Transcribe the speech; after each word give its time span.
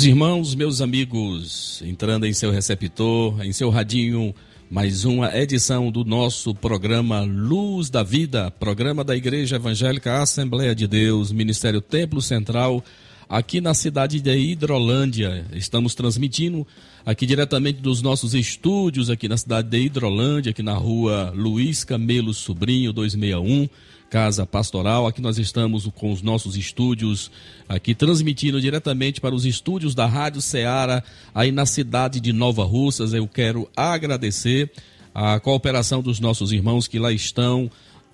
Meus 0.00 0.08
irmãos, 0.08 0.54
meus 0.54 0.80
amigos, 0.80 1.82
entrando 1.84 2.24
em 2.24 2.32
seu 2.32 2.50
receptor, 2.50 3.44
em 3.44 3.52
seu 3.52 3.68
radinho, 3.68 4.34
mais 4.70 5.04
uma 5.04 5.36
edição 5.36 5.92
do 5.92 6.06
nosso 6.06 6.54
programa 6.54 7.20
Luz 7.20 7.90
da 7.90 8.02
Vida, 8.02 8.50
programa 8.50 9.04
da 9.04 9.14
Igreja 9.14 9.56
Evangélica 9.56 10.22
Assembleia 10.22 10.74
de 10.74 10.86
Deus, 10.86 11.30
Ministério 11.30 11.82
Templo 11.82 12.22
Central, 12.22 12.82
aqui 13.28 13.60
na 13.60 13.74
cidade 13.74 14.22
de 14.22 14.34
Hidrolândia. 14.34 15.44
Estamos 15.52 15.94
transmitindo 15.94 16.66
aqui 17.04 17.26
diretamente 17.26 17.82
dos 17.82 18.00
nossos 18.00 18.32
estúdios 18.32 19.10
aqui 19.10 19.28
na 19.28 19.36
cidade 19.36 19.68
de 19.68 19.80
Hidrolândia, 19.80 20.48
aqui 20.48 20.62
na 20.62 20.76
rua 20.76 21.30
Luiz 21.36 21.84
Camelo 21.84 22.32
Sobrinho 22.32 22.90
261 22.90 23.68
Casa 24.10 24.44
Pastoral. 24.44 25.06
Aqui 25.06 25.22
nós 25.22 25.38
estamos 25.38 25.88
com 25.94 26.12
os 26.12 26.20
nossos 26.20 26.56
estúdios 26.56 27.30
aqui 27.68 27.94
transmitindo 27.94 28.60
diretamente 28.60 29.20
para 29.20 29.32
os 29.32 29.44
estúdios 29.44 29.94
da 29.94 30.04
Rádio 30.04 30.42
Ceará 30.42 31.00
aí 31.32 31.52
na 31.52 31.64
cidade 31.64 32.18
de 32.18 32.32
Nova 32.32 32.64
Russas. 32.64 33.14
Eu 33.14 33.28
quero 33.28 33.70
agradecer 33.76 34.68
a 35.14 35.38
cooperação 35.38 36.02
dos 36.02 36.18
nossos 36.18 36.50
irmãos 36.50 36.88
que 36.88 36.98
lá 36.98 37.12
estão 37.12 37.70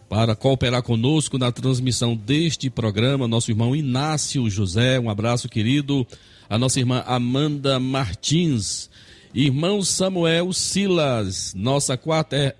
para 0.06 0.36
cooperar 0.36 0.82
conosco 0.82 1.38
na 1.38 1.50
transmissão 1.50 2.14
deste 2.14 2.68
programa. 2.68 3.26
Nosso 3.26 3.50
irmão 3.50 3.74
Inácio 3.74 4.50
José, 4.50 5.00
um 5.00 5.08
abraço 5.08 5.48
querido. 5.48 6.06
A 6.48 6.58
nossa 6.58 6.78
irmã 6.78 7.02
Amanda 7.06 7.80
Martins. 7.80 8.90
Irmão 9.34 9.82
Samuel 9.82 10.52
Silas, 10.52 11.52
nossa 11.54 11.96
quarta 11.96 12.54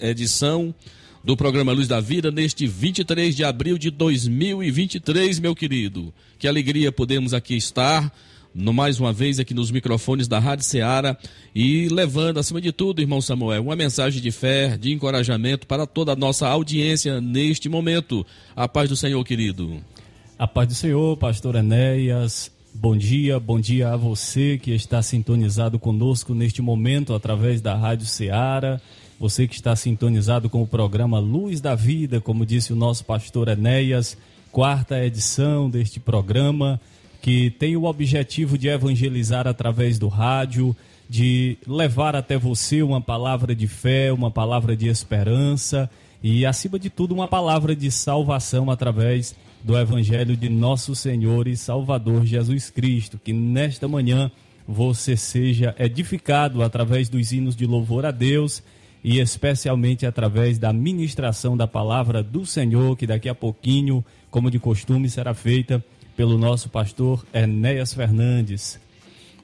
edição 0.00 0.74
do 1.22 1.36
programa 1.36 1.72
Luz 1.72 1.86
da 1.86 2.00
Vida 2.00 2.30
neste 2.30 2.66
23 2.66 3.36
de 3.36 3.44
abril 3.44 3.76
de 3.76 3.90
2023, 3.90 5.38
meu 5.38 5.54
querido. 5.54 6.12
Que 6.38 6.48
alegria 6.48 6.90
podemos 6.90 7.34
aqui 7.34 7.56
estar, 7.56 8.10
no, 8.54 8.72
mais 8.72 8.98
uma 8.98 9.12
vez 9.12 9.38
aqui 9.38 9.52
nos 9.52 9.70
microfones 9.70 10.26
da 10.26 10.38
Rádio 10.38 10.64
Ceará 10.64 11.16
e 11.54 11.88
levando, 11.88 12.38
acima 12.38 12.60
de 12.60 12.72
tudo, 12.72 13.02
irmão 13.02 13.20
Samuel, 13.20 13.64
uma 13.64 13.76
mensagem 13.76 14.20
de 14.20 14.30
fé, 14.30 14.78
de 14.78 14.92
encorajamento 14.92 15.66
para 15.66 15.86
toda 15.86 16.12
a 16.12 16.16
nossa 16.16 16.48
audiência 16.48 17.20
neste 17.20 17.68
momento. 17.68 18.26
A 18.56 18.66
paz 18.66 18.88
do 18.88 18.96
Senhor, 18.96 19.22
querido. 19.22 19.78
A 20.38 20.48
paz 20.48 20.68
do 20.68 20.74
Senhor, 20.74 21.16
pastor 21.18 21.54
Enéas. 21.54 22.50
Bom 22.72 22.96
dia, 22.96 23.38
bom 23.38 23.60
dia 23.60 23.92
a 23.92 23.96
você 23.96 24.56
que 24.56 24.70
está 24.70 25.02
sintonizado 25.02 25.78
conosco 25.78 26.34
neste 26.34 26.62
momento 26.62 27.12
através 27.12 27.60
da 27.60 27.74
Rádio 27.74 28.06
Ceará 28.06 28.80
você 29.20 29.46
que 29.46 29.54
está 29.54 29.76
sintonizado 29.76 30.48
com 30.48 30.62
o 30.62 30.66
programa 30.66 31.18
Luz 31.18 31.60
da 31.60 31.74
Vida, 31.74 32.22
como 32.22 32.46
disse 32.46 32.72
o 32.72 32.76
nosso 32.76 33.04
pastor 33.04 33.48
Enéas, 33.48 34.16
quarta 34.50 35.04
edição 35.04 35.68
deste 35.68 36.00
programa, 36.00 36.80
que 37.20 37.50
tem 37.50 37.76
o 37.76 37.84
objetivo 37.84 38.56
de 38.56 38.68
evangelizar 38.68 39.46
através 39.46 39.98
do 39.98 40.08
rádio, 40.08 40.74
de 41.06 41.58
levar 41.66 42.16
até 42.16 42.38
você 42.38 42.82
uma 42.82 42.98
palavra 42.98 43.54
de 43.54 43.68
fé, 43.68 44.10
uma 44.10 44.30
palavra 44.30 44.74
de 44.74 44.88
esperança 44.88 45.90
e, 46.22 46.46
acima 46.46 46.78
de 46.78 46.88
tudo, 46.88 47.12
uma 47.12 47.28
palavra 47.28 47.76
de 47.76 47.90
salvação 47.90 48.70
através 48.70 49.36
do 49.62 49.78
Evangelho 49.78 50.34
de 50.34 50.48
nosso 50.48 50.94
Senhor 50.94 51.46
e 51.46 51.58
Salvador 51.58 52.24
Jesus 52.24 52.70
Cristo. 52.70 53.20
Que 53.22 53.34
nesta 53.34 53.86
manhã 53.86 54.30
você 54.66 55.14
seja 55.14 55.74
edificado 55.78 56.62
através 56.62 57.10
dos 57.10 57.32
hinos 57.32 57.54
de 57.54 57.66
louvor 57.66 58.06
a 58.06 58.10
Deus 58.10 58.62
e 59.02 59.18
especialmente 59.18 60.06
através 60.06 60.58
da 60.58 60.72
ministração 60.72 61.56
da 61.56 61.66
palavra 61.66 62.22
do 62.22 62.44
Senhor, 62.44 62.96
que 62.96 63.06
daqui 63.06 63.28
a 63.28 63.34
pouquinho, 63.34 64.04
como 64.30 64.50
de 64.50 64.58
costume, 64.58 65.08
será 65.08 65.32
feita 65.34 65.82
pelo 66.16 66.36
nosso 66.36 66.68
pastor 66.68 67.24
Enéas 67.32 67.94
Fernandes. 67.94 68.78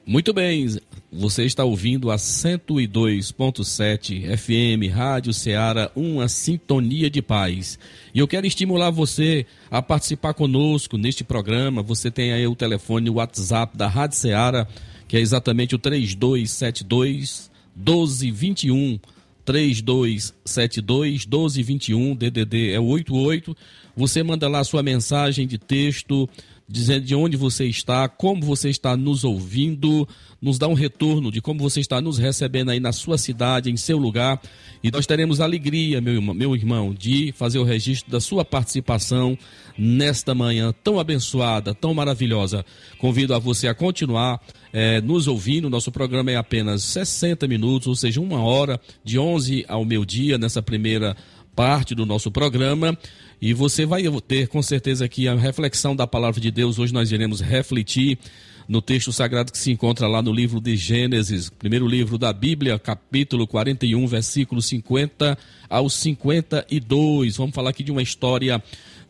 Muito 0.05 0.31
bem, 0.31 0.67
você 1.11 1.43
está 1.43 1.65
ouvindo 1.65 2.09
a 2.09 2.15
102.7 2.15 4.37
FM 4.37 4.93
Rádio 4.93 5.33
Ceará, 5.33 5.91
uma 5.93 6.29
sintonia 6.29 7.09
de 7.09 7.21
paz. 7.21 7.77
E 8.13 8.19
eu 8.19 8.27
quero 8.27 8.47
estimular 8.47 8.89
você 8.89 9.45
a 9.69 9.81
participar 9.81 10.33
conosco 10.33 10.97
neste 10.97 11.25
programa. 11.25 11.83
Você 11.83 12.09
tem 12.09 12.31
aí 12.31 12.47
o 12.47 12.55
telefone 12.55 13.09
o 13.09 13.15
WhatsApp 13.15 13.75
da 13.75 13.89
Rádio 13.89 14.17
Ceará, 14.17 14.65
que 15.09 15.17
é 15.17 15.19
exatamente 15.19 15.75
o 15.75 15.77
3272 15.77 17.51
1221 17.75 18.97
3272 19.47 21.25
1221, 21.25 22.13
DDD 22.15 22.73
é 22.73 22.79
o 22.81 22.83
88. 22.87 23.55
Você 23.95 24.21
manda 24.21 24.49
lá 24.49 24.61
sua 24.65 24.83
mensagem 24.83 25.47
de 25.47 25.57
texto 25.57 26.29
dizendo 26.69 27.05
de 27.05 27.15
onde 27.15 27.37
você 27.37 27.65
está, 27.65 28.09
como 28.09 28.41
você 28.41 28.69
está 28.69 28.97
nos 28.97 29.23
ouvindo, 29.23 30.07
nos 30.41 30.59
dá 30.59 30.67
um 30.67 30.73
retorno 30.73 31.31
de 31.31 31.41
como 31.41 31.61
você 31.61 31.79
está 31.79 32.01
nos 32.01 32.17
recebendo 32.17 32.69
aí 32.69 32.79
na 32.79 32.91
sua 32.91 33.17
cidade, 33.17 33.71
em 33.71 33.77
seu 33.77 33.97
lugar. 33.97 34.41
E 34.83 34.91
nós 34.91 35.05
teremos 35.05 35.39
alegria, 35.39 36.01
meu 36.01 36.15
irmão, 36.15 36.35
meu 36.35 36.55
irmão, 36.55 36.93
de 36.93 37.31
fazer 37.31 37.57
o 37.57 37.63
registro 37.63 38.11
da 38.11 38.19
sua 38.19 38.43
participação 38.43 39.37
nesta 39.77 40.35
manhã 40.35 40.73
tão 40.83 40.99
abençoada, 40.99 41.73
tão 41.73 41.93
maravilhosa. 41.93 42.65
Convido 42.97 43.33
a 43.33 43.39
você 43.39 43.69
a 43.69 43.73
continuar 43.73 44.41
é, 44.73 44.99
nos 44.99 45.27
ouvindo. 45.27 45.69
Nosso 45.69 45.91
programa 45.91 46.31
é 46.31 46.35
apenas 46.35 46.83
60 46.83 47.47
minutos, 47.47 47.87
ou 47.87 47.95
seja, 47.95 48.19
uma 48.19 48.43
hora, 48.43 48.79
de 49.03 49.17
11 49.17 49.65
ao 49.69 49.85
meio-dia, 49.85 50.37
nessa 50.37 50.61
primeira 50.61 51.15
parte 51.55 51.95
do 51.95 52.05
nosso 52.05 52.29
programa. 52.29 52.95
E 53.39 53.53
você 53.53 53.85
vai 53.85 54.03
ter 54.27 54.47
com 54.47 54.63
certeza 54.63 55.05
aqui 55.05 55.27
a 55.27 55.35
reflexão 55.35 55.95
da 55.95 56.07
palavra 56.07 56.41
de 56.41 56.49
Deus. 56.49 56.79
Hoje 56.79 56.91
nós 56.91 57.11
iremos 57.11 57.39
refletir 57.39 58.17
no 58.67 58.81
texto 58.81 59.13
sagrado 59.13 59.51
que 59.51 59.57
se 59.59 59.71
encontra 59.71 60.07
lá 60.07 60.23
no 60.23 60.33
livro 60.33 60.59
de 60.59 60.75
Gênesis, 60.75 61.49
primeiro 61.49 61.87
livro 61.87 62.17
da 62.17 62.33
Bíblia, 62.33 62.79
capítulo 62.79 63.45
41, 63.45 64.07
versículo 64.07 64.59
50 64.59 65.37
ao 65.69 65.87
52. 65.87 67.37
Vamos 67.37 67.53
falar 67.53 67.69
aqui 67.69 67.83
de 67.83 67.91
uma 67.91 68.01
história 68.01 68.61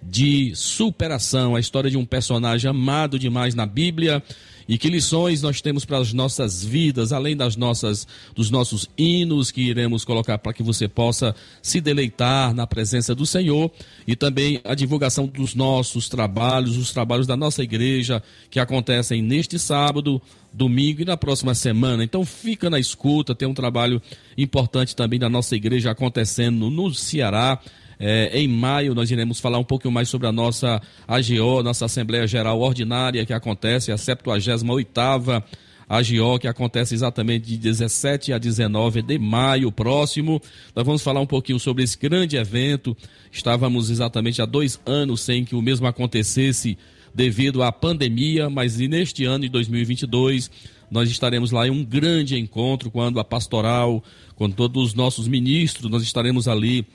de 0.02 0.54
superação, 0.56 1.56
a 1.56 1.60
história 1.60 1.90
de 1.90 1.98
um 1.98 2.06
personagem 2.06 2.70
amado 2.70 3.18
demais 3.20 3.56
na 3.56 3.66
Bíblia. 3.66 4.24
E 4.70 4.78
que 4.78 4.90
lições 4.90 5.42
nós 5.42 5.62
temos 5.62 5.86
para 5.86 5.98
as 5.98 6.12
nossas 6.12 6.62
vidas, 6.62 7.14
além 7.14 7.38
das 7.38 7.56
nossas 7.56 8.06
dos 8.36 8.52
nossos 8.52 8.90
hinos 8.98 9.50
que 9.50 9.62
iremos 9.62 10.04
colocar 10.04 10.38
para 10.38 10.52
que 10.52 10.62
você 10.62 10.90
possa 10.90 11.34
se 11.62 11.80
deleitar 11.80 12.54
na 12.54 12.68
presença 12.68 13.16
do 13.16 13.26
Senhor. 13.26 13.72
E 14.06 14.14
também 14.14 14.60
a 14.66 14.76
divulgação 14.76 15.26
dos 15.26 15.56
nossos 15.56 16.10
trabalhos, 16.10 16.76
os 16.76 16.92
trabalhos 16.92 17.26
da 17.26 17.38
nossa 17.38 17.64
igreja 17.64 18.22
que 18.52 18.60
acontecem 18.60 19.22
neste 19.22 19.58
sábado, 19.58 20.22
domingo 20.52 21.02
e 21.02 21.06
na 21.06 21.16
próxima 21.16 21.56
semana. 21.56 22.04
Então 22.04 22.26
fica 22.26 22.70
na 22.70 22.78
escuta, 22.78 23.34
tem 23.34 23.48
um 23.48 23.54
trabalho 23.54 24.02
importante 24.38 24.94
também 24.94 25.18
da 25.18 25.30
nossa 25.30 25.56
igreja 25.56 25.92
acontecendo 25.92 26.70
no 26.70 26.94
Ceará 26.94 27.58
é, 28.00 28.40
em 28.40 28.48
maio 28.48 28.94
nós 28.94 29.10
iremos 29.10 29.40
falar 29.40 29.58
um 29.58 29.64
pouco 29.64 29.90
mais 29.90 30.10
sobre 30.10 30.28
a 30.28 30.32
nossa 30.32 30.82
AGO, 31.08 31.64
nossa 31.64 31.86
Assembleia 31.86 32.28
Geral 32.28 32.60
Ordinária, 32.60 33.26
que 33.26 33.34
acontece, 33.34 33.92
a 33.92 33.96
78ª 33.96 35.44
AGO, 35.90 36.38
que 36.40 36.48
acontece 36.48 36.94
exatamente 36.94 37.48
de 37.48 37.58
17 37.58 38.34
a 38.34 38.38
19 38.38 39.02
de 39.02 39.18
maio 39.18 39.72
próximo. 39.72 40.42
Nós 40.76 40.86
vamos 40.86 41.02
falar 41.02 41.22
um 41.22 41.26
pouquinho 41.26 41.60
sobre 41.60 41.84
esse 41.84 41.98
grande 41.98 42.36
evento. 42.36 42.96
Estávamos 43.32 43.90
exatamente 43.90 44.42
há 44.42 44.46
dois 44.46 44.80
anos 44.86 45.22
sem 45.22 45.46
que 45.46 45.56
o 45.56 45.62
mesmo 45.62 45.88
acontecesse 45.88 46.78
devido 47.16 47.64
à 47.64 47.72
pandemia, 47.72 48.50
mas 48.50 48.78
neste 48.78 49.24
ano 49.24 49.46
de 49.46 49.50
2022 49.50 50.52
nós 50.90 51.10
estaremos 51.10 51.52
lá 51.52 51.68
em 51.68 51.72
um 51.72 51.84
grande 51.84 52.38
encontro 52.38 52.90
quando 52.92 53.20
a 53.20 53.24
pastoral, 53.24 54.04
com 54.36 54.50
todos 54.50 54.90
os 54.90 54.94
nossos 54.94 55.28
ministros, 55.28 55.90
nós 55.90 56.04
estaremos 56.04 56.48
ali 56.48 56.86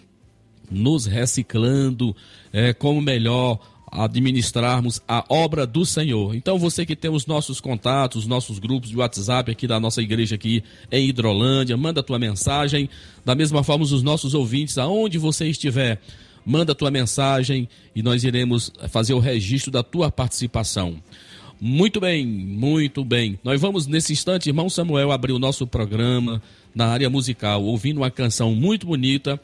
nos 0.71 1.07
reciclando, 1.07 2.15
é, 2.53 2.73
como 2.73 3.01
melhor 3.01 3.59
administrarmos 3.93 5.03
a 5.07 5.23
obra 5.29 5.67
do 5.67 5.85
Senhor. 5.85 6.35
Então 6.35 6.59
você 6.59 6.87
que 6.87 6.97
tem 6.97 7.11
os 7.11 7.27
nossos 7.27 7.61
contatos, 7.61 8.23
os 8.23 8.27
nossos 8.27 8.59
grupos 8.59 8.89
de 8.89 8.97
WhatsApp 8.97 9.51
aqui 9.51 9.67
da 9.67 9.79
nossa 9.79 10.01
igreja 10.01 10.37
aqui 10.37 10.65
em 10.91 11.09
Hidrolândia, 11.09 11.77
manda 11.77 12.01
a 12.01 12.03
tua 12.03 12.19
mensagem. 12.19 12.89
Da 13.23 13.35
mesma 13.35 13.63
forma 13.63 13.85
os 13.85 14.03
nossos 14.03 14.33
ouvintes, 14.33 14.79
aonde 14.79 15.19
você 15.19 15.47
estiver, 15.47 16.01
manda 16.45 16.73
a 16.73 16.75
tua 16.75 16.91
mensagem 16.91 17.69
e 17.95 18.03
nós 18.03 18.25
iremos 18.25 18.73
fazer 18.89 19.13
o 19.13 19.19
registro 19.19 19.71
da 19.71 19.83
tua 19.83 20.11
participação. 20.11 20.97
Muito 21.61 22.01
bem, 22.01 22.27
muito 22.27 23.05
bem. 23.05 23.39
Nós 23.45 23.61
vamos 23.61 23.87
nesse 23.87 24.13
instante, 24.15 24.49
irmão 24.49 24.71
Samuel, 24.71 25.13
abrir 25.13 25.33
o 25.33 25.39
nosso 25.39 25.67
programa 25.67 26.43
na 26.75 26.87
área 26.87 27.11
musical, 27.11 27.63
ouvindo 27.63 27.99
uma 27.99 28.11
canção 28.11 28.55
muito 28.55 28.87
bonita 28.87 29.39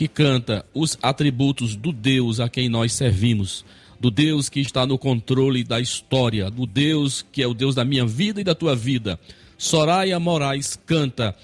que 0.00 0.08
canta 0.08 0.64
os 0.72 0.96
atributos 1.02 1.76
do 1.76 1.92
Deus 1.92 2.40
a 2.40 2.48
quem 2.48 2.70
nós 2.70 2.94
servimos, 2.94 3.66
do 4.00 4.10
Deus 4.10 4.48
que 4.48 4.58
está 4.58 4.86
no 4.86 4.96
controle 4.96 5.62
da 5.62 5.78
história, 5.78 6.50
do 6.50 6.64
Deus 6.64 7.22
que 7.30 7.42
é 7.42 7.46
o 7.46 7.52
Deus 7.52 7.74
da 7.74 7.84
minha 7.84 8.06
vida 8.06 8.40
e 8.40 8.44
da 8.44 8.54
tua 8.54 8.74
vida. 8.74 9.20
Soraya 9.58 10.18
Moraes 10.18 10.74
canta 10.86 11.36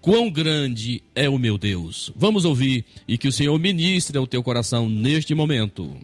Quão 0.00 0.30
grande 0.30 1.02
é 1.14 1.28
o 1.28 1.38
meu 1.38 1.58
Deus. 1.58 2.10
Vamos 2.16 2.46
ouvir 2.46 2.86
e 3.06 3.18
que 3.18 3.28
o 3.28 3.32
Senhor 3.32 3.58
ministre 3.58 4.16
ao 4.16 4.26
teu 4.26 4.42
coração 4.42 4.88
neste 4.88 5.34
momento. 5.34 5.94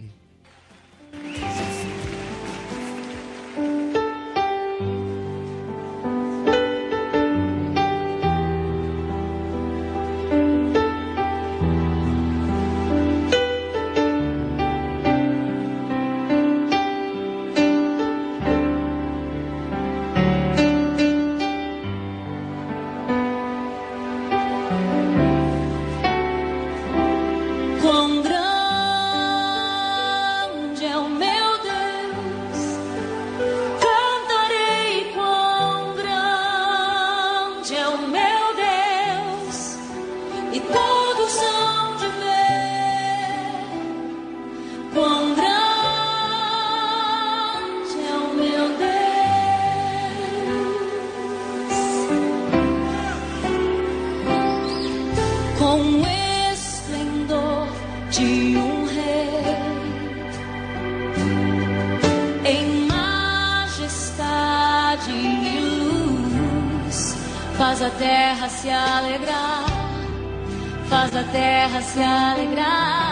ganas 71.76 71.94
de. 71.94 73.06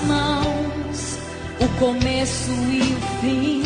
mãos 0.00 1.18
o 1.60 1.68
começo 1.80 2.50
e 2.50 2.80
o 2.80 3.20
fim, 3.20 3.62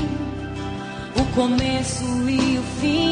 o 1.20 1.24
começo 1.34 2.04
e 2.28 2.58
o 2.58 2.62
fim. 2.80 3.11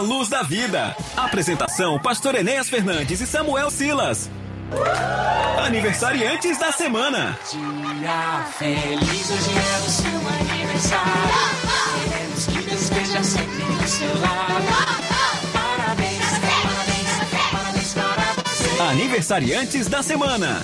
Luz 0.00 0.28
da 0.28 0.42
Vida. 0.42 0.96
Apresentação: 1.16 1.98
Pastor 1.98 2.34
Enéas 2.34 2.68
Fernandes 2.68 3.20
e 3.20 3.26
Samuel 3.26 3.70
Silas. 3.70 4.30
Aniversariantes 5.58 6.58
da 6.58 6.72
semana. 6.72 7.38
Dia 7.50 8.46
feliz, 8.58 9.30
hoje 9.30 9.50
é 9.50 9.78
o 9.78 9.90
seu 9.90 10.54
aniversário. 10.54 11.10
Queremos 12.08 12.46
que 12.46 12.62
Deus 12.62 12.80
esteja 12.82 13.22
sempre 13.22 13.64
do 13.64 13.88
seu 13.88 14.20
lado. 14.20 14.64
Parabéns, 15.52 16.38
parabéns, 16.40 17.10
parabéns 17.50 17.94
para 17.94 18.42
você. 18.42 18.82
Aniversariantes 18.82 19.86
da 19.86 20.02
semana. 20.02 20.62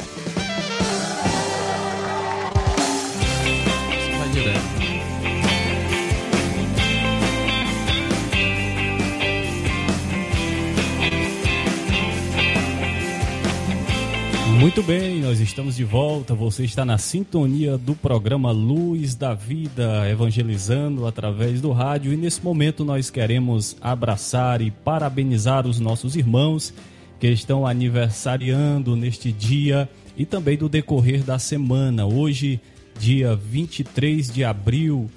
Muito 14.59 14.83
bem, 14.83 15.21
nós 15.21 15.39
estamos 15.39 15.77
de 15.77 15.85
volta. 15.85 16.35
Você 16.35 16.65
está 16.65 16.83
na 16.83 16.97
sintonia 16.97 17.77
do 17.77 17.95
programa 17.95 18.51
Luz 18.51 19.15
da 19.15 19.35
Vida, 19.35 20.09
evangelizando 20.11 21.07
através 21.07 21.61
do 21.61 21.73
rádio. 21.73 22.11
E 22.11 22.17
nesse 22.17 22.43
momento 22.43 22.83
nós 22.83 23.11
queremos 23.11 23.77
abraçar 23.83 24.63
e 24.63 24.71
parabenizar 24.71 25.67
os 25.67 25.79
nossos 25.79 26.17
irmãos 26.17 26.73
que 27.21 27.29
estão 27.29 27.67
aniversariando 27.67 28.97
neste 28.97 29.31
dia 29.31 29.89
e 30.17 30.25
também 30.25 30.57
do 30.57 30.71
decorrer 30.71 31.23
da 31.23 31.39
semana. 31.39 32.07
Hoje, 32.07 32.59
dia 32.99 33.37
23 33.37 34.33
de 34.33 34.43
abril 34.43 35.11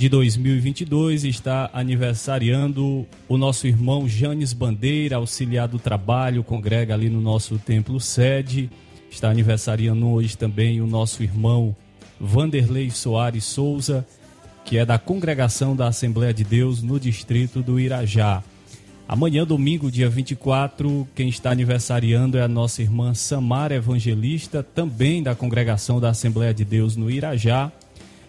de 0.00 0.08
2022 0.08 1.24
está 1.24 1.68
aniversariando 1.74 3.06
o 3.28 3.36
nosso 3.36 3.66
irmão 3.66 4.08
Janes 4.08 4.54
Bandeira, 4.54 5.16
auxiliar 5.16 5.68
do 5.68 5.78
trabalho, 5.78 6.42
congrega 6.42 6.94
ali 6.94 7.10
no 7.10 7.20
nosso 7.20 7.58
templo 7.58 8.00
sede. 8.00 8.70
Está 9.10 9.28
aniversariando 9.28 10.08
hoje 10.08 10.38
também 10.38 10.80
o 10.80 10.86
nosso 10.86 11.22
irmão 11.22 11.76
Vanderlei 12.18 12.88
Soares 12.88 13.44
Souza, 13.44 14.06
que 14.64 14.78
é 14.78 14.86
da 14.86 14.98
congregação 14.98 15.76
da 15.76 15.88
Assembleia 15.88 16.32
de 16.32 16.44
Deus 16.44 16.80
no 16.80 16.98
distrito 16.98 17.60
do 17.62 17.78
Irajá. 17.78 18.42
Amanhã, 19.06 19.44
domingo, 19.44 19.90
dia 19.90 20.08
24, 20.08 21.06
quem 21.14 21.28
está 21.28 21.50
aniversariando 21.50 22.38
é 22.38 22.42
a 22.42 22.48
nossa 22.48 22.80
irmã 22.80 23.12
Samara 23.12 23.74
Evangelista, 23.74 24.62
também 24.62 25.22
da 25.22 25.34
congregação 25.34 26.00
da 26.00 26.08
Assembleia 26.08 26.54
de 26.54 26.64
Deus 26.64 26.96
no 26.96 27.10
Irajá. 27.10 27.70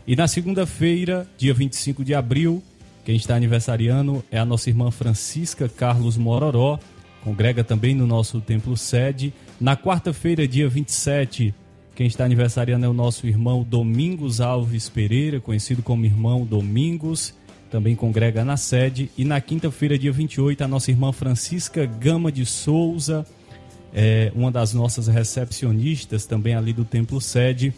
E 0.05 0.15
na 0.15 0.27
segunda-feira, 0.27 1.27
dia 1.37 1.53
25 1.53 2.03
de 2.03 2.15
abril, 2.15 2.63
quem 3.05 3.15
está 3.15 3.35
aniversariando 3.35 4.23
é 4.31 4.39
a 4.39 4.45
nossa 4.45 4.69
irmã 4.69 4.89
Francisca 4.89 5.69
Carlos 5.69 6.17
Mororó, 6.17 6.79
congrega 7.23 7.63
também 7.63 7.93
no 7.93 8.07
nosso 8.07 8.41
templo 8.41 8.75
sede. 8.75 9.31
Na 9.59 9.77
quarta-feira, 9.77 10.47
dia 10.47 10.67
27, 10.67 11.53
quem 11.93 12.07
está 12.07 12.25
aniversariando 12.25 12.85
é 12.85 12.89
o 12.89 12.93
nosso 12.93 13.27
irmão 13.27 13.63
Domingos 13.63 14.41
Alves 14.41 14.89
Pereira, 14.89 15.39
conhecido 15.39 15.83
como 15.83 16.03
irmão 16.03 16.45
Domingos, 16.45 17.35
também 17.69 17.95
congrega 17.95 18.43
na 18.43 18.57
sede. 18.57 19.11
E 19.15 19.23
na 19.23 19.39
quinta-feira, 19.39 19.99
dia 19.99 20.11
28, 20.11 20.63
a 20.63 20.67
nossa 20.67 20.89
irmã 20.89 21.11
Francisca 21.11 21.85
Gama 21.85 22.31
de 22.31 22.43
Souza, 22.43 23.25
é 23.93 24.31
uma 24.33 24.51
das 24.51 24.73
nossas 24.73 25.07
recepcionistas 25.07 26.25
também 26.25 26.55
ali 26.55 26.73
do 26.73 26.85
templo 26.85 27.21
sede 27.21 27.71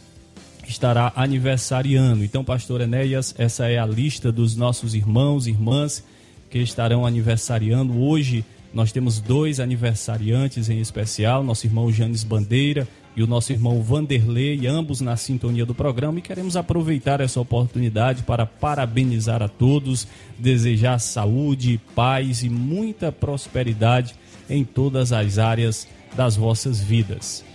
estará 0.67 1.11
aniversariando. 1.15 2.23
Então, 2.23 2.43
pastor 2.43 2.81
Enéas, 2.81 3.35
essa 3.37 3.67
é 3.67 3.77
a 3.77 3.85
lista 3.85 4.31
dos 4.31 4.55
nossos 4.55 4.95
irmãos 4.95 5.47
e 5.47 5.51
irmãs 5.51 6.03
que 6.49 6.59
estarão 6.59 7.05
aniversariando. 7.05 7.99
Hoje 7.99 8.45
nós 8.73 8.91
temos 8.91 9.19
dois 9.19 9.59
aniversariantes 9.59 10.69
em 10.69 10.79
especial, 10.79 11.43
nosso 11.43 11.67
irmão 11.67 11.91
Janes 11.91 12.23
Bandeira 12.23 12.87
e 13.15 13.21
o 13.21 13.27
nosso 13.27 13.51
irmão 13.51 13.81
Vanderlei, 13.81 14.65
ambos 14.65 14.99
na 14.99 15.15
sintonia 15.15 15.65
do 15.65 15.75
programa, 15.75 16.17
e 16.17 16.21
queremos 16.21 16.57
aproveitar 16.57 17.21
essa 17.21 17.39
oportunidade 17.39 18.23
para 18.23 18.45
parabenizar 18.45 19.43
a 19.43 19.47
todos, 19.47 20.07
desejar 20.39 20.97
saúde, 20.99 21.79
paz 21.95 22.41
e 22.41 22.49
muita 22.49 23.11
prosperidade 23.11 24.15
em 24.49 24.63
todas 24.63 25.13
as 25.13 25.37
áreas 25.37 25.87
das 26.15 26.35
vossas 26.35 26.79
vidas. 26.79 27.45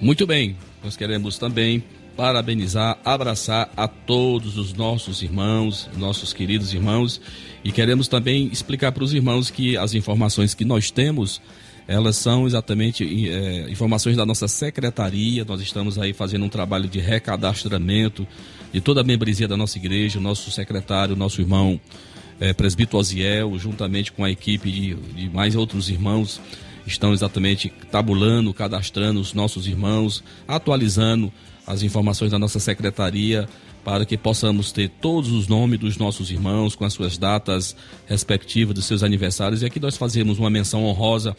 Muito 0.00 0.26
bem, 0.26 0.56
nós 0.82 0.96
queremos 0.96 1.36
também 1.36 1.84
parabenizar, 2.16 2.98
abraçar 3.04 3.70
a 3.76 3.86
todos 3.86 4.56
os 4.56 4.72
nossos 4.72 5.22
irmãos, 5.22 5.88
nossos 5.96 6.32
queridos 6.32 6.72
irmãos, 6.72 7.20
e 7.62 7.70
queremos 7.70 8.08
também 8.08 8.48
explicar 8.50 8.90
para 8.92 9.04
os 9.04 9.12
irmãos 9.12 9.50
que 9.50 9.76
as 9.76 9.92
informações 9.92 10.54
que 10.54 10.64
nós 10.64 10.90
temos, 10.90 11.42
elas 11.86 12.16
são 12.16 12.46
exatamente 12.46 13.28
é, 13.28 13.70
informações 13.70 14.16
da 14.16 14.24
nossa 14.24 14.48
secretaria. 14.48 15.44
Nós 15.44 15.60
estamos 15.60 15.98
aí 15.98 16.12
fazendo 16.12 16.44
um 16.44 16.48
trabalho 16.48 16.88
de 16.88 16.98
recadastramento 16.98 18.26
de 18.72 18.80
toda 18.80 19.02
a 19.02 19.04
membresia 19.04 19.46
da 19.46 19.56
nossa 19.56 19.78
igreja, 19.78 20.18
nosso 20.18 20.50
secretário, 20.50 21.14
nosso 21.14 21.40
irmão 21.40 21.78
é, 22.40 22.52
presbítero 22.52 22.98
Oziel, 22.98 23.58
juntamente 23.58 24.10
com 24.10 24.24
a 24.24 24.30
equipe 24.30 24.70
de, 24.70 24.94
de 24.94 25.30
mais 25.30 25.54
outros 25.54 25.88
irmãos, 25.90 26.40
estão 26.86 27.12
exatamente 27.12 27.72
tabulando, 27.90 28.54
cadastrando 28.54 29.20
os 29.20 29.34
nossos 29.34 29.66
irmãos, 29.66 30.22
atualizando 30.46 31.32
as 31.66 31.82
informações 31.82 32.30
da 32.30 32.38
nossa 32.38 32.60
secretaria 32.60 33.48
para 33.84 34.04
que 34.04 34.16
possamos 34.16 34.72
ter 34.72 34.88
todos 35.00 35.30
os 35.30 35.46
nomes 35.46 35.78
dos 35.78 35.96
nossos 35.96 36.30
irmãos 36.30 36.74
com 36.74 36.84
as 36.84 36.92
suas 36.92 37.16
datas 37.16 37.76
respectivas 38.06 38.74
dos 38.74 38.84
seus 38.84 39.02
aniversários. 39.02 39.62
E 39.62 39.66
aqui 39.66 39.78
nós 39.78 39.96
fazemos 39.96 40.38
uma 40.38 40.50
menção 40.50 40.84
honrosa 40.84 41.36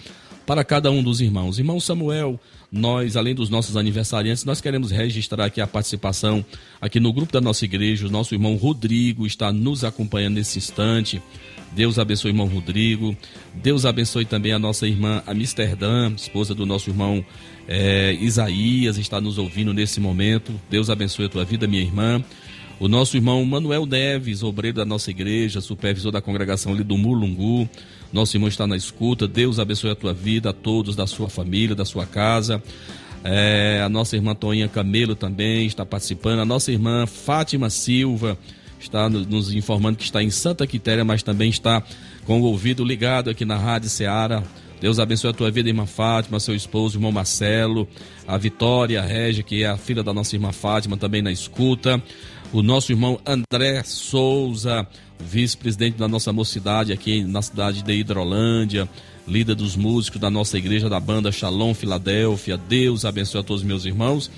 para 0.48 0.63
cada 0.63 0.89
um 0.89 1.04
dos 1.04 1.20
irmãos. 1.20 1.60
Irmão 1.60 1.77
Samuel, 1.77 2.39
nós, 2.72 3.18
além 3.18 3.36
dos 3.36 3.50
nossos 3.50 3.75
aniversariantes, 3.75 4.46
nós 4.46 4.62
queremos 4.62 4.92
registrar 4.92 5.46
aqui 5.46 5.60
a 5.60 5.68
participação 5.68 6.44
aqui 6.80 7.01
no 7.01 7.12
grupo 7.12 7.34
da 7.34 7.42
nossa 7.42 7.66
igreja. 7.66 8.08
O 8.08 8.10
nosso 8.10 8.34
irmão 8.34 8.56
Rodrigo 8.56 9.27
está 9.27 9.51
nos 9.51 9.84
acompanhando 9.84 10.36
nesse 10.36 10.58
instante. 10.58 11.22
Deus 11.74 12.00
abençoe 12.00 12.32
o 12.32 12.34
irmão 12.34 12.48
Rodrigo. 12.48 13.16
Deus 13.56 13.86
abençoe 13.86 14.24
também 14.24 14.54
a 14.54 14.58
nossa 14.58 14.88
irmã 14.88 15.22
Amsterdã, 15.27 16.13
esposa 16.16 16.56
do 16.56 16.66
nosso 16.66 16.89
irmão 16.89 17.24
é, 17.68 18.13
Isaías, 18.13 18.98
está 18.98 19.20
nos 19.20 19.38
ouvindo 19.38 19.74
nesse 19.74 20.00
momento. 20.00 20.58
Deus 20.70 20.89
abençoe 20.89 21.25
a 21.25 21.30
tua 21.30 21.44
vida, 21.44 21.68
minha 21.68 21.84
irmã. 21.84 22.24
O 22.80 22.88
nosso 22.88 23.18
irmão 23.18 23.44
Manuel 23.44 23.86
Neves, 23.86 24.44
obreiro 24.44 24.77
da 24.77 24.86
nossa 24.86 25.10
igreja, 25.10 25.60
supervisor 25.60 26.12
da 26.12 26.22
congregação 26.22 26.72
ali 26.72 26.84
do 26.84 26.98
Mulungu. 26.98 27.68
Nosso 28.12 28.36
irmão 28.36 28.48
está 28.48 28.66
na 28.66 28.78
escuta. 28.78 29.28
Deus 29.28 29.60
abençoe 29.60 29.92
a 29.92 29.96
tua 29.96 30.14
vida, 30.14 30.50
a 30.50 30.54
todos 30.54 30.96
da 30.96 31.06
sua 31.06 31.30
família, 31.30 31.76
da 31.76 31.86
sua 31.86 32.06
casa. 32.06 32.62
É, 33.24 33.82
a 33.84 33.90
nossa 33.90 34.16
irmã 34.16 34.34
Toinha 34.34 34.68
Camelo 34.68 35.16
também 35.16 35.66
está 35.66 35.86
participando. 35.86 36.40
A 36.40 36.46
nossa 36.46 36.72
irmã 36.72 37.06
Fátima 37.06 37.70
Silva 37.70 38.38
está 38.80 39.10
nos 39.10 39.54
informando 39.54 39.98
que 39.98 40.04
está 40.04 40.22
em 40.22 40.30
Santa 40.30 40.66
Quitéria, 40.68 41.04
mas 41.04 41.24
também 41.24 41.50
está 41.50 41.84
com 42.26 42.42
o 42.42 42.46
ouvido 42.46 42.86
ligado 42.86 43.30
aqui 43.30 43.44
na 43.44 43.58
Rádio 43.58 43.90
Ceará. 43.90 44.44
Deus 44.80 45.00
abençoe 45.00 45.32
a 45.32 45.34
tua 45.34 45.50
vida, 45.50 45.70
irmã 45.70 45.88
Fátima, 45.88 46.40
seu 46.40 46.54
esposo, 46.54 46.98
irmão 46.98 47.12
Marcelo, 47.12 47.88
a 48.28 48.38
Vitória, 48.38 49.02
a 49.02 49.06
Régia, 49.06 49.42
que 49.44 49.64
é 49.64 49.68
a 49.68 49.76
filha 49.76 50.04
da 50.04 50.14
nossa 50.14 50.36
irmã 50.36 50.52
Fátima, 50.52 50.96
também 50.96 51.22
na 51.22 51.32
escuta. 51.32 52.02
O 52.54 52.63
nosso 52.63 52.94
irmão 52.94 53.20
André 53.25 53.84
Souza, 53.84 54.88
vice-presidente 55.20 55.98
da 55.98 56.08
nossa 56.08 56.32
mocidade 56.32 56.94
aqui 56.94 57.22
na 57.22 57.42
cidade 57.42 57.84
de 57.84 57.94
Hidrolândia, 57.94 58.88
líder 59.27 59.54
dos 59.54 59.75
músicos 59.75 60.22
da 60.22 60.30
nossa 60.30 60.58
igreja 60.58 60.89
da 60.89 60.98
banda 60.98 61.30
Shalom 61.30 61.74
Filadélfia. 61.74 62.58
Deus 62.58 63.04
abençoe 63.04 63.42
a 63.42 63.44
todos 63.44 63.63
meus 63.63 63.84
irmãos. 63.84 64.32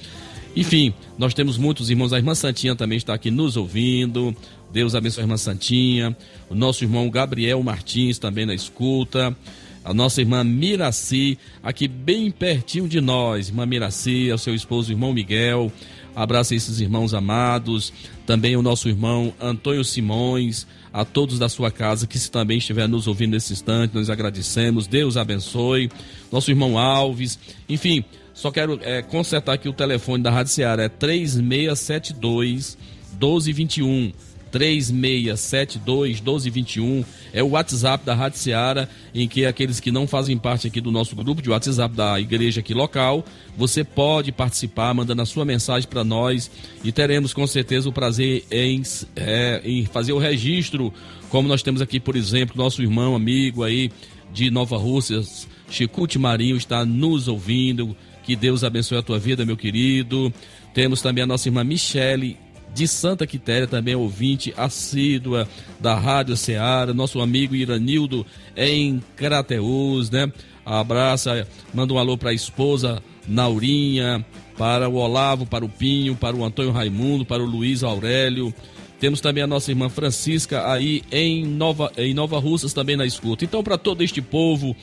Enfim, 0.56 0.92
nós 1.20 1.36
temos 1.36 1.56
muitos 1.56 1.92
irmãos. 1.92 2.12
A 2.12 2.18
irmã 2.18 2.34
Santinha 2.34 2.75
também 2.75 2.98
está 2.98 3.13
aqui 3.13 3.30
nos 3.30 3.56
ouvindo. 3.56 4.36
Deus 4.74 4.96
abençoe 4.96 5.22
a 5.22 5.25
irmã 5.25 5.38
Santinha. 5.38 6.18
O 6.50 6.56
nosso 6.56 6.84
irmão 6.84 7.08
Gabriel 7.12 7.62
Martins 7.62 8.18
também 8.18 8.46
na 8.46 8.56
escuta 8.56 9.36
a 9.84 9.94
nossa 9.94 10.22
irmã 10.22 10.44
Miraci, 10.44 11.38
aqui 11.63 11.88
bem 11.88 12.30
pertinho 12.30 12.88
de 12.88 13.00
nós. 13.00 13.48
Irmã 13.48 13.66
Miraci, 13.66 14.30
ao 14.30 14.38
seu 14.38 14.54
esposo, 14.54 14.92
irmão 14.92 15.13
Miguel. 15.13 15.72
Abraça 16.16 16.56
esses 16.56 16.80
irmãos 16.80 17.13
amados. 17.13 17.94
Também 18.25 18.56
o 18.56 18.62
nosso 18.62 18.89
irmão 18.89 19.34
Antônio 19.39 19.84
Simões. 19.84 20.68
A 20.92 21.06
todos 21.06 21.38
da 21.38 21.48
sua 21.48 21.70
casa 21.70 22.08
que 22.08 22.18
se 22.18 22.32
também 22.32 22.58
estiver 22.58 22.88
nos 22.88 23.06
ouvindo 23.08 23.32
nesse 23.32 23.54
instante, 23.54 23.94
nós 23.94 24.10
agradecemos. 24.10 24.88
Deus 24.88 25.18
abençoe. 25.18 25.92
Nosso 26.32 26.50
irmão 26.50 26.78
Alves. 26.80 27.38
Enfim, 27.68 28.04
só 28.34 28.50
quero 28.51 28.80
é, 28.82 29.01
consertar 29.01 29.54
aqui 29.54 29.70
o 29.70 29.74
telefone 29.74 30.24
da 30.24 30.32
Rádio 30.32 30.54
Ceará. 30.54 30.84
É 30.84 30.89
3672 30.89 32.78
1221. 33.20 34.12
3672 34.51 36.20
1221 36.20 37.03
é 37.34 37.44
o 37.44 37.50
WhatsApp 37.50 38.06
da 38.06 38.13
Rádio 38.15 38.39
Seara, 38.39 38.89
em 39.13 39.27
que 39.27 39.46
aqueles 39.46 39.79
que 39.79 39.91
não 39.91 40.08
fazem 40.08 40.38
parte 40.38 40.68
aqui 40.68 40.82
do 40.82 40.91
nosso 40.91 41.15
grupo 41.15 41.41
de 41.41 41.50
WhatsApp 41.50 41.96
da 41.96 42.20
igreja 42.20 42.60
aqui 42.60 42.74
local, 42.74 43.24
você 43.58 43.84
pode 43.84 44.32
participar 44.32 44.94
mandando 44.94 45.22
a 45.22 45.25
sua 45.25 45.46
mensagem 45.46 45.88
para 45.88 46.03
nós 46.03 46.50
e 46.84 46.91
teremos 46.91 47.34
com 47.34 47.46
certeza 47.46 47.88
o 47.88 47.94
prazer 47.94 48.44
em, 48.50 48.82
é, 49.15 49.62
em 49.63 49.86
fazer 49.86 50.13
o 50.13 50.18
registro, 50.18 50.94
como 51.29 51.48
nós 51.48 51.62
temos 51.62 51.82
aqui, 51.82 52.00
por 52.00 52.15
exemplo, 52.15 52.58
nosso 52.58 52.82
irmão, 52.82 53.15
amigo 53.15 53.63
aí 53.63 53.91
de 54.34 54.50
Nova 54.50 54.77
Rússia, 54.77 55.22
Chicute 55.70 56.18
Marinho, 56.18 56.58
está 56.58 56.86
nos 56.86 57.27
ouvindo. 57.27 57.96
Que 58.24 58.36
Deus 58.36 58.63
abençoe 58.63 58.98
a 58.98 59.01
tua 59.01 59.18
vida, 59.18 59.46
meu 59.46 59.58
querido. 59.58 60.32
Temos 60.74 61.01
também 61.01 61.24
a 61.24 61.27
nossa 61.27 61.48
irmã 61.48 61.63
Michele 61.63 62.38
de 62.74 62.88
Santa 62.88 63.26
Quitéria, 63.28 63.68
também 63.68 63.96
ouvinte 63.96 64.54
assídua 64.56 65.48
da 65.80 65.96
Rádio 65.96 66.38
Ceará, 66.38 66.94
nosso 66.94 67.20
amigo 67.20 67.56
Iranildo 67.56 68.26
em 68.56 69.02
Crateus, 69.16 70.10
né? 70.10 70.32
Abraça, 70.66 71.48
manda 71.74 71.94
um 71.94 71.98
alô 71.98 72.18
para 72.18 72.30
a 72.30 72.34
esposa 72.34 73.02
Naurinha, 73.28 74.26
para 74.58 74.90
o 74.90 74.96
Olavo, 74.96 75.46
para 75.46 75.64
o 75.66 75.70
Pinho, 75.70 76.16
para 76.16 76.36
o 76.36 76.44
Antônio 76.44 76.72
Raimundo, 76.72 77.26
para 77.26 77.42
o 77.42 77.46
Luiz 77.46 77.84
Aurélio. 77.84 78.54
Temos 79.00 79.22
também 79.22 79.42
a 79.42 79.48
nossa 79.48 79.72
irmã 79.72 79.88
Francisca 79.88 80.70
aí 80.70 81.02
em 81.12 81.46
Nova, 81.46 81.92
em 81.98 82.14
Nova 82.14 82.38
Russas 82.38 82.74
também 82.74 82.98
na 82.98 83.06
escuta. 83.06 83.46
Então, 83.46 83.64
para 83.64 83.78
todo 83.78 84.04
este 84.04 84.22
povo 84.22 84.76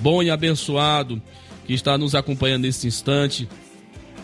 bom 0.00 0.22
e 0.22 0.30
abençoado 0.30 1.20
que 1.66 1.72
está 1.72 1.96
nos 1.96 2.14
acompanhando 2.14 2.62
nesse 2.62 2.86
instante, 2.86 3.48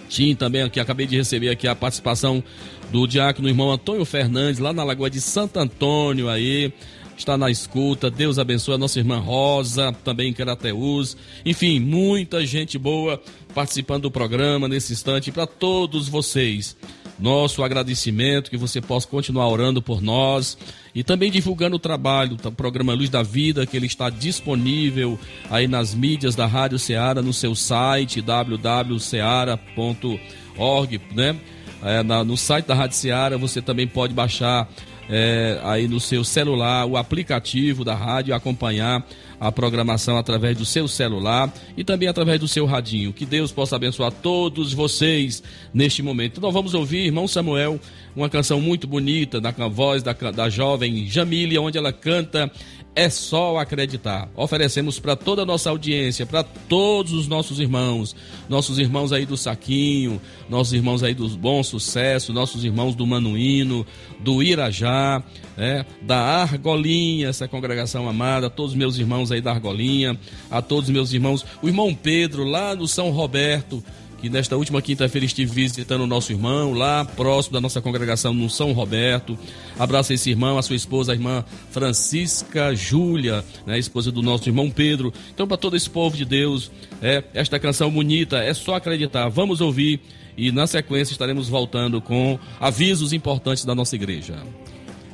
Tim 0.08 0.34
também 0.34 0.62
aqui, 0.62 0.80
acabei 0.80 1.06
de 1.06 1.16
receber 1.16 1.50
aqui 1.50 1.68
a 1.68 1.74
participação 1.74 2.42
do 2.90 3.06
diácono 3.06 3.48
irmão 3.48 3.70
Antônio 3.70 4.04
Fernandes, 4.04 4.60
lá 4.60 4.72
na 4.72 4.84
Lagoa 4.84 5.10
de 5.10 5.20
Santo 5.20 5.58
Antônio 5.58 6.28
aí, 6.28 6.72
está 7.16 7.36
na 7.36 7.50
escuta, 7.50 8.10
Deus 8.10 8.38
abençoe 8.38 8.74
a 8.74 8.78
nossa 8.78 8.98
irmã 8.98 9.18
Rosa, 9.18 9.92
também 10.04 10.30
em 10.30 10.32
Carateus, 10.32 11.16
enfim, 11.44 11.80
muita 11.80 12.44
gente 12.46 12.78
boa 12.78 13.20
participando 13.54 14.02
do 14.02 14.10
programa 14.10 14.68
nesse 14.68 14.92
instante, 14.92 15.32
para 15.32 15.46
todos 15.46 16.08
vocês, 16.08 16.76
nosso 17.18 17.64
agradecimento, 17.64 18.50
que 18.50 18.56
você 18.56 18.80
possa 18.80 19.08
continuar 19.08 19.48
orando 19.48 19.82
por 19.82 20.00
nós 20.00 20.56
e 20.94 21.02
também 21.02 21.30
divulgando 21.30 21.76
o 21.76 21.80
trabalho 21.80 22.36
do 22.36 22.52
programa 22.52 22.94
Luz 22.94 23.10
da 23.10 23.22
Vida, 23.22 23.66
que 23.66 23.76
ele 23.76 23.86
está 23.86 24.08
disponível 24.08 25.18
aí 25.50 25.66
nas 25.66 25.94
mídias 25.94 26.36
da 26.36 26.46
Rádio 26.46 26.78
Ceará, 26.78 27.20
no 27.20 27.32
seu 27.32 27.56
site 27.56 28.22
www.ceara.org, 28.22 31.00
né? 31.12 31.36
É, 31.82 32.02
na, 32.02 32.24
no 32.24 32.36
site 32.36 32.66
da 32.66 32.74
Rádio 32.74 32.96
Ceará 32.96 33.36
você 33.36 33.62
também 33.62 33.86
pode 33.86 34.12
baixar 34.12 34.68
é, 35.08 35.58
aí 35.62 35.88
no 35.88 35.98
seu 35.98 36.22
celular 36.22 36.84
o 36.84 36.96
aplicativo 36.96 37.84
da 37.84 37.94
rádio 37.94 38.34
acompanhar 38.34 39.04
a 39.40 39.52
programação 39.52 40.18
através 40.18 40.56
do 40.56 40.64
seu 40.64 40.88
celular 40.88 41.52
e 41.76 41.84
também 41.84 42.08
através 42.08 42.40
do 42.40 42.48
seu 42.48 42.66
radinho. 42.66 43.12
Que 43.12 43.24
Deus 43.24 43.52
possa 43.52 43.76
abençoar 43.76 44.10
todos 44.10 44.72
vocês 44.72 45.42
neste 45.72 46.02
momento. 46.02 46.40
Nós 46.40 46.52
vamos 46.52 46.74
ouvir, 46.74 47.06
irmão 47.06 47.28
Samuel, 47.28 47.80
uma 48.18 48.28
canção 48.28 48.60
muito 48.60 48.88
bonita 48.88 49.40
da 49.40 49.52
voz 49.68 50.02
da, 50.02 50.12
da 50.12 50.50
jovem 50.50 51.06
Jamília, 51.06 51.62
onde 51.62 51.78
ela 51.78 51.92
canta 51.92 52.50
é 52.92 53.08
só 53.08 53.58
acreditar. 53.58 54.28
Oferecemos 54.34 54.98
para 54.98 55.14
toda 55.14 55.42
a 55.42 55.46
nossa 55.46 55.70
audiência, 55.70 56.26
para 56.26 56.42
todos 56.42 57.12
os 57.12 57.28
nossos 57.28 57.60
irmãos, 57.60 58.16
nossos 58.48 58.76
irmãos 58.76 59.12
aí 59.12 59.24
do 59.24 59.36
Saquinho, 59.36 60.20
nossos 60.48 60.72
irmãos 60.72 61.04
aí 61.04 61.14
dos 61.14 61.36
Bom 61.36 61.62
Sucesso, 61.62 62.32
nossos 62.32 62.64
irmãos 62.64 62.96
do 62.96 63.06
Manuíno, 63.06 63.86
do 64.18 64.42
Irajá, 64.42 65.22
né, 65.56 65.86
da 66.02 66.18
Argolinha, 66.18 67.28
essa 67.28 67.46
congregação 67.46 68.08
amada, 68.08 68.50
todos 68.50 68.72
os 68.72 68.76
meus 68.76 68.98
irmãos 68.98 69.30
aí 69.30 69.40
da 69.40 69.52
Argolinha, 69.52 70.18
a 70.50 70.60
todos 70.60 70.86
os 70.86 70.90
meus 70.90 71.12
irmãos, 71.12 71.46
o 71.62 71.68
irmão 71.68 71.94
Pedro 71.94 72.42
lá 72.42 72.74
no 72.74 72.88
São 72.88 73.10
Roberto, 73.10 73.80
que 74.20 74.28
nesta 74.28 74.56
última 74.56 74.82
quinta-feira 74.82 75.24
estive 75.24 75.50
visitando 75.50 76.02
o 76.02 76.06
nosso 76.06 76.32
irmão 76.32 76.72
lá 76.72 77.04
próximo 77.04 77.54
da 77.54 77.60
nossa 77.60 77.80
congregação 77.80 78.34
no 78.34 78.50
São 78.50 78.72
Roberto. 78.72 79.38
Abraço 79.78 80.12
esse 80.12 80.30
irmão, 80.30 80.58
a 80.58 80.62
sua 80.62 80.76
esposa, 80.76 81.12
a 81.12 81.14
irmã 81.14 81.44
Francisca 81.70 82.74
Júlia, 82.74 83.44
né, 83.64 83.78
esposa 83.78 84.10
do 84.10 84.22
nosso 84.22 84.48
irmão 84.48 84.70
Pedro. 84.70 85.12
Então, 85.32 85.46
para 85.46 85.56
todo 85.56 85.76
esse 85.76 85.88
povo 85.88 86.16
de 86.16 86.24
Deus, 86.24 86.70
é 87.00 87.22
esta 87.32 87.58
canção 87.58 87.90
bonita, 87.90 88.38
é 88.38 88.52
só 88.52 88.74
acreditar. 88.74 89.28
Vamos 89.28 89.60
ouvir 89.60 90.00
e 90.36 90.52
na 90.52 90.66
sequência 90.66 91.12
estaremos 91.12 91.48
voltando 91.48 92.00
com 92.00 92.38
avisos 92.60 93.12
importantes 93.12 93.64
da 93.64 93.74
nossa 93.74 93.96
igreja. 93.96 94.36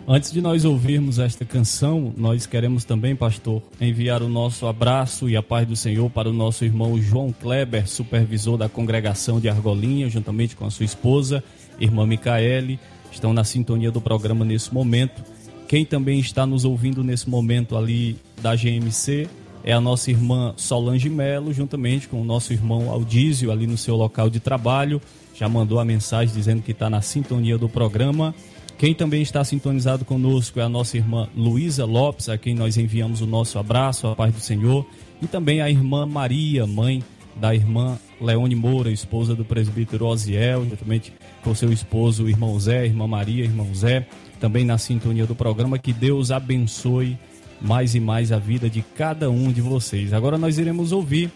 Antes 0.07 0.31
de 0.31 0.43
nós 0.43 0.67
ouvirmos 0.67 1.19
esta 1.19 1.47
canção, 1.47 2.13
nós 2.15 2.45
queremos 2.45 2.85
também, 2.85 3.17
pastor, 3.17 3.63
enviar 3.81 4.23
o 4.23 4.29
nosso 4.29 4.67
abraço 4.67 5.31
e 5.31 5.37
a 5.37 5.43
paz 5.43 5.67
do 5.67 5.75
Senhor 5.75 6.11
para 6.11 6.29
o 6.29 6.33
nosso 6.33 6.63
irmão 6.63 7.01
João 7.01 7.33
Kleber, 7.33 7.89
supervisor 7.89 8.59
da 8.59 8.69
congregação 8.69 9.41
de 9.41 9.49
Argolinha, 9.49 10.11
juntamente 10.11 10.57
com 10.57 10.67
a 10.67 10.71
sua 10.71 10.85
esposa, 10.85 11.43
irmã 11.81 12.07
Micaele, 12.07 12.79
estão 13.11 13.33
na 13.33 13.45
sintonia 13.45 13.91
do 13.91 13.99
programa 13.99 14.45
nesse 14.45 14.75
momento. 14.75 15.25
Quem 15.67 15.87
também 15.87 16.21
está 16.21 16.45
nos 16.45 16.67
ouvindo 16.67 17.03
nesse 17.03 17.31
momento 17.31 17.75
ali 17.75 18.19
da 18.43 18.55
GMC 18.55 19.27
é 19.65 19.73
a 19.73 19.81
nossa 19.81 20.11
irmã 20.11 20.53
Solange 20.59 21.09
Melo, 21.09 21.51
juntamente 21.51 22.09
com 22.09 22.21
o 22.21 22.25
nosso 22.25 22.53
irmão 22.53 22.91
Aldísio, 22.91 23.51
ali 23.51 23.67
no 23.67 23.79
seu 23.79 23.97
local 23.97 24.29
de 24.29 24.39
trabalho. 24.39 25.01
Já 25.35 25.49
mandou 25.49 25.81
a 25.81 25.85
mensagem 25.85 26.35
dizendo 26.35 26.61
que 26.61 26.73
está 26.73 26.91
na 26.91 27.01
sintonia 27.01 27.57
do 27.57 27.71
programa. 27.71 28.35
Quem 28.77 28.93
também 28.93 29.23
está 29.23 29.45
sintonizado 29.45 30.05
conosco 30.05 30.59
é 30.59 30.63
a 30.63 30.69
nossa 30.69 30.97
irmã 30.97 31.29
Luísa 31.37 31.85
Lopes, 31.85 32.29
a 32.29 32.37
quem 32.37 32.55
nós 32.55 32.77
enviamos 32.77 33.21
o 33.21 33.27
nosso 33.27 33.59
abraço, 33.59 34.09
a 34.09 34.17
paz 34.17 34.35
do 34.35 34.41
Senhor, 34.41 34.85
e 35.23 35.27
também 35.27 35.61
a 35.61 35.71
irmã 35.71 36.05
Maria, 36.05 36.67
mãe 36.67 37.03
da 37.37 37.55
irmã 37.55 37.99
Leone 38.21 38.55
Moura, 38.55 38.91
esposa 38.91 39.35
do 39.35 39.45
presbítero 39.45 40.07
Osiel, 40.07 40.65
juntamente 40.65 41.13
com 41.43 41.55
seu 41.55 41.73
esposo, 41.73 42.29
irmão 42.29 42.59
Zé, 42.59 42.85
irmã 42.85 43.07
Maria, 43.07 43.45
irmão 43.45 43.73
Zé, 43.75 44.07
também 44.41 44.65
na 44.65 44.77
sintonia 44.77 45.27
do 45.27 45.35
programa. 45.35 45.79
Que 45.79 45.93
Deus 45.93 46.31
abençoe 46.31 47.19
mais 47.61 47.95
e 47.95 48.01
mais 48.01 48.33
a 48.33 48.39
vida 48.39 48.69
de 48.69 48.83
cada 48.83 49.31
um 49.31 49.53
de 49.53 49.61
vocês. 49.61 50.13
Agora 50.13 50.37
nós 50.37 50.59
iremos 50.59 50.93
ouvir 50.93 51.31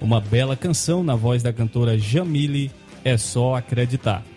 uma 0.00 0.20
bela 0.20 0.56
canção 0.56 1.02
na 1.02 1.16
voz 1.16 1.42
da 1.42 1.52
cantora 1.52 1.98
Jamile, 1.98 2.70
É 3.04 3.16
Só 3.16 3.54
Acreditar. 3.56 4.35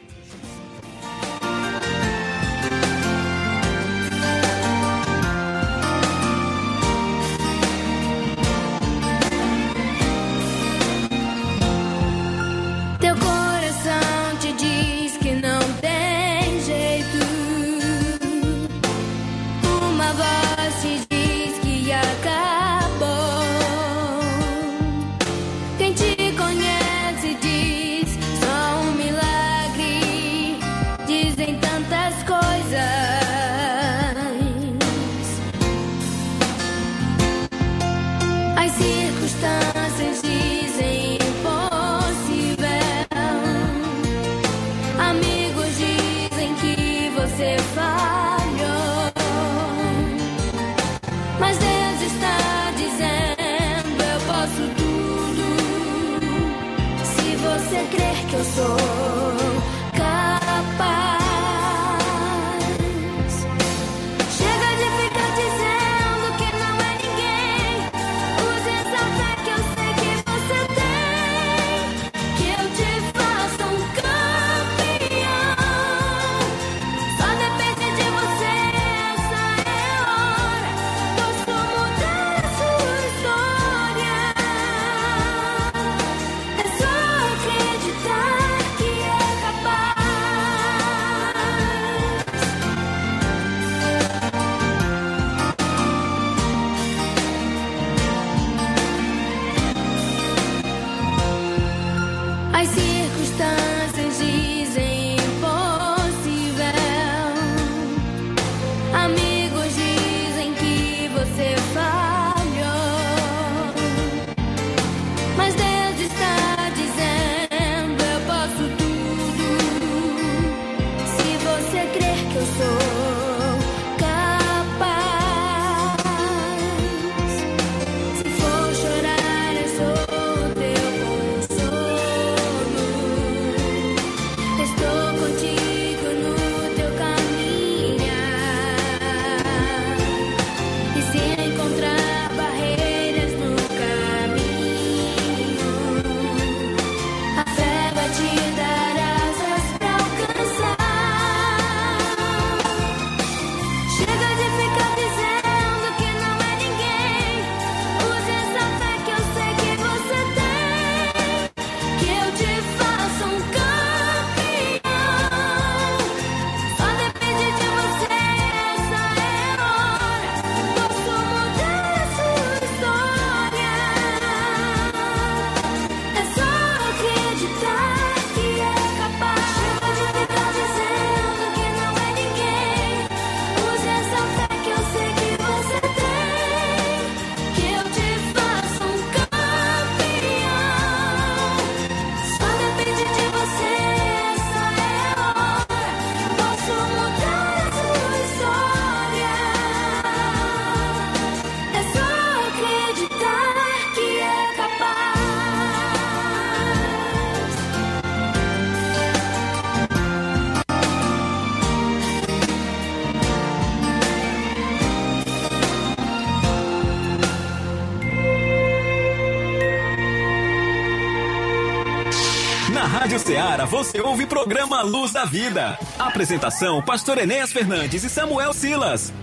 Você 223.79 224.01
ouve 224.01 224.25
programa 224.25 224.81
Luz 224.81 225.13
da 225.13 225.23
Vida. 225.23 225.79
Apresentação: 225.97 226.81
Pastor 226.81 227.17
Enéas 227.17 227.53
Fernandes 227.53 228.03
e 228.03 228.09
Samuel 228.09 228.51
Silas. 228.51 229.13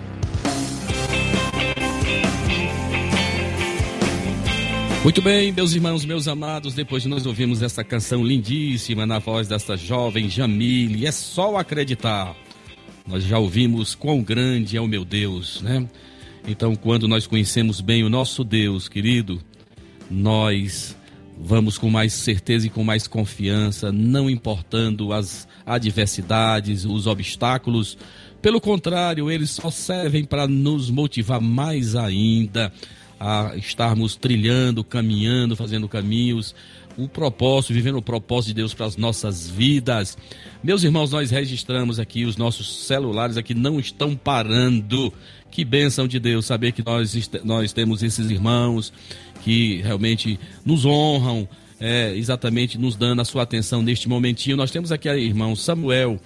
Muito 5.05 5.21
bem, 5.21 5.53
meus 5.53 5.75
irmãos, 5.75 6.07
meus 6.07 6.27
amados, 6.27 6.73
depois 6.73 7.03
de 7.03 7.09
nós 7.11 7.27
ouvirmos 7.27 7.61
essa 7.61 7.85
canção 7.85 8.25
lindíssima 8.25 9.05
na 9.05 9.19
voz 9.19 9.47
desta 9.47 9.77
jovem 9.77 10.31
Jamile, 10.31 11.07
é 11.07 11.13
só 11.13 11.59
acreditar. 11.59 12.35
Nós 13.07 13.25
já 13.25 13.39
ouvimos 13.39 13.95
quão 13.95 14.23
grande 14.23 14.79
é 14.79 14.81
o 14.81 14.89
meu 14.89 15.05
Deus, 15.05 15.61
né? 15.61 15.87
Então, 16.49 16.75
quando 16.75 17.07
nós 17.07 17.27
conhecemos 17.27 17.83
bem 17.83 18.05
o 18.05 18.09
nosso 18.09 18.43
Deus, 18.43 18.89
querido, 18.89 19.39
nós 20.11 20.97
vamos 21.39 21.77
com 21.79 21.91
mais 21.91 22.13
certeza 22.13 22.67
e 22.67 22.71
com 22.71 22.83
mais 22.83 23.07
confiança, 23.07 23.93
não 23.93 24.29
importando 24.31 25.13
as 25.13 25.47
adversidades, 25.65 26.85
os 26.85 27.07
obstáculos. 27.07 27.99
Pelo 28.41 28.61
contrário, 28.61 29.31
eles 29.31 29.51
só 29.51 29.71
servem 29.71 30.25
para 30.25 30.47
nos 30.47 30.91
motivar 30.91 31.41
mais 31.41 31.95
ainda 31.95 32.73
a 33.19 33.53
estarmos 33.57 34.15
trilhando, 34.15 34.85
caminhando, 34.85 35.57
fazendo 35.57 35.89
caminhos, 35.89 36.55
o 36.97 37.09
propósito, 37.09 37.75
vivendo 37.75 37.99
o 37.99 38.03
propósito 38.03 38.49
de 38.49 38.55
Deus 38.55 38.73
para 38.73 38.87
as 38.87 38.97
nossas 38.97 39.49
vidas. 39.49 40.17
Meus 40.63 40.83
irmãos, 40.83 41.11
nós 41.13 41.31
registramos 41.31 41.99
aqui, 41.99 42.25
os 42.25 42.37
nossos 42.37 42.87
celulares 42.87 43.37
aqui 43.37 43.55
não 43.55 43.79
estão 43.79 44.17
parando. 44.17 45.13
Que 45.51 45.65
bênção 45.65 46.09
de 46.09 46.19
Deus 46.19 46.47
saber 46.47 46.73
que 46.73 46.85
nós, 46.85 47.31
nós 47.45 47.73
temos 47.73 48.03
esses 48.03 48.31
irmãos 48.31 48.93
que 49.43 49.81
realmente 49.83 50.39
nos 50.65 50.85
honram, 50.85 51.49
é, 51.79 52.15
exatamente 52.17 52.79
nos 52.79 52.97
dando 52.97 53.21
a 53.21 53.25
sua 53.25 53.43
atenção 53.43 53.83
neste 53.83 54.09
momentinho. 54.09 54.57
Nós 54.57 54.71
temos 54.71 54.91
aqui 54.91 55.09
irmão 55.09 55.55
Samuel, 55.55 56.19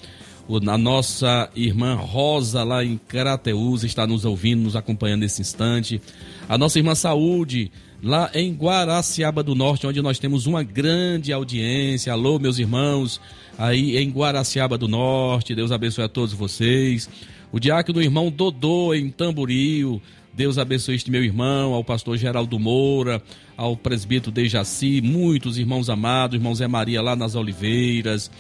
a 0.69 0.79
nossa 0.79 1.51
irmã 1.55 1.95
Rosa 1.95 2.65
lá 2.65 2.85
em 2.85 2.99
Carateus 3.09 3.85
está 3.85 4.07
nos 4.07 4.25
ouvindo, 4.25 4.63
nos 4.63 4.77
acompanhando 4.77 5.21
nesse 5.21 5.41
instante. 5.41 6.01
A 6.49 6.59
nossa 6.59 6.79
irmã 6.79 6.95
Saúde 6.95 7.71
lá 8.03 8.31
em 8.35 8.53
Guaraciaba 8.53 9.43
do 9.43 9.55
Norte, 9.55 9.87
onde 9.87 10.01
nós 10.03 10.19
temos 10.19 10.47
uma 10.47 10.63
grande 10.63 11.33
audiência. 11.33 12.13
Alô, 12.13 12.39
meus 12.39 12.59
irmãos, 12.59 13.21
aí 13.59 13.97
em 13.97 14.11
Guaraciaba 14.11 14.77
do 14.77 14.89
Norte. 14.89 15.55
Deus 15.55 15.71
abençoe 15.71 16.05
a 16.05 16.09
todos 16.09 16.33
vocês. 16.33 17.09
O 17.53 17.61
diácono 17.61 17.95
do 17.95 18.03
irmão 18.03 18.31
Dodô 18.31 18.95
em 18.95 19.11
Tamboril. 19.11 20.01
Deus 20.33 20.59
abençoe 20.59 20.95
este 20.95 21.11
meu 21.11 21.25
irmão, 21.25 21.75
ao 21.75 21.83
pastor 21.83 22.17
Geraldo 22.17 22.59
Moura, 22.59 23.21
ao 23.57 23.77
presbítero 23.77 24.31
Dejaci, 24.31 25.01
muitos 25.01 25.59
irmãos 25.59 25.91
amados, 25.91 26.37
irmão 26.37 26.55
Zé 26.55 26.69
Maria 26.69 27.03
lá 27.03 27.17
nas 27.17 27.35
Oliveiras. 27.35 28.31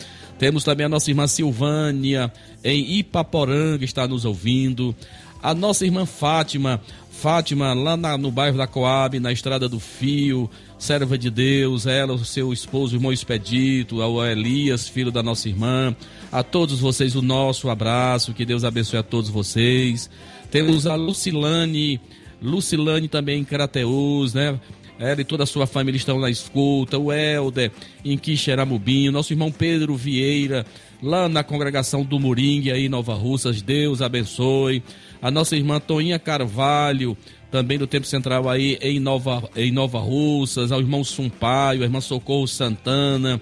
Temos 0.40 0.64
também 0.64 0.86
a 0.86 0.88
nossa 0.88 1.10
irmã 1.10 1.26
Silvânia 1.26 2.32
em 2.64 2.98
Ipaporanga, 2.98 3.84
está 3.84 4.08
nos 4.08 4.24
ouvindo. 4.24 4.96
A 5.42 5.52
nossa 5.52 5.84
irmã 5.84 6.06
Fátima, 6.06 6.80
Fátima, 7.10 7.74
lá 7.74 7.94
na, 7.94 8.16
no 8.16 8.30
bairro 8.30 8.56
da 8.56 8.66
Coab, 8.66 9.20
na 9.20 9.30
Estrada 9.30 9.68
do 9.68 9.78
Fio, 9.78 10.50
serva 10.78 11.18
de 11.18 11.28
Deus, 11.28 11.84
ela, 11.84 12.14
o 12.14 12.24
seu 12.24 12.54
esposo, 12.54 12.94
o 12.94 12.96
irmão 12.96 13.12
Expedito, 13.12 14.00
ao 14.00 14.24
Elias, 14.24 14.88
filho 14.88 15.12
da 15.12 15.22
nossa 15.22 15.46
irmã, 15.46 15.94
a 16.32 16.42
todos 16.42 16.80
vocês 16.80 17.14
o 17.14 17.20
nosso 17.20 17.68
abraço, 17.68 18.32
que 18.32 18.46
Deus 18.46 18.64
abençoe 18.64 18.98
a 18.98 19.02
todos 19.02 19.28
vocês. 19.28 20.08
Temos 20.50 20.86
a 20.86 20.94
Lucilane, 20.94 22.00
Lucilane 22.40 23.08
também 23.08 23.42
em 23.42 23.44
Crateus, 23.44 24.32
né? 24.32 24.58
Ela 25.00 25.22
e 25.22 25.24
toda 25.24 25.44
a 25.44 25.46
sua 25.46 25.66
família 25.66 25.96
estão 25.96 26.20
na 26.20 26.28
escuta, 26.28 26.98
o 26.98 27.10
Helder 27.10 27.72
em 28.04 28.18
Quixeramobim, 28.18 29.08
nosso 29.08 29.32
irmão 29.32 29.50
Pedro 29.50 29.96
Vieira, 29.96 30.66
lá 31.02 31.26
na 31.26 31.42
congregação 31.42 32.04
do 32.04 32.20
Moringue, 32.20 32.70
aí 32.70 32.84
em 32.84 32.88
Nova 32.90 33.14
Russas, 33.14 33.62
Deus 33.62 34.02
abençoe. 34.02 34.82
A 35.22 35.30
nossa 35.30 35.56
irmã 35.56 35.80
Toinha 35.80 36.18
Carvalho, 36.18 37.16
também 37.50 37.78
do 37.78 37.86
Tempo 37.86 38.06
Central 38.06 38.46
aí 38.46 38.78
em 38.82 39.00
Nova, 39.00 39.48
em 39.56 39.72
Nova 39.72 39.98
Russas, 39.98 40.70
ao 40.70 40.80
irmão 40.80 41.02
Sumpaio, 41.02 41.80
a 41.80 41.84
irmã 41.84 42.02
Socorro 42.02 42.46
Santana, 42.46 43.40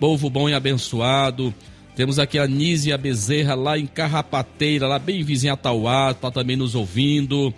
povo 0.00 0.28
bom 0.28 0.48
e 0.48 0.54
abençoado. 0.54 1.54
Temos 1.94 2.18
aqui 2.18 2.36
a 2.36 2.48
Nízia 2.48 2.98
Bezerra 2.98 3.54
lá 3.54 3.78
em 3.78 3.86
Carrapateira, 3.86 4.88
lá 4.88 4.98
bem 4.98 5.22
vizinha 5.22 5.52
a 5.52 5.56
Tauá, 5.56 6.10
está 6.10 6.32
também 6.32 6.56
nos 6.56 6.74
ouvindo. 6.74 7.54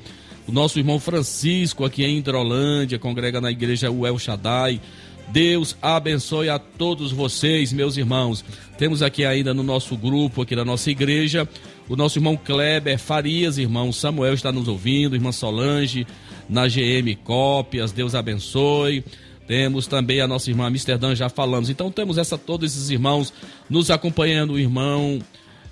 O 0.47 0.53
nosso 0.53 0.79
irmão 0.79 0.99
Francisco 0.99 1.85
aqui 1.85 2.05
em 2.05 2.19
Hidrolândia, 2.19 2.99
congrega 2.99 3.41
na 3.41 3.51
igreja 3.51 3.91
Uel 3.91 4.19
Shaddai. 4.19 4.81
Deus 5.29 5.77
abençoe 5.81 6.49
a 6.49 6.59
todos 6.59 7.13
vocês, 7.13 7.73
meus 7.73 7.97
irmãos. 7.97 8.45
Temos 8.77 9.03
aqui 9.03 9.25
ainda 9.25 9.55
no 9.55 9.63
nosso 9.63 9.97
grupo, 9.97 10.43
aqui 10.43 10.57
da 10.57 10.65
nossa 10.65 10.91
igreja, 10.91 11.49
o 11.89 11.95
nosso 11.95 12.19
irmão 12.19 12.37
Kleber 12.37 12.99
Farias, 12.99 13.57
irmão 13.57 13.93
Samuel 13.93 14.35
está 14.35 14.51
nos 14.51 14.67
ouvindo, 14.67 15.15
irmã 15.15 15.31
Solange, 15.31 16.07
na 16.49 16.67
GM 16.67 17.15
Cópias, 17.23 17.93
Deus 17.93 18.15
abençoe. 18.15 19.05
Temos 19.47 19.87
também 19.87 20.21
a 20.21 20.27
nossa 20.27 20.51
irmã 20.51 20.67
Amsterdã, 20.67 21.15
já 21.15 21.29
falamos. 21.29 21.71
Então 21.71 21.91
temos 21.91 22.19
essa 22.19 22.37
todos 22.37 22.73
esses 22.73 22.91
irmãos 22.91 23.33
nos 23.71 23.91
acompanhando, 23.91 24.55
o 24.55 24.59
irmão 24.59 25.21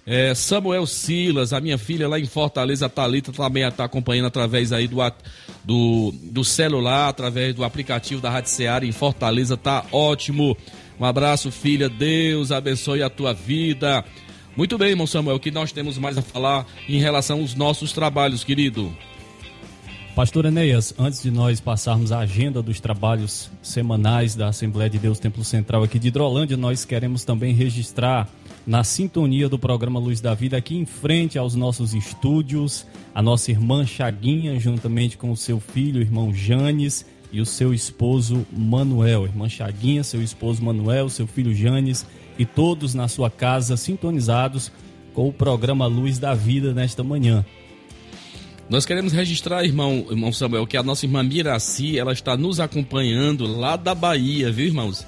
é, 0.06 0.34
Samuel 0.34 0.86
Silas, 0.86 1.52
a 1.52 1.60
minha 1.60 1.78
filha 1.78 2.08
lá 2.08 2.18
em 2.18 2.26
Fortaleza, 2.26 2.88
Talita 2.88 3.32
também 3.32 3.62
está 3.64 3.84
acompanhando 3.84 4.26
através 4.26 4.72
aí 4.72 4.88
do, 4.88 4.98
do, 5.64 6.14
do 6.22 6.44
celular, 6.44 7.08
através 7.08 7.54
do 7.54 7.64
aplicativo 7.64 8.20
da 8.20 8.30
Rádio 8.30 8.50
Seara 8.50 8.86
em 8.86 8.92
Fortaleza, 8.92 9.56
tá 9.56 9.84
ótimo. 9.92 10.56
Um 10.98 11.04
abraço, 11.04 11.50
filha. 11.50 11.88
Deus 11.88 12.52
abençoe 12.52 13.02
a 13.02 13.08
tua 13.08 13.32
vida. 13.32 14.04
Muito 14.56 14.76
bem, 14.76 14.90
irmão 14.90 15.06
Samuel, 15.06 15.36
o 15.36 15.40
que 15.40 15.50
nós 15.50 15.72
temos 15.72 15.96
mais 15.96 16.18
a 16.18 16.22
falar 16.22 16.66
em 16.88 16.98
relação 16.98 17.40
aos 17.40 17.54
nossos 17.54 17.92
trabalhos, 17.92 18.44
querido? 18.44 18.94
Pastor 20.14 20.44
Enéas, 20.44 20.92
antes 20.98 21.22
de 21.22 21.30
nós 21.30 21.60
passarmos 21.60 22.10
a 22.12 22.18
agenda 22.18 22.60
dos 22.60 22.80
trabalhos 22.80 23.50
semanais 23.62 24.34
da 24.34 24.48
Assembleia 24.48 24.90
de 24.90 24.98
Deus 24.98 25.18
Templo 25.18 25.44
Central 25.44 25.82
aqui 25.82 25.98
de 25.98 26.08
Hidrolândia, 26.08 26.56
nós 26.56 26.84
queremos 26.84 27.24
também 27.24 27.54
registrar 27.54 28.28
na 28.66 28.84
sintonia 28.84 29.48
do 29.48 29.58
programa 29.58 30.00
Luz 30.00 30.20
da 30.20 30.34
Vida, 30.34 30.56
aqui 30.56 30.76
em 30.76 30.84
frente 30.84 31.38
aos 31.38 31.54
nossos 31.54 31.94
estúdios, 31.94 32.86
a 33.14 33.22
nossa 33.22 33.50
irmã 33.50 33.86
Chaguinha, 33.86 34.58
juntamente 34.58 35.16
com 35.16 35.30
o 35.30 35.36
seu 35.36 35.60
filho, 35.60 36.00
irmão 36.00 36.34
Janes, 36.34 37.06
e 37.32 37.40
o 37.40 37.46
seu 37.46 37.72
esposo 37.72 38.46
Manuel. 38.52 39.24
Irmã 39.24 39.48
Chaguinha, 39.48 40.02
seu 40.02 40.22
esposo 40.22 40.62
Manuel, 40.64 41.08
seu 41.08 41.26
filho 41.26 41.54
Janes 41.54 42.04
e 42.38 42.44
todos 42.44 42.94
na 42.94 43.08
sua 43.08 43.30
casa 43.30 43.76
sintonizados 43.76 44.72
com 45.14 45.28
o 45.28 45.32
programa 45.32 45.86
Luz 45.86 46.18
da 46.18 46.34
Vida 46.34 46.72
nesta 46.72 47.02
manhã. 47.02 47.44
Nós 48.70 48.86
queremos 48.86 49.12
registrar, 49.12 49.64
irmão, 49.64 50.06
irmão 50.08 50.32
Samuel, 50.32 50.64
que 50.64 50.76
a 50.76 50.82
nossa 50.82 51.04
irmã 51.04 51.24
Miraci, 51.24 51.98
ela 51.98 52.12
está 52.12 52.36
nos 52.36 52.60
acompanhando 52.60 53.44
lá 53.44 53.74
da 53.74 53.96
Bahia, 53.96 54.52
viu, 54.52 54.66
irmãos? 54.66 55.04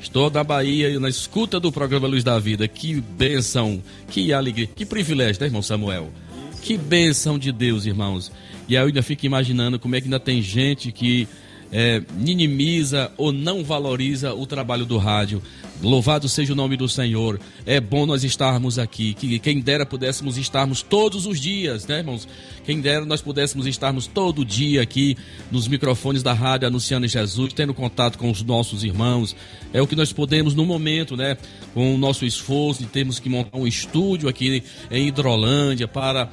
Estou 0.00 0.30
na 0.30 0.44
Bahia 0.44 0.98
na 1.00 1.08
escuta 1.08 1.58
do 1.58 1.72
programa 1.72 2.06
Luz 2.06 2.22
da 2.22 2.38
Vida. 2.38 2.68
Que 2.68 3.00
bênção, 3.00 3.82
que 4.08 4.32
alegria, 4.32 4.68
que 4.68 4.86
privilégio, 4.86 5.40
né, 5.40 5.48
irmão 5.48 5.60
Samuel? 5.60 6.12
Que 6.62 6.78
bênção 6.78 7.36
de 7.36 7.50
Deus, 7.50 7.84
irmãos. 7.84 8.30
E 8.68 8.76
aí 8.76 8.82
eu 8.84 8.86
ainda 8.86 9.02
fico 9.02 9.26
imaginando 9.26 9.76
como 9.76 9.96
é 9.96 10.00
que 10.00 10.06
ainda 10.06 10.20
tem 10.20 10.40
gente 10.40 10.92
que 10.92 11.26
é, 11.72 12.00
minimiza 12.14 13.10
ou 13.16 13.32
não 13.32 13.64
valoriza 13.64 14.34
o 14.34 14.46
trabalho 14.46 14.86
do 14.86 14.98
rádio. 14.98 15.42
Louvado 15.82 16.28
seja 16.28 16.52
o 16.52 16.56
nome 16.56 16.76
do 16.76 16.86
Senhor. 16.88 17.40
É 17.64 17.80
bom 17.80 18.04
nós 18.04 18.22
estarmos 18.22 18.78
aqui. 18.78 19.14
Que 19.14 19.38
quem 19.38 19.60
dera 19.60 19.86
pudéssemos 19.86 20.36
estarmos 20.36 20.82
todos 20.82 21.24
os 21.24 21.40
dias, 21.40 21.86
né, 21.86 21.98
irmãos? 21.98 22.28
Quem 22.66 22.82
dera 22.82 23.06
nós 23.06 23.22
pudéssemos 23.22 23.66
estarmos 23.66 24.06
todo 24.06 24.44
dia 24.44 24.82
aqui 24.82 25.16
nos 25.50 25.66
microfones 25.66 26.22
da 26.22 26.34
rádio 26.34 26.68
anunciando 26.68 27.08
Jesus, 27.08 27.54
tendo 27.54 27.72
contato 27.72 28.18
com 28.18 28.30
os 28.30 28.42
nossos 28.42 28.84
irmãos. 28.84 29.34
É 29.72 29.80
o 29.80 29.86
que 29.86 29.96
nós 29.96 30.12
podemos 30.12 30.54
no 30.54 30.66
momento, 30.66 31.16
né? 31.16 31.38
Com 31.72 31.94
o 31.94 31.98
nosso 31.98 32.26
esforço 32.26 32.82
de 32.82 32.88
termos 32.88 33.18
que 33.18 33.30
montar 33.30 33.56
um 33.56 33.66
estúdio 33.66 34.28
aqui 34.28 34.62
em 34.90 35.08
Hidrolândia 35.08 35.88
para 35.88 36.30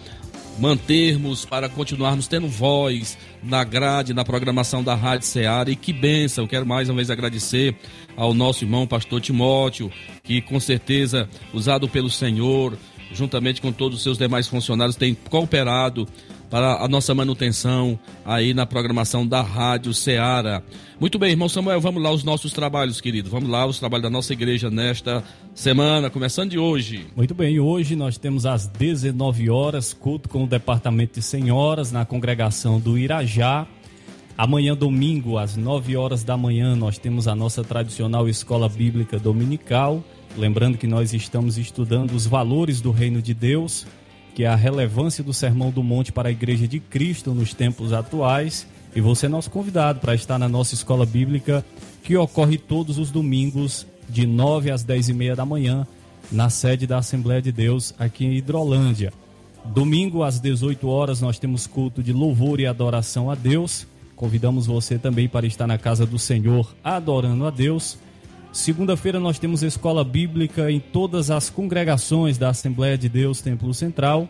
mantermos, 0.58 1.46
para 1.46 1.70
continuarmos 1.70 2.28
tendo 2.28 2.48
voz 2.48 3.18
na 3.44 3.64
grade, 3.64 4.14
na 4.14 4.26
programação 4.26 4.84
da 4.84 4.96
Rádio 4.96 5.26
Ceará. 5.26 5.70
E 5.70 5.76
que 5.76 5.94
benção! 5.94 6.48
Quero 6.48 6.66
mais 6.66 6.90
uma 6.90 6.96
vez 6.96 7.10
agradecer 7.10 7.76
ao 8.16 8.34
nosso 8.34 8.64
irmão 8.64 8.88
pastor 8.88 9.22
Timóteo, 9.22 9.92
que 10.24 10.42
com 10.42 10.60
certeza, 10.60 11.30
usado 11.54 11.88
pelo 11.88 12.10
Senhor, 12.10 12.78
juntamente 13.14 13.62
com 13.62 13.72
todos 13.72 13.98
os 13.98 14.04
seus 14.04 14.18
demais 14.18 14.48
funcionários, 14.48 14.96
tem 14.96 15.16
cooperado 15.30 16.08
para 16.50 16.84
a 16.84 16.88
nossa 16.88 17.14
manutenção 17.14 18.00
aí 18.26 18.54
na 18.54 18.66
programação 18.66 19.26
da 19.26 19.42
Rádio 19.42 19.94
Ceará. 19.94 20.62
Muito 21.00 21.20
bem, 21.20 21.32
irmão 21.32 21.50
Samuel, 21.50 21.80
vamos 21.82 22.02
lá 22.02 22.12
os 22.12 22.24
nossos 22.24 22.54
trabalhos, 22.54 23.02
querido. 23.02 23.30
Vamos 23.30 23.50
lá 23.50 23.66
os 23.66 23.80
trabalhos 23.80 24.04
da 24.04 24.10
nossa 24.10 24.34
igreja 24.34 24.70
nesta 24.70 25.24
semana, 25.54 26.10
começando 26.10 26.52
de 26.52 26.60
hoje. 26.60 27.08
Muito 27.16 27.36
bem, 27.36 27.60
hoje 27.60 27.96
nós 27.96 28.18
temos 28.18 28.46
às 28.46 28.68
19 28.68 29.50
horas 29.50 29.94
culto 29.94 30.30
com 30.30 30.44
o 30.44 30.48
departamento 30.48 31.20
de 31.20 31.22
senhoras 31.22 31.92
na 31.92 32.06
congregação 32.06 32.80
do 32.80 32.98
Irajá. 32.98 33.68
Amanhã, 34.38 34.76
domingo, 34.76 35.38
às 35.38 35.58
9 35.58 35.98
horas 35.98 36.24
da 36.24 36.38
manhã, 36.38 36.76
nós 36.76 36.98
temos 36.98 37.28
a 37.28 37.36
nossa 37.36 37.64
tradicional 37.64 38.30
escola 38.30 38.70
bíblica 38.70 39.18
dominical 39.18 40.04
Lembrando 40.38 40.78
que 40.78 40.86
nós 40.86 41.14
estamos 41.14 41.58
estudando 41.58 42.12
os 42.12 42.28
valores 42.28 42.80
do 42.80 42.92
reino 42.92 43.24
de 43.24 43.34
Deus, 43.34 43.88
que 44.38 44.44
é 44.44 44.48
a 44.48 44.56
relevância 44.56 45.24
do 45.24 45.34
Sermão 45.34 45.72
do 45.72 45.82
Monte 45.82 46.12
para 46.12 46.30
a 46.30 46.32
Igreja 46.32 46.68
de 46.68 46.80
Cristo 46.80 47.34
nos 47.34 47.56
tempos 47.56 47.92
atuais. 47.92 48.68
E 48.96 49.02
você 49.02 49.26
é 49.26 49.30
nosso 49.30 49.50
convidado 49.50 50.00
para 50.00 50.14
estar 50.14 50.38
na 50.38 50.48
nossa 50.48 50.76
escola 50.76 51.08
bíblica, 51.08 51.66
que 52.04 52.16
ocorre 52.16 52.56
todos 52.56 53.00
os 53.00 53.10
domingos, 53.10 53.88
de 54.08 54.28
9 54.28 54.70
às 54.70 54.84
10 54.84 55.10
e 55.10 55.14
meia 55.14 55.36
da 55.36 55.44
manhã, 55.44 55.88
na 56.32 56.52
sede 56.52 56.86
da 56.86 57.00
Assembleia 57.00 57.42
de 57.42 57.52
Deus, 57.52 57.96
aqui 57.98 58.28
em 58.28 58.36
Hidrolândia. 58.36 59.12
Domingo, 59.66 60.22
às 60.22 60.40
18 60.40 60.88
horas, 60.88 61.20
nós 61.20 61.40
temos 61.40 61.66
culto 61.66 62.04
de 62.04 62.14
louvor 62.14 62.60
e 62.60 62.68
adoração 62.68 63.32
a 63.32 63.34
Deus. 63.34 63.88
Convidamos 64.16 64.68
você 64.68 65.00
também 65.00 65.28
para 65.28 65.48
estar 65.48 65.66
na 65.66 65.80
casa 65.80 66.06
do 66.06 66.20
Senhor, 66.20 66.76
adorando 66.84 67.44
a 67.48 67.50
Deus. 67.50 67.98
Segunda-feira 68.58 69.20
nós 69.20 69.38
temos 69.38 69.62
escola 69.62 70.04
bíblica 70.04 70.72
em 70.72 70.80
todas 70.80 71.30
as 71.30 71.48
congregações 71.48 72.40
da 72.40 72.50
Assembleia 72.50 72.98
de 72.98 73.08
Deus 73.08 73.40
Templo 73.40 73.72
Central. 73.72 74.28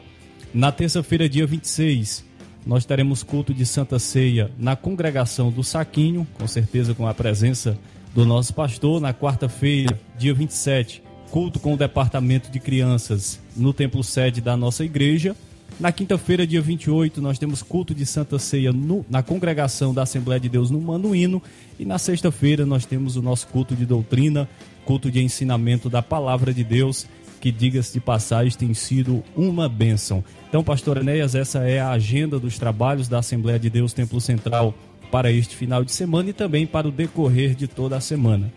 Na 0.54 0.70
terça-feira, 0.70 1.30
dia 1.30 1.48
26, 1.48 2.26
nós 2.66 2.84
teremos 2.84 3.24
culto 3.24 3.54
de 3.54 3.66
Santa 3.66 3.98
Ceia 3.98 4.52
na 4.60 4.76
congregação 4.76 5.50
do 5.50 5.64
Saquinho, 5.64 6.28
com 6.34 6.46
certeza 6.46 6.94
com 6.94 7.08
a 7.08 7.14
presença 7.14 7.80
do 8.14 8.26
nosso 8.26 8.54
pastor. 8.54 9.00
Na 9.00 9.14
quarta-feira, 9.14 9.98
dia 10.18 10.34
27, 10.34 11.02
culto 11.32 11.58
com 11.58 11.74
o 11.74 11.78
departamento 11.78 12.52
de 12.52 12.60
crianças 12.60 13.40
no 13.56 13.72
templo 13.72 14.04
sede 14.04 14.42
da 14.42 14.58
nossa 14.58 14.84
igreja. 14.84 15.38
Na 15.80 15.92
quinta-feira, 15.92 16.48
dia 16.48 16.60
28, 16.60 17.22
nós 17.22 17.38
temos 17.38 17.62
culto 17.62 17.94
de 17.94 18.04
Santa 18.04 18.40
Ceia 18.40 18.74
no, 18.74 19.06
na 19.08 19.22
congregação 19.22 19.94
da 19.94 20.02
Assembleia 20.02 20.40
de 20.40 20.50
Deus 20.50 20.72
no 20.72 20.82
Manuíno. 20.82 21.40
E 21.78 21.86
na 21.86 22.00
sexta-feira, 22.00 22.66
nós 22.66 22.84
temos 22.84 23.16
o 23.16 23.22
nosso 23.22 23.48
culto 23.50 23.76
de 23.76 23.86
doutrina, 23.86 24.50
culto 24.86 25.12
de 25.12 25.22
ensinamento 25.22 25.88
da 25.88 26.02
palavra 26.02 26.52
de 26.52 26.64
Deus, 26.64 27.06
que, 27.40 27.52
diga-se 27.52 27.94
de 27.94 28.00
passagem, 28.00 28.58
tem 28.58 28.74
sido 28.74 29.24
uma 29.36 29.70
bênção. 29.70 30.24
Então, 30.50 30.64
pastor 30.64 30.98
Enéas, 30.98 31.36
essa 31.36 31.60
é 31.60 31.80
a 31.80 31.92
agenda 31.92 32.40
dos 32.40 32.58
trabalhos 32.58 33.08
da 33.08 33.20
Assembleia 33.20 33.60
de 33.60 33.70
Deus 33.70 33.94
Templo 33.94 34.20
Central 34.20 34.74
para 35.12 35.32
este 35.32 35.56
final 35.56 35.84
de 35.84 35.92
semana 35.92 36.32
e 36.32 36.34
também 36.34 36.66
para 36.66 36.88
o 36.88 36.92
decorrer 36.92 37.54
de 37.54 37.68
toda 37.68 37.96
a 37.96 38.02
semana. 38.02 38.52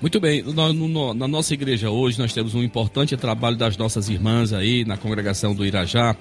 Muito 0.00 0.18
bem, 0.20 0.42
no, 0.42 0.72
no, 0.72 1.14
na 1.14 1.26
nossa 1.26 1.54
igreja 1.54 1.90
hoje 1.90 2.18
nós 2.18 2.32
temos 2.32 2.54
um 2.54 2.62
importante 2.62 3.16
trabalho 3.16 3.56
das 3.56 3.76
nossas 3.76 4.08
irmãs 4.08 4.52
aí 4.52 4.84
na 4.84 4.96
congregação 4.96 5.54
do 5.54 5.66
Irajá, 5.66 6.16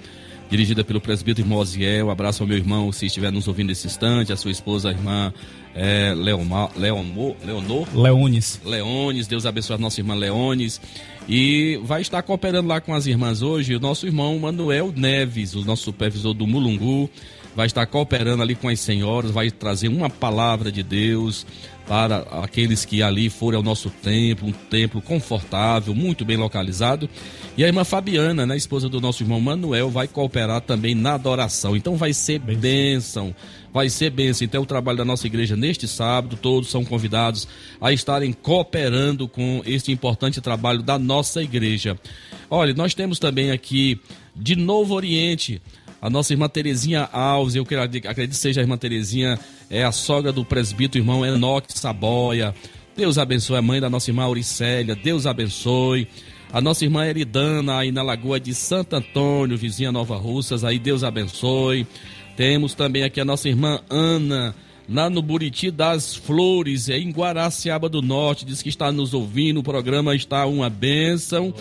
dirigida 0.50 0.84
pelo 0.84 1.02
presbítero 1.02 1.48
Mosiel. 1.48 2.08
Um 2.08 2.10
abraço 2.10 2.44
ao 2.44 2.48
meu 2.48 2.58
irmão, 2.58 2.92
se 2.92 3.06
estiver 3.06 3.32
nos 3.32 3.48
ouvindo 3.48 3.68
nesse 3.68 3.88
instante, 3.88 4.32
a 4.32 4.38
sua 4.38 4.52
esposa, 4.52 4.90
a 4.90 4.92
irmã 4.92 5.34
é, 5.76 6.14
Leomar, 6.16 6.72
Leomor, 6.76 7.36
Leonor? 7.46 7.88
Leones. 7.94 8.60
Leones, 8.66 9.28
Deus 9.28 9.46
abençoe 9.46 9.76
a 9.76 9.80
nossa 9.80 10.00
irmã 10.00 10.16
Leones. 10.16 10.82
E 11.28 11.78
vai 11.84 12.02
estar 12.02 12.22
cooperando 12.22 12.70
lá 12.70 12.80
com 12.80 12.94
as 12.94 13.06
irmãs 13.06 13.42
hoje 13.42 13.76
o 13.76 13.80
nosso 13.80 14.06
irmão 14.06 14.40
Manuel 14.40 14.94
Neves, 14.96 15.56
o 15.56 15.66
nosso 15.66 15.84
supervisor 15.84 16.34
do 16.34 16.48
Mulungu. 16.48 17.10
Vai 17.54 17.66
estar 17.66 17.86
cooperando 17.88 18.44
ali 18.44 18.56
com 18.56 18.70
as 18.70 18.80
senhoras, 18.80 19.32
vai 19.32 19.50
trazer 19.52 19.88
uma 19.88 20.10
palavra 20.10 20.72
de 20.72 20.84
Deus 20.84 21.46
para 21.88 22.18
aqueles 22.44 22.86
que 22.86 23.02
ali 23.02 23.30
forem 23.30 23.58
ao 23.58 23.64
nosso 23.64 23.90
templo, 23.90 24.48
um 24.48 24.52
templo 24.52 25.02
confortável, 25.02 25.96
muito 25.96 26.24
bem 26.24 26.38
localizado. 26.38 27.10
E 27.58 27.64
a 27.64 27.68
irmã 27.68 27.84
Fabiana, 27.84 28.46
né, 28.46 28.56
esposa 28.56 28.88
do 28.88 29.02
nosso 29.02 29.24
irmão 29.24 29.42
Manuel, 29.42 29.90
vai 29.90 30.08
cooperar 30.08 30.62
também 30.62 30.94
na 30.94 31.16
adoração. 31.16 31.76
Então 31.76 31.96
vai 31.96 32.14
ser 32.14 32.40
bênção, 32.40 32.58
bênção 32.58 33.36
vai 33.78 33.90
ser 33.92 34.10
bênção. 34.10 34.44
Então, 34.44 34.64
o 34.64 34.66
trabalho 34.66 34.98
da 34.98 35.06
nossa 35.06 35.28
igreja 35.28 35.56
neste 35.56 35.88
sábado, 35.88 36.36
todos 36.36 36.72
são 36.72 36.84
convidados 36.84 37.48
a 37.80 37.94
estarem 37.94 38.34
cooperando 38.34 39.28
com 39.28 39.62
este 39.68 39.92
importante 39.92 40.42
trabalho 40.42 40.82
da 40.82 40.98
nossa 40.98 41.44
igreja. 41.44 41.96
Olha, 42.50 42.74
nós 42.74 42.96
temos 42.96 43.20
também 43.20 43.52
aqui 43.52 44.02
de 44.36 44.56
Novo 44.56 44.96
Oriente 44.96 45.62
a 46.02 46.10
nossa 46.10 46.34
irmã 46.34 46.50
Terezinha 46.50 47.08
Alves, 47.12 47.54
eu 47.54 47.62
acredito 47.62 48.32
que 48.32 48.36
seja 48.36 48.62
a 48.62 48.64
irmã 48.64 48.78
Terezinha, 48.78 49.40
é 49.70 49.84
a 49.84 49.92
sogra 49.92 50.32
do 50.32 50.44
presbítero 50.44 51.04
irmão 51.04 51.24
Enoque 51.24 51.78
Saboia. 51.78 52.56
Deus 52.96 53.20
abençoe 53.20 53.58
a 53.58 53.62
mãe 53.62 53.80
da 53.80 53.92
nossa 53.92 54.10
irmã 54.10 54.24
Auricélia, 54.24 54.96
Deus 54.96 55.28
abençoe. 55.28 56.08
A 56.52 56.62
nossa 56.62 56.84
irmã 56.84 57.06
Eridana, 57.06 57.78
aí 57.78 57.92
na 57.92 58.02
Lagoa 58.02 58.40
de 58.40 58.56
Santo 58.56 58.96
Antônio, 58.96 59.58
vizinha 59.58 59.92
Nova 59.92 60.16
Russas, 60.16 60.64
aí 60.64 60.80
Deus 60.80 61.04
abençoe. 61.04 61.86
Temos 62.38 62.76
também 62.76 63.02
aqui 63.04 63.20
a 63.20 63.26
nossa 63.26 63.50
irmã 63.50 63.80
Ana, 63.90 64.54
lá 64.88 65.10
no 65.10 65.24
Buriti 65.24 65.72
das 65.72 66.16
Flores, 66.16 66.88
em 66.88 67.10
Guaraciaba 67.10 67.90
do 67.90 68.00
Norte, 68.00 68.46
diz 68.46 68.62
que 68.62 68.70
está 68.70 68.92
nos 68.92 69.12
ouvindo, 69.16 69.60
o 69.60 69.64
programa 69.64 70.16
está 70.16 70.46
uma 70.46 70.70
bênção. 70.70 71.52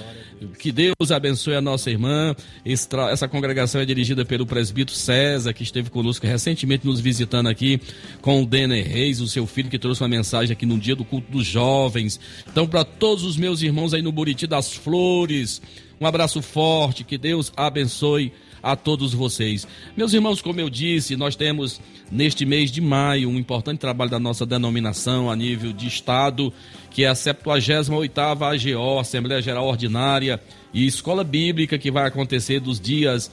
Que 0.59 0.71
Deus 0.71 1.11
abençoe 1.11 1.55
a 1.55 1.63
nossa 1.63 1.91
irmã. 1.91 2.37
Essa 2.63 3.27
congregação 3.27 3.81
é 3.81 3.87
dirigida 3.87 4.23
pelo 4.23 4.45
presbítero 4.45 4.95
César, 4.95 5.55
que 5.55 5.63
esteve 5.63 5.89
conosco 5.89 6.27
recentemente 6.27 6.85
nos 6.87 7.01
visitando 7.01 7.49
aqui 7.49 7.81
com 8.21 8.43
o 8.43 8.47
Denner 8.47 8.87
Reis, 8.87 9.19
o 9.23 9.27
seu 9.27 9.47
filho, 9.47 9.71
que 9.71 9.79
trouxe 9.79 10.03
uma 10.03 10.11
mensagem 10.11 10.53
aqui 10.53 10.67
no 10.67 10.79
dia 10.79 10.95
do 10.95 11.07
culto 11.07 11.33
dos 11.33 11.47
jovens. 11.47 12.21
Então, 12.47 12.69
para 12.69 12.85
todos 12.85 13.25
os 13.25 13.39
meus 13.39 13.63
irmãos 13.63 13.95
aí 13.95 14.03
no 14.03 14.13
Buriti 14.13 14.47
das 14.47 14.75
Flores, 14.75 15.63
um 15.99 16.07
abraço 16.07 16.43
forte, 16.43 17.03
que 17.03 17.17
Deus 17.17 17.51
abençoe 17.57 18.31
a 18.67 18.75
todos 18.75 19.15
vocês. 19.15 19.67
Meus 19.97 20.13
irmãos, 20.13 20.43
como 20.43 20.61
eu 20.61 20.69
disse, 20.69 21.15
nós 21.15 21.37
temos 21.37 21.81
neste 22.11 22.45
mês 22.45 22.73
de 22.73 22.81
maio 22.81 23.29
um 23.29 23.39
importante 23.39 23.79
trabalho 23.79 24.11
da 24.11 24.19
nossa 24.19 24.45
denominação 24.45 25.31
a 25.31 25.37
nível 25.37 25.73
de 25.73 25.87
Estado, 25.87 26.53
que 26.91 27.05
é 27.05 27.09
a 27.09 27.13
78ª 27.13 28.43
AGO, 28.43 28.99
Assembleia 28.99 29.41
Geral 29.41 29.69
Ordinária 29.69 30.41
e 30.75 30.85
Escola 30.85 31.23
Bíblica, 31.23 31.79
que 31.79 31.93
vai 31.93 32.09
acontecer 32.09 32.59
dos 32.59 32.81
dias 32.81 33.31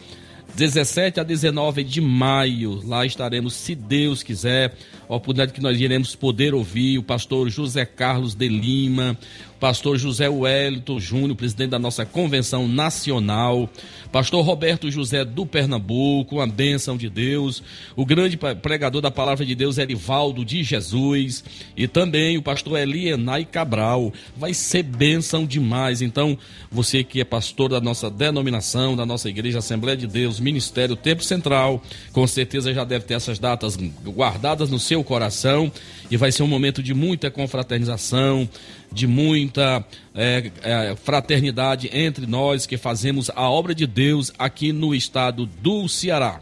17 0.55 1.19
a 1.19 1.23
19 1.23 1.83
de 1.83 1.99
maio. 1.99 2.79
Lá 2.85 3.03
estaremos, 3.03 3.55
se 3.55 3.73
Deus 3.73 4.21
quiser, 4.21 4.75
a 5.09 5.15
oportunidade 5.15 5.51
que 5.51 5.61
nós 5.61 5.79
iremos 5.81 6.15
poder 6.15 6.53
ouvir 6.53 6.99
o 6.99 7.03
pastor 7.03 7.49
José 7.49 7.85
Carlos 7.85 8.35
de 8.35 8.47
Lima, 8.47 9.17
pastor 9.63 9.97
José 9.97 10.27
Wellington 10.27 10.99
Júnior, 10.99 11.37
presidente 11.37 11.69
da 11.69 11.79
nossa 11.79 12.05
convenção 12.05 12.67
nacional, 12.67 13.69
pastor 14.11 14.43
Roberto 14.43 14.91
José 14.91 15.23
do 15.23 15.45
Pernambuco, 15.45 16.35
uma 16.35 16.45
bênção 16.45 16.97
de 16.97 17.09
Deus, 17.09 17.63
o 17.95 18.05
grande 18.05 18.35
pregador 18.35 19.01
da 19.01 19.09
palavra 19.09 19.45
de 19.45 19.55
Deus, 19.55 19.77
Erivaldo 19.77 20.43
de 20.43 20.63
Jesus, 20.63 21.45
e 21.77 21.87
também 21.87 22.37
o 22.37 22.41
pastor 22.41 22.77
Elienay 22.77 23.45
Cabral. 23.45 24.11
Vai 24.35 24.53
ser 24.53 24.83
bênção 24.83 25.45
demais. 25.45 26.01
Então, 26.01 26.37
você 26.69 27.01
que 27.01 27.21
é 27.21 27.23
pastor 27.23 27.69
da 27.69 27.79
nossa 27.79 28.09
denominação, 28.09 28.97
da 28.97 29.05
nossa 29.05 29.29
igreja 29.29 29.59
Assembleia 29.59 29.95
de 29.95 30.07
Deus, 30.07 30.41
Ministério 30.41 30.97
Tempo 30.97 31.23
Central, 31.23 31.81
com 32.11 32.27
certeza 32.27 32.73
já 32.73 32.83
deve 32.83 33.05
ter 33.05 33.13
essas 33.13 33.39
datas 33.39 33.77
guardadas 33.77 34.69
no 34.69 34.77
seu 34.77 35.05
coração 35.05 35.71
e 36.11 36.17
vai 36.17 36.33
ser 36.33 36.43
um 36.43 36.47
momento 36.47 36.83
de 36.83 36.93
muita 36.93 37.31
confraternização, 37.31 38.47
de 38.93 39.07
muita 39.07 39.83
é, 40.13 40.51
é, 40.61 40.95
fraternidade 40.95 41.89
entre 41.91 42.27
nós 42.27 42.65
que 42.65 42.77
fazemos 42.77 43.31
a 43.35 43.49
obra 43.49 43.73
de 43.73 43.87
Deus 43.87 44.31
aqui 44.37 44.71
no 44.71 44.93
estado 44.93 45.45
do 45.45 45.87
Ceará. 45.89 46.41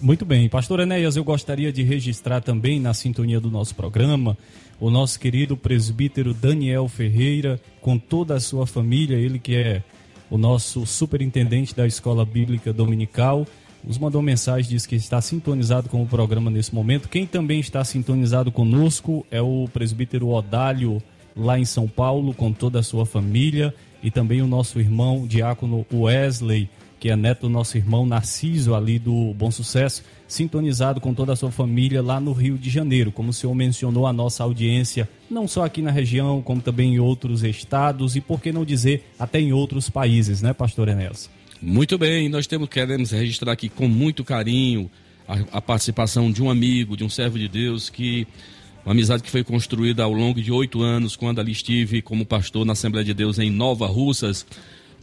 Muito 0.00 0.24
bem, 0.24 0.48
pastor 0.48 0.80
Enéas, 0.80 1.16
eu 1.16 1.24
gostaria 1.24 1.72
de 1.72 1.82
registrar 1.82 2.40
também 2.40 2.78
na 2.78 2.92
sintonia 2.92 3.40
do 3.40 3.50
nosso 3.50 3.74
programa 3.74 4.36
o 4.78 4.90
nosso 4.90 5.18
querido 5.18 5.56
presbítero 5.56 6.34
Daniel 6.34 6.86
Ferreira, 6.86 7.58
com 7.80 7.96
toda 7.96 8.34
a 8.34 8.40
sua 8.40 8.66
família, 8.66 9.16
ele 9.16 9.38
que 9.38 9.54
é 9.56 9.82
o 10.28 10.36
nosso 10.36 10.84
superintendente 10.84 11.74
da 11.74 11.86
Escola 11.86 12.26
Bíblica 12.26 12.72
Dominical, 12.72 13.46
nos 13.82 13.96
mandou 13.96 14.20
mensagem, 14.20 14.68
diz 14.68 14.84
que 14.84 14.96
está 14.96 15.20
sintonizado 15.20 15.88
com 15.88 16.02
o 16.02 16.06
programa 16.06 16.50
nesse 16.50 16.74
momento. 16.74 17.08
Quem 17.08 17.24
também 17.24 17.60
está 17.60 17.84
sintonizado 17.84 18.50
conosco 18.50 19.24
é 19.30 19.40
o 19.40 19.68
presbítero 19.72 20.28
Odálio 20.28 21.00
lá 21.36 21.58
em 21.58 21.64
São 21.64 21.86
Paulo 21.86 22.32
com 22.32 22.52
toda 22.52 22.80
a 22.80 22.82
sua 22.82 23.04
família 23.04 23.74
e 24.02 24.10
também 24.10 24.40
o 24.40 24.46
nosso 24.46 24.80
irmão 24.80 25.26
diácono 25.26 25.84
Wesley, 25.92 26.68
que 26.98 27.10
é 27.10 27.16
neto 27.16 27.42
do 27.42 27.48
nosso 27.50 27.76
irmão 27.76 28.06
Narciso 28.06 28.74
ali 28.74 28.98
do 28.98 29.34
Bom 29.34 29.50
Sucesso, 29.50 30.02
sintonizado 30.26 31.00
com 31.00 31.12
toda 31.12 31.32
a 31.32 31.36
sua 31.36 31.50
família 31.50 32.02
lá 32.02 32.18
no 32.18 32.32
Rio 32.32 32.56
de 32.56 32.70
Janeiro. 32.70 33.12
Como 33.12 33.30
o 33.30 33.32
senhor 33.32 33.54
mencionou, 33.54 34.06
a 34.06 34.12
nossa 34.12 34.42
audiência, 34.42 35.08
não 35.30 35.46
só 35.46 35.64
aqui 35.64 35.82
na 35.82 35.90
região, 35.90 36.40
como 36.40 36.62
também 36.62 36.94
em 36.94 36.98
outros 36.98 37.44
estados 37.44 38.16
e, 38.16 38.20
por 38.20 38.40
que 38.40 38.50
não 38.50 38.64
dizer, 38.64 39.04
até 39.18 39.40
em 39.40 39.52
outros 39.52 39.90
países, 39.90 40.40
né, 40.40 40.52
pastor 40.52 40.88
Enéas? 40.88 41.28
Muito 41.60 41.98
bem, 41.98 42.28
nós 42.28 42.46
temos, 42.46 42.68
queremos 42.68 43.10
registrar 43.10 43.52
aqui 43.52 43.68
com 43.68 43.88
muito 43.88 44.24
carinho 44.24 44.90
a, 45.26 45.58
a 45.58 45.60
participação 45.60 46.30
de 46.30 46.42
um 46.42 46.50
amigo, 46.50 46.96
de 46.96 47.04
um 47.04 47.08
servo 47.08 47.38
de 47.38 47.48
Deus 47.48 47.90
que 47.90 48.26
uma 48.86 48.92
amizade 48.92 49.20
que 49.20 49.30
foi 49.30 49.42
construída 49.42 50.04
ao 50.04 50.12
longo 50.12 50.40
de 50.40 50.52
oito 50.52 50.80
anos, 50.80 51.16
quando 51.16 51.40
ali 51.40 51.50
estive 51.50 52.00
como 52.00 52.24
pastor 52.24 52.64
na 52.64 52.72
Assembleia 52.72 53.04
de 53.04 53.12
Deus 53.12 53.36
em 53.36 53.50
Nova 53.50 53.84
Russas. 53.88 54.46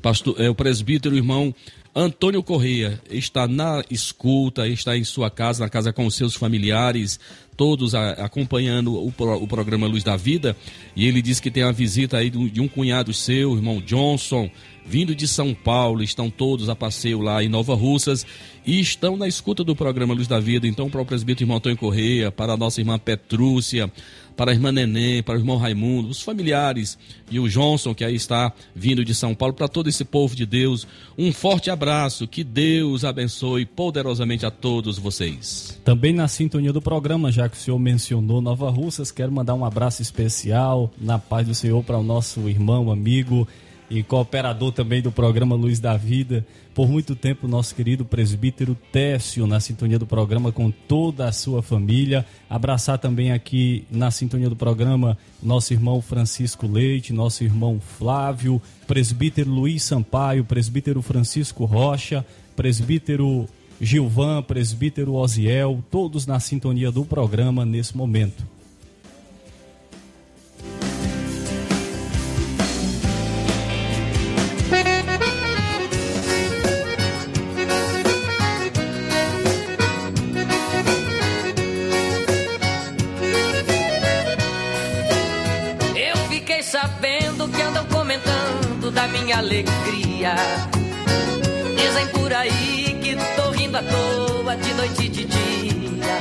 Pastor, 0.01 0.39
é, 0.39 0.49
o 0.49 0.55
presbítero, 0.55 1.17
irmão 1.17 1.53
Antônio 1.93 2.41
Correia 2.41 2.99
está 3.11 3.45
na 3.45 3.83
escuta, 3.91 4.67
está 4.67 4.97
em 4.97 5.03
sua 5.03 5.29
casa, 5.29 5.65
na 5.65 5.69
casa 5.69 5.91
com 5.91 6.05
os 6.05 6.15
seus 6.15 6.33
familiares, 6.33 7.19
todos 7.55 7.95
a, 7.95 8.11
acompanhando 8.11 8.93
o, 8.93 9.07
o, 9.07 9.47
programa 9.47 9.87
Luz 9.87 10.03
da 10.03 10.15
Vida. 10.15 10.55
E 10.95 11.07
ele 11.07 11.21
disse 11.21 11.41
que 11.41 11.51
tem 11.51 11.63
a 11.63 11.71
visita 11.71 12.17
aí 12.17 12.29
de 12.29 12.61
um 12.61 12.67
cunhado 12.67 13.13
seu, 13.13 13.55
irmão 13.55 13.81
Johnson, 13.81 14.49
vindo 14.85 15.15
de 15.15 15.27
São 15.27 15.53
Paulo. 15.53 16.03
Estão 16.03 16.29
todos 16.29 16.69
a 16.69 16.75
passeio 16.75 17.21
lá 17.21 17.43
em 17.43 17.49
Nova 17.49 17.75
Russas 17.75 18.25
e 18.65 18.79
estão 18.79 19.17
na 19.17 19.27
escuta 19.27 19.63
do 19.63 19.75
programa 19.75 20.13
Luz 20.13 20.27
da 20.27 20.39
Vida. 20.39 20.67
Então, 20.67 20.89
para 20.89 21.01
o 21.01 21.05
presbítero 21.05 21.45
irmão 21.45 21.57
Antônio 21.57 21.77
Correia, 21.77 22.31
para 22.31 22.53
a 22.53 22.57
nossa 22.57 22.81
irmã 22.81 22.97
Petrúcia, 22.97 23.91
para 24.35 24.51
a 24.51 24.53
irmã 24.53 24.71
Neném, 24.71 25.21
para 25.23 25.35
o 25.35 25.37
irmão 25.37 25.57
Raimundo, 25.57 26.09
os 26.09 26.21
familiares 26.21 26.97
e 27.29 27.39
o 27.39 27.47
Johnson, 27.47 27.93
que 27.93 28.03
aí 28.03 28.15
está 28.15 28.51
vindo 28.75 29.03
de 29.03 29.13
São 29.15 29.33
Paulo, 29.33 29.53
para 29.53 29.67
todo 29.67 29.89
esse 29.89 30.03
povo 30.03 30.35
de 30.35 30.45
Deus. 30.45 30.87
Um 31.17 31.31
forte 31.31 31.69
abraço, 31.69 32.27
que 32.27 32.43
Deus 32.43 33.03
abençoe 33.03 33.65
poderosamente 33.65 34.45
a 34.45 34.51
todos 34.51 34.97
vocês. 34.97 35.79
Também 35.83 36.13
na 36.13 36.27
sintonia 36.27 36.73
do 36.73 36.81
programa, 36.81 37.31
já 37.31 37.47
que 37.49 37.57
o 37.57 37.59
senhor 37.59 37.79
mencionou 37.79 38.41
Nova 38.41 38.69
Russas, 38.69 39.11
quero 39.11 39.31
mandar 39.31 39.53
um 39.53 39.65
abraço 39.65 40.01
especial, 40.01 40.91
na 40.99 41.17
paz 41.19 41.47
do 41.47 41.55
Senhor, 41.55 41.83
para 41.83 41.97
o 41.97 42.03
nosso 42.03 42.49
irmão, 42.49 42.91
amigo 42.91 43.47
e 43.93 44.01
cooperador 44.01 44.71
também 44.71 45.03
do 45.03 45.12
programa 45.12 45.56
Luz 45.56 45.79
da 45.79 45.95
Vida. 45.95 46.43
Por 46.73 46.89
muito 46.89 47.15
tempo, 47.15 47.47
nosso 47.47 47.75
querido 47.75 48.03
presbítero 48.03 48.75
Técio, 48.91 49.45
na 49.45 49.60
sintonia 49.60 49.99
do 49.99 50.08
programa 50.08 50.51
com 50.51 50.71
toda 50.71 51.27
a 51.27 51.32
sua 51.32 51.62
família. 51.62 52.25
Abraçar 52.49 52.97
também 52.97 53.32
aqui 53.32 53.86
na 53.91 54.10
sintonia 54.10 54.49
do 54.49 54.56
programa 54.56 55.15
nosso 55.41 55.73
irmão 55.73 56.01
Francisco 56.01 56.65
Leite, 56.65 57.13
nosso 57.13 57.43
irmão 57.43 57.79
Flávio, 57.79 58.60
presbítero 58.88 59.51
Luiz 59.51 59.84
Sampaio, 59.84 60.43
presbítero 60.43 60.99
Francisco 61.03 61.63
Rocha, 61.65 62.25
presbítero 62.56 63.47
Gilvan, 63.79 64.41
presbítero 64.41 65.13
Osiel, 65.13 65.84
todos 65.91 66.25
na 66.25 66.39
sintonia 66.39 66.91
do 66.91 67.06
programa 67.06 67.63
nesse 67.63 67.95
momento. 67.95 68.43
Minha 89.08 89.38
alegria. 89.38 90.36
Dizem 91.75 92.08
por 92.08 92.34
aí 92.34 92.97
que 93.01 93.15
tô 93.36 93.49
rindo 93.51 93.77
à 93.77 93.84
toa 93.84 94.56
de 94.56 94.73
noite 94.73 95.06
e 95.06 95.10
de 95.10 95.25
dia. 95.25 96.19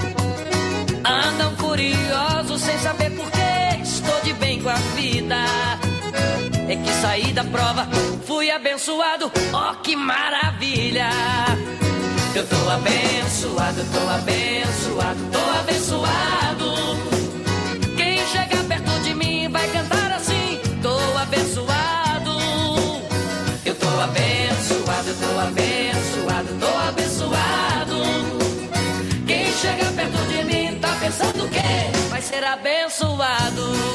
Andam 1.05 1.57
furiosos 1.57 2.61
sem 2.61 2.79
saber 2.79 3.11
por 3.11 3.31
que 3.31 3.83
estou 3.83 4.21
de 4.23 4.33
bem 4.35 4.61
com 4.61 4.69
a 4.69 4.75
vida. 4.97 5.37
É 6.69 6.77
que 6.77 6.93
saí 7.01 7.33
da 7.33 7.45
prova, 7.45 7.87
fui 8.27 8.51
abençoado, 8.51 9.31
oh 9.53 9.75
que 9.83 9.95
maravilha! 9.95 11.11
Eu 12.35 12.47
tô 12.47 12.71
abençoado, 12.71 13.85
tô 13.93 14.09
abençoado, 14.09 15.21
tô 15.31 15.59
abençoado. 15.61 16.73
Quem 17.97 18.27
chega 18.27 18.57
perto 18.65 19.03
de 19.03 19.15
mim 19.15 19.49
vai 19.51 19.69
cantar 19.69 20.02
abençoado, 25.13 25.19
tô 25.19 25.39
abençoado, 25.39 26.49
tô 26.59 26.67
abençoado. 26.89 28.03
Quem 29.27 29.53
chega 29.53 29.85
perto 29.93 30.19
de 30.29 30.45
mim 30.45 30.79
tá 30.81 30.97
pensando 31.01 31.49
que 31.49 32.09
vai 32.09 32.23
ser 32.23 32.45
abençoado. 32.45 33.93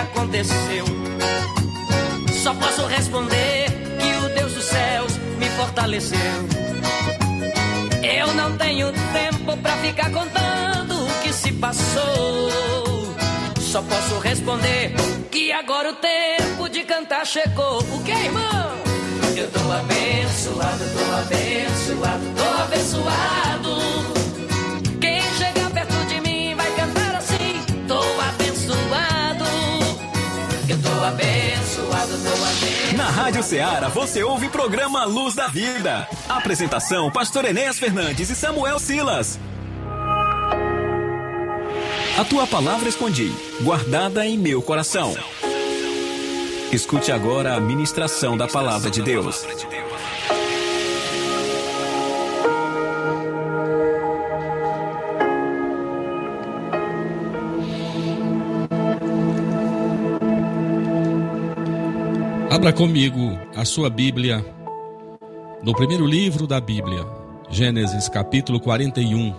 Aconteceu. 0.00 0.84
Só 2.42 2.54
posso 2.54 2.86
responder 2.86 3.47
fortaleceu. 5.88 6.18
Eu 8.02 8.34
não 8.34 8.56
tenho 8.58 8.92
tempo 8.92 9.56
pra 9.58 9.72
ficar 9.78 10.10
contando 10.10 11.04
o 11.04 11.22
que 11.22 11.32
se 11.32 11.52
passou. 11.52 12.50
Só 13.58 13.82
posso 13.82 14.18
responder 14.18 14.92
que 15.30 15.50
agora 15.52 15.90
o 15.90 15.94
tempo 15.94 16.68
de 16.68 16.82
cantar 16.84 17.26
chegou. 17.26 17.78
O 17.78 18.02
que, 18.02 18.12
irmão? 18.12 18.78
Eu 19.36 19.50
tô 19.50 19.60
abençoado, 19.72 20.84
tô 20.92 21.14
abençoado, 21.16 22.24
tô 22.36 22.62
abençoado. 22.62 24.07
Abençoado, 31.08 32.14
abençoado. 32.14 32.96
Na 32.96 33.08
Rádio 33.10 33.42
Ceará 33.42 33.88
você 33.88 34.22
ouve 34.22 34.46
o 34.46 34.50
programa 34.50 35.04
Luz 35.04 35.34
da 35.34 35.48
Vida. 35.48 36.06
Apresentação: 36.28 37.10
Pastor 37.10 37.44
Enéas 37.44 37.78
Fernandes 37.78 38.30
e 38.30 38.36
Samuel 38.36 38.78
Silas. 38.78 39.38
A 42.18 42.24
tua 42.24 42.46
palavra 42.46 42.88
escondi, 42.88 43.32
guardada 43.62 44.26
em 44.26 44.36
meu 44.36 44.60
coração. 44.60 45.16
Escute 46.72 47.10
agora 47.10 47.54
a 47.54 47.60
ministração 47.60 48.36
da 48.36 48.46
palavra 48.46 48.90
de 48.90 49.00
Deus. 49.00 49.46
Abra 62.50 62.72
comigo 62.72 63.38
a 63.54 63.62
sua 63.66 63.90
Bíblia 63.90 64.42
no 65.62 65.74
primeiro 65.74 66.06
livro 66.06 66.46
da 66.46 66.58
Bíblia, 66.58 67.04
Gênesis 67.50 68.08
capítulo 68.08 68.58
41, 68.58 69.34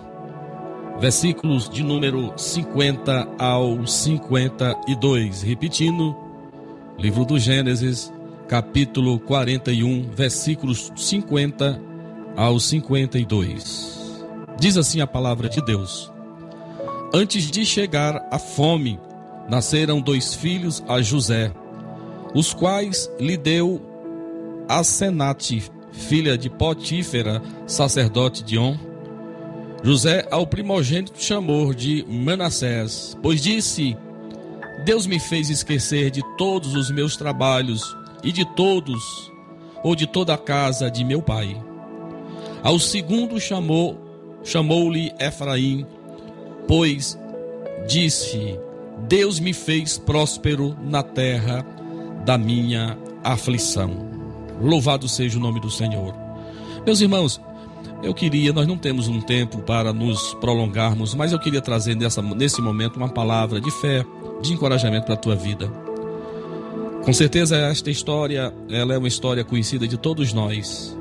versículos 1.00 1.68
de 1.68 1.82
número 1.82 2.32
50 2.36 3.28
ao 3.36 3.84
52. 3.84 5.42
Repetindo, 5.42 6.16
livro 6.96 7.24
do 7.24 7.36
Gênesis, 7.36 8.12
capítulo 8.46 9.18
41, 9.18 10.08
versículos 10.14 10.92
50 10.94 11.82
ao 12.36 12.60
52. 12.60 14.24
Diz 14.56 14.76
assim 14.76 15.00
a 15.00 15.06
palavra 15.06 15.48
de 15.48 15.60
Deus: 15.64 16.12
Antes 17.12 17.50
de 17.50 17.66
chegar 17.66 18.24
a 18.30 18.38
fome, 18.38 19.00
nasceram 19.48 20.00
dois 20.00 20.32
filhos 20.32 20.80
a 20.86 21.02
José 21.02 21.52
os 22.34 22.54
quais 22.54 23.10
lhe 23.18 23.36
deu 23.36 23.80
Asenate, 24.68 25.64
filha 25.90 26.38
de 26.38 26.48
Potífera, 26.48 27.42
sacerdote 27.66 28.44
de 28.44 28.56
On. 28.56 28.78
José 29.82 30.28
ao 30.30 30.46
primogênito 30.46 31.20
chamou 31.20 31.74
de 31.74 32.04
Manassés, 32.08 33.16
pois 33.20 33.42
disse: 33.42 33.96
Deus 34.84 35.06
me 35.06 35.18
fez 35.18 35.50
esquecer 35.50 36.10
de 36.10 36.22
todos 36.36 36.74
os 36.74 36.90
meus 36.90 37.16
trabalhos 37.16 37.96
e 38.22 38.30
de 38.30 38.44
todos 38.54 39.02
ou 39.82 39.96
de 39.96 40.06
toda 40.06 40.34
a 40.34 40.38
casa 40.38 40.90
de 40.90 41.04
meu 41.04 41.20
pai. 41.20 41.60
Ao 42.62 42.78
segundo 42.78 43.40
chamou 43.40 43.98
chamou-lhe 44.44 45.12
Efraim, 45.18 45.84
pois 46.68 47.18
disse: 47.88 48.56
Deus 49.08 49.40
me 49.40 49.52
fez 49.52 49.98
próspero 49.98 50.76
na 50.80 51.02
terra 51.02 51.66
da 52.30 52.38
minha 52.38 52.96
aflição. 53.24 53.90
Louvado 54.62 55.08
seja 55.08 55.36
o 55.36 55.40
nome 55.40 55.58
do 55.58 55.68
Senhor. 55.68 56.14
Meus 56.86 57.00
irmãos, 57.00 57.40
eu 58.04 58.14
queria, 58.14 58.52
nós 58.52 58.68
não 58.68 58.78
temos 58.78 59.08
um 59.08 59.20
tempo 59.20 59.58
para 59.62 59.92
nos 59.92 60.32
prolongarmos, 60.34 61.12
mas 61.12 61.32
eu 61.32 61.40
queria 61.40 61.60
trazer 61.60 61.96
nessa, 61.96 62.22
nesse 62.22 62.62
momento 62.62 62.98
uma 62.98 63.08
palavra 63.08 63.60
de 63.60 63.68
fé, 63.72 64.06
de 64.40 64.52
encorajamento 64.52 65.06
para 65.06 65.14
a 65.14 65.18
tua 65.18 65.34
vida. 65.34 65.66
Com 67.04 67.12
certeza 67.12 67.56
esta 67.56 67.90
história, 67.90 68.54
ela 68.70 68.94
é 68.94 68.98
uma 68.98 69.08
história 69.08 69.42
conhecida 69.42 69.88
de 69.88 69.96
todos 69.96 70.32
nós. 70.32 70.96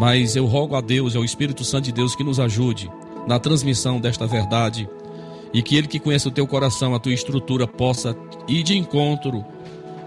Mas 0.00 0.34
eu 0.34 0.46
rogo 0.46 0.74
a 0.74 0.80
Deus 0.80 1.14
ao 1.14 1.24
Espírito 1.24 1.62
Santo 1.62 1.84
de 1.84 1.92
Deus 1.92 2.16
que 2.16 2.24
nos 2.24 2.40
ajude 2.40 2.90
na 3.24 3.38
transmissão 3.38 4.00
desta 4.00 4.26
verdade 4.26 4.90
e 5.54 5.62
que 5.62 5.76
ele 5.76 5.86
que 5.86 6.00
conhece 6.00 6.26
o 6.26 6.32
teu 6.32 6.44
coração, 6.44 6.92
a 6.92 6.98
tua 6.98 7.12
estrutura 7.12 7.68
possa 7.68 8.16
ir 8.48 8.64
de 8.64 8.76
encontro 8.76 9.44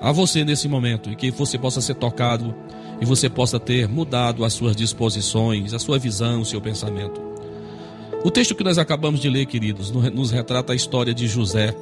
a 0.01 0.11
você 0.11 0.43
nesse 0.43 0.67
momento 0.67 1.11
e 1.11 1.15
que 1.15 1.29
você 1.29 1.59
possa 1.59 1.79
ser 1.79 1.93
tocado 1.93 2.55
e 2.99 3.05
você 3.05 3.29
possa 3.29 3.59
ter 3.59 3.87
mudado 3.87 4.43
as 4.43 4.53
suas 4.53 4.75
disposições, 4.75 5.73
a 5.73 5.79
sua 5.79 5.99
visão, 5.99 6.41
o 6.41 6.45
seu 6.45 6.59
pensamento. 6.59 7.21
O 8.23 8.31
texto 8.31 8.55
que 8.55 8.63
nós 8.63 8.77
acabamos 8.77 9.19
de 9.19 9.29
ler, 9.29 9.45
queridos, 9.45 9.91
nos 9.91 10.31
retrata 10.31 10.73
a 10.73 10.75
história 10.75 11.13
de 11.13 11.27
José. 11.27 11.75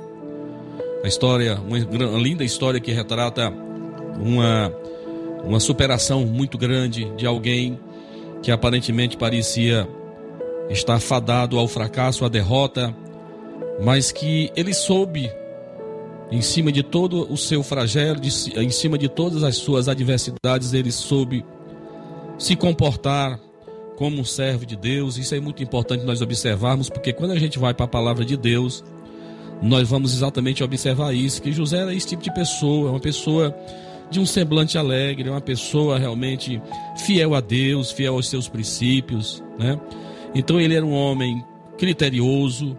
A 1.03 1.07
história, 1.07 1.59
uma, 1.59 1.77
linda 2.17 2.43
história 2.43 2.79
que 2.79 2.91
retrata 2.91 3.53
uma, 4.17 4.71
uma 5.43 5.59
superação 5.59 6.25
muito 6.25 6.57
grande 6.57 7.05
de 7.15 7.25
alguém 7.25 7.79
que 8.41 8.51
aparentemente 8.51 9.17
parecia 9.17 9.87
estar 10.69 10.99
fadado 10.99 11.57
ao 11.57 11.67
fracasso, 11.67 12.23
à 12.23 12.29
derrota, 12.29 12.95
mas 13.81 14.11
que 14.11 14.51
ele 14.55 14.73
soube, 14.73 15.29
em 16.31 16.41
cima 16.41 16.71
de 16.71 16.83
todo 16.83 17.31
o 17.31 17.37
seu 17.37 17.63
flagelo, 17.63 18.19
em 18.57 18.69
cima 18.69 18.97
de 18.97 19.09
todas 19.09 19.43
as 19.43 19.57
suas 19.57 19.87
adversidades, 19.87 20.73
ele 20.73 20.91
soube 20.91 21.43
se 22.37 22.55
comportar 22.55 23.39
como 23.97 24.19
um 24.19 24.23
servo 24.23 24.65
de 24.65 24.75
Deus. 24.75 25.17
Isso 25.17 25.33
é 25.33 25.39
muito 25.39 25.63
importante 25.63 26.05
nós 26.05 26.21
observarmos, 26.21 26.89
porque 26.89 27.11
quando 27.11 27.31
a 27.31 27.39
gente 27.39 27.57
vai 27.57 27.73
para 27.73 27.85
a 27.85 27.89
palavra 27.89 28.23
de 28.23 28.37
Deus, 28.37 28.83
nós 29.61 29.89
vamos 29.89 30.13
exatamente 30.13 30.63
observar 30.63 31.13
isso, 31.13 31.41
que 31.41 31.51
José 31.51 31.79
era 31.79 31.93
esse 31.93 32.07
tipo 32.07 32.23
de 32.23 32.33
pessoa, 32.33 32.91
uma 32.91 32.99
pessoa 32.99 33.55
de 34.09 34.19
um 34.19 34.25
semblante 34.25 34.77
alegre, 34.77 35.29
uma 35.29 35.41
pessoa 35.41 35.99
realmente 35.99 36.61
fiel 37.05 37.35
a 37.35 37.41
Deus, 37.41 37.91
fiel 37.91 38.13
aos 38.13 38.29
seus 38.29 38.47
princípios, 38.47 39.43
né? 39.57 39.79
Então 40.33 40.59
ele 40.61 40.75
era 40.75 40.85
um 40.85 40.93
homem 40.93 41.43
criterioso, 41.77 42.77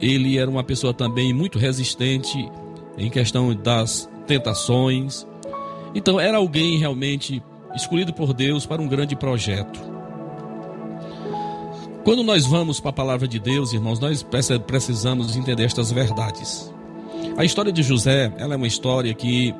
ele 0.00 0.38
era 0.38 0.50
uma 0.50 0.64
pessoa 0.64 0.94
também 0.94 1.32
muito 1.32 1.58
resistente 1.58 2.48
em 2.96 3.10
questão 3.10 3.54
das 3.54 4.08
tentações. 4.26 5.26
Então 5.94 6.18
era 6.18 6.38
alguém 6.38 6.78
realmente 6.78 7.42
escolhido 7.74 8.12
por 8.12 8.32
Deus 8.32 8.66
para 8.66 8.80
um 8.80 8.88
grande 8.88 9.16
projeto. 9.16 9.80
Quando 12.04 12.22
nós 12.22 12.44
vamos 12.44 12.80
para 12.80 12.90
a 12.90 12.92
palavra 12.92 13.26
de 13.26 13.38
Deus, 13.38 13.72
irmãos, 13.72 13.98
nós 13.98 14.24
precisamos 14.66 15.36
entender 15.36 15.64
estas 15.64 15.90
verdades. 15.90 16.72
A 17.36 17.44
história 17.44 17.72
de 17.72 17.82
José, 17.82 18.32
ela 18.36 18.54
é 18.54 18.56
uma 18.56 18.66
história 18.66 19.12
que 19.14 19.54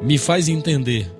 me 0.00 0.16
faz 0.16 0.48
entender 0.48 1.10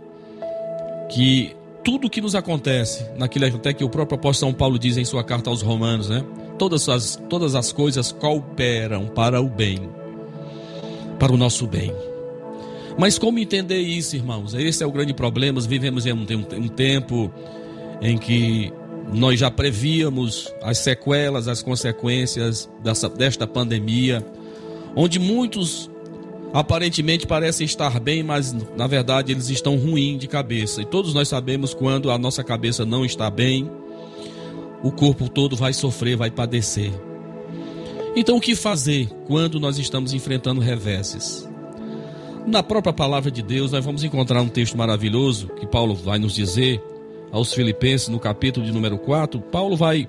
que 1.11 1.55
tudo 1.85 2.11
que 2.11 2.21
nos 2.21 2.35
acontece, 2.35 3.07
naquilo 3.17 3.47
até 3.47 3.73
que 3.73 3.85
o 3.85 3.89
próprio 3.89 4.19
apóstolo 4.19 4.51
São 4.51 4.59
Paulo 4.59 4.79
diz 4.79 4.97
em 4.97 5.05
sua 5.05 5.23
carta 5.23 5.51
aos 5.51 5.63
Romanos, 5.63 6.09
né? 6.09 6.25
Todas 6.59 6.89
as, 6.89 7.17
todas 7.29 7.55
as 7.55 7.71
coisas 7.71 8.11
cooperam 8.11 9.07
para 9.07 9.41
o 9.41 9.49
bem, 9.49 9.89
para 11.19 11.33
o 11.33 11.37
nosso 11.37 11.67
bem. 11.67 11.93
Mas 12.99 13.19
como 13.19 13.39
entender 13.39 13.81
isso, 13.81 14.17
irmãos? 14.17 14.55
Esse 14.55 14.83
é 14.83 14.87
o 14.87 14.91
grande 14.91 15.13
problema. 15.13 15.61
Vivemos 15.61 16.07
em 16.07 16.13
um, 16.13 16.69
tempo 16.69 17.31
em 18.01 18.17
que 18.17 18.73
nós 19.13 19.39
já 19.39 19.51
prevíamos 19.51 20.53
as 20.63 20.79
sequelas, 20.79 21.47
as 21.47 21.63
consequências 21.63 22.71
dessa, 22.83 23.09
desta 23.09 23.47
pandemia, 23.47 24.25
onde 24.95 25.19
muitos 25.19 25.91
aparentemente 26.53 27.27
parecem 27.27 27.67
estar 27.67 28.01
bem, 28.01 28.23
mas 28.23 28.55
na 28.77 28.87
verdade 28.87 29.33
eles 29.33 29.51
estão 29.51 29.77
ruins 29.77 30.19
de 30.19 30.27
cabeça. 30.27 30.81
E 30.81 30.87
todos 30.87 31.13
nós 31.13 31.29
sabemos 31.29 31.75
quando 31.75 32.11
a 32.11 32.17
nossa 32.17 32.43
cabeça 32.43 32.87
não 32.87 33.05
está 33.05 33.31
bem, 33.31 33.71
o 34.83 34.91
corpo 34.91 35.29
todo 35.29 35.55
vai 35.55 35.75
sofrer, 35.75 36.17
vai 36.17 36.31
padecer. 36.31 36.91
Então 38.19 38.39
o 38.39 38.41
que 38.41 38.57
fazer 38.57 39.11
quando 39.27 39.61
nós 39.61 39.77
estamos 39.79 40.15
enfrentando 40.15 40.59
reveses? 40.59 41.47
Na 42.47 42.63
própria 42.63 42.91
palavra 42.93 43.31
de 43.31 43.43
Deus, 43.43 43.73
nós 43.73 43.85
vamos 43.85 44.03
encontrar 44.03 44.41
um 44.41 44.49
texto 44.49 44.75
maravilhoso 44.75 45.49
que 45.49 45.67
Paulo 45.67 45.95
vai 45.95 46.19
nos 46.19 46.35
dizer 46.35 46.83
aos 47.31 47.53
Filipenses, 47.53 48.09
no 48.09 48.19
capítulo 48.19 48.65
de 48.65 48.73
número 48.73 48.97
4. 48.97 49.39
Paulo 49.43 49.77
vai 49.77 50.09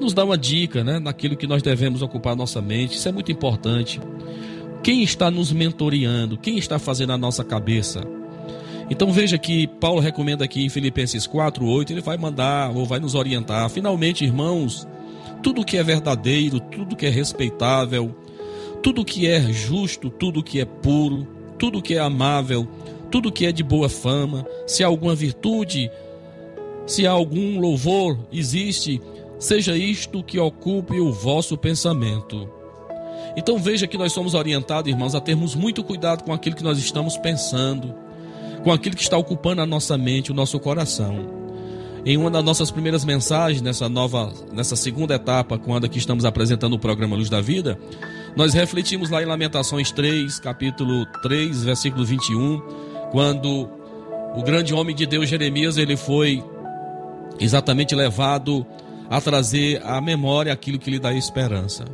nos 0.00 0.12
dar 0.12 0.24
uma 0.24 0.36
dica, 0.36 0.82
né, 0.82 0.98
naquilo 0.98 1.36
que 1.36 1.46
nós 1.46 1.62
devemos 1.62 2.02
ocupar 2.02 2.34
nossa 2.34 2.60
mente. 2.60 2.96
Isso 2.96 3.08
é 3.08 3.12
muito 3.12 3.30
importante. 3.30 4.00
Quem 4.82 5.04
está 5.04 5.30
nos 5.30 5.52
mentoreando? 5.52 6.38
Quem 6.38 6.58
está 6.58 6.76
fazendo 6.76 7.12
a 7.12 7.18
nossa 7.18 7.44
cabeça? 7.44 8.00
Então 8.90 9.12
veja 9.12 9.38
que 9.38 9.68
Paulo 9.68 10.00
recomenda 10.00 10.44
aqui 10.44 10.64
em 10.64 10.68
Filipenses 10.68 11.24
4:8, 11.24 11.92
ele 11.92 12.00
vai 12.00 12.16
mandar 12.16 12.76
ou 12.76 12.84
vai 12.84 12.98
nos 12.98 13.14
orientar. 13.14 13.68
Finalmente, 13.70 14.24
irmãos, 14.24 14.88
tudo 15.48 15.64
que 15.64 15.78
é 15.78 15.82
verdadeiro, 15.82 16.60
tudo 16.60 16.94
que 16.94 17.06
é 17.06 17.08
respeitável, 17.08 18.14
tudo 18.82 19.02
que 19.02 19.26
é 19.26 19.40
justo, 19.50 20.10
tudo 20.10 20.42
que 20.42 20.60
é 20.60 20.66
puro, 20.66 21.26
tudo 21.58 21.80
que 21.80 21.94
é 21.94 21.98
amável, 21.98 22.68
tudo 23.10 23.32
que 23.32 23.46
é 23.46 23.50
de 23.50 23.62
boa 23.62 23.88
fama, 23.88 24.46
se 24.66 24.84
há 24.84 24.88
alguma 24.88 25.14
virtude, 25.14 25.90
se 26.86 27.06
há 27.06 27.12
algum 27.12 27.58
louvor 27.58 28.18
existe, 28.30 29.00
seja 29.38 29.74
isto 29.74 30.22
que 30.22 30.38
ocupe 30.38 31.00
o 31.00 31.14
vosso 31.14 31.56
pensamento. 31.56 32.46
Então 33.34 33.56
veja 33.56 33.86
que 33.86 33.96
nós 33.96 34.12
somos 34.12 34.34
orientados, 34.34 34.92
irmãos, 34.92 35.14
a 35.14 35.20
termos 35.20 35.54
muito 35.54 35.82
cuidado 35.82 36.24
com 36.24 36.32
aquilo 36.34 36.56
que 36.56 36.62
nós 36.62 36.76
estamos 36.76 37.16
pensando, 37.16 37.94
com 38.62 38.70
aquilo 38.70 38.94
que 38.94 39.02
está 39.02 39.16
ocupando 39.16 39.62
a 39.62 39.66
nossa 39.66 39.96
mente, 39.96 40.30
o 40.30 40.34
nosso 40.34 40.60
coração. 40.60 41.37
Em 42.04 42.16
uma 42.16 42.30
das 42.30 42.44
nossas 42.44 42.70
primeiras 42.70 43.04
mensagens, 43.04 43.60
nessa 43.60 43.88
nova, 43.88 44.32
nessa 44.52 44.76
segunda 44.76 45.14
etapa, 45.14 45.58
quando 45.58 45.84
aqui 45.84 45.98
estamos 45.98 46.24
apresentando 46.24 46.74
o 46.74 46.78
programa 46.78 47.16
Luz 47.16 47.28
da 47.28 47.40
Vida, 47.40 47.78
nós 48.36 48.54
refletimos 48.54 49.10
lá 49.10 49.22
em 49.22 49.26
Lamentações 49.26 49.90
3, 49.90 50.38
capítulo 50.38 51.04
3, 51.22 51.64
versículo 51.64 52.04
21, 52.04 52.60
quando 53.10 53.68
o 54.34 54.42
grande 54.42 54.72
homem 54.72 54.94
de 54.94 55.06
Deus 55.06 55.28
Jeremias, 55.28 55.76
ele 55.76 55.96
foi 55.96 56.42
exatamente 57.40 57.94
levado 57.94 58.64
a 59.10 59.20
trazer 59.20 59.82
à 59.84 60.00
memória 60.00 60.52
aquilo 60.52 60.78
que 60.78 60.90
lhe 60.90 60.98
dá 60.98 61.12
esperança. 61.12 61.84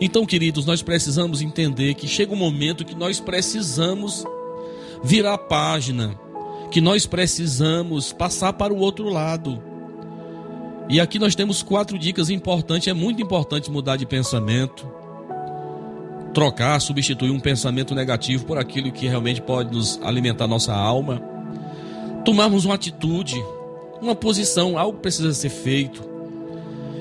Então, 0.00 0.26
queridos, 0.26 0.66
nós 0.66 0.82
precisamos 0.82 1.40
entender 1.42 1.94
que 1.94 2.08
chega 2.08 2.32
um 2.32 2.36
momento 2.36 2.84
que 2.84 2.94
nós 2.94 3.20
precisamos 3.20 4.24
virar 5.02 5.34
a 5.34 5.38
página, 5.38 6.18
que 6.74 6.80
nós 6.80 7.06
precisamos 7.06 8.12
passar 8.12 8.52
para 8.52 8.74
o 8.74 8.78
outro 8.78 9.08
lado. 9.08 9.62
E 10.88 10.98
aqui 10.98 11.20
nós 11.20 11.36
temos 11.36 11.62
quatro 11.62 11.96
dicas 11.96 12.30
importantes. 12.30 12.88
É 12.88 12.92
muito 12.92 13.22
importante 13.22 13.70
mudar 13.70 13.94
de 13.94 14.04
pensamento, 14.04 14.84
trocar, 16.34 16.80
substituir 16.80 17.30
um 17.30 17.38
pensamento 17.38 17.94
negativo 17.94 18.44
por 18.44 18.58
aquilo 18.58 18.90
que 18.90 19.06
realmente 19.06 19.40
pode 19.40 19.72
nos 19.72 20.00
alimentar 20.02 20.48
nossa 20.48 20.74
alma. 20.74 21.22
Tomarmos 22.24 22.64
uma 22.64 22.74
atitude, 22.74 23.40
uma 24.02 24.16
posição, 24.16 24.76
algo 24.76 24.98
precisa 24.98 25.32
ser 25.32 25.50
feito. 25.50 26.02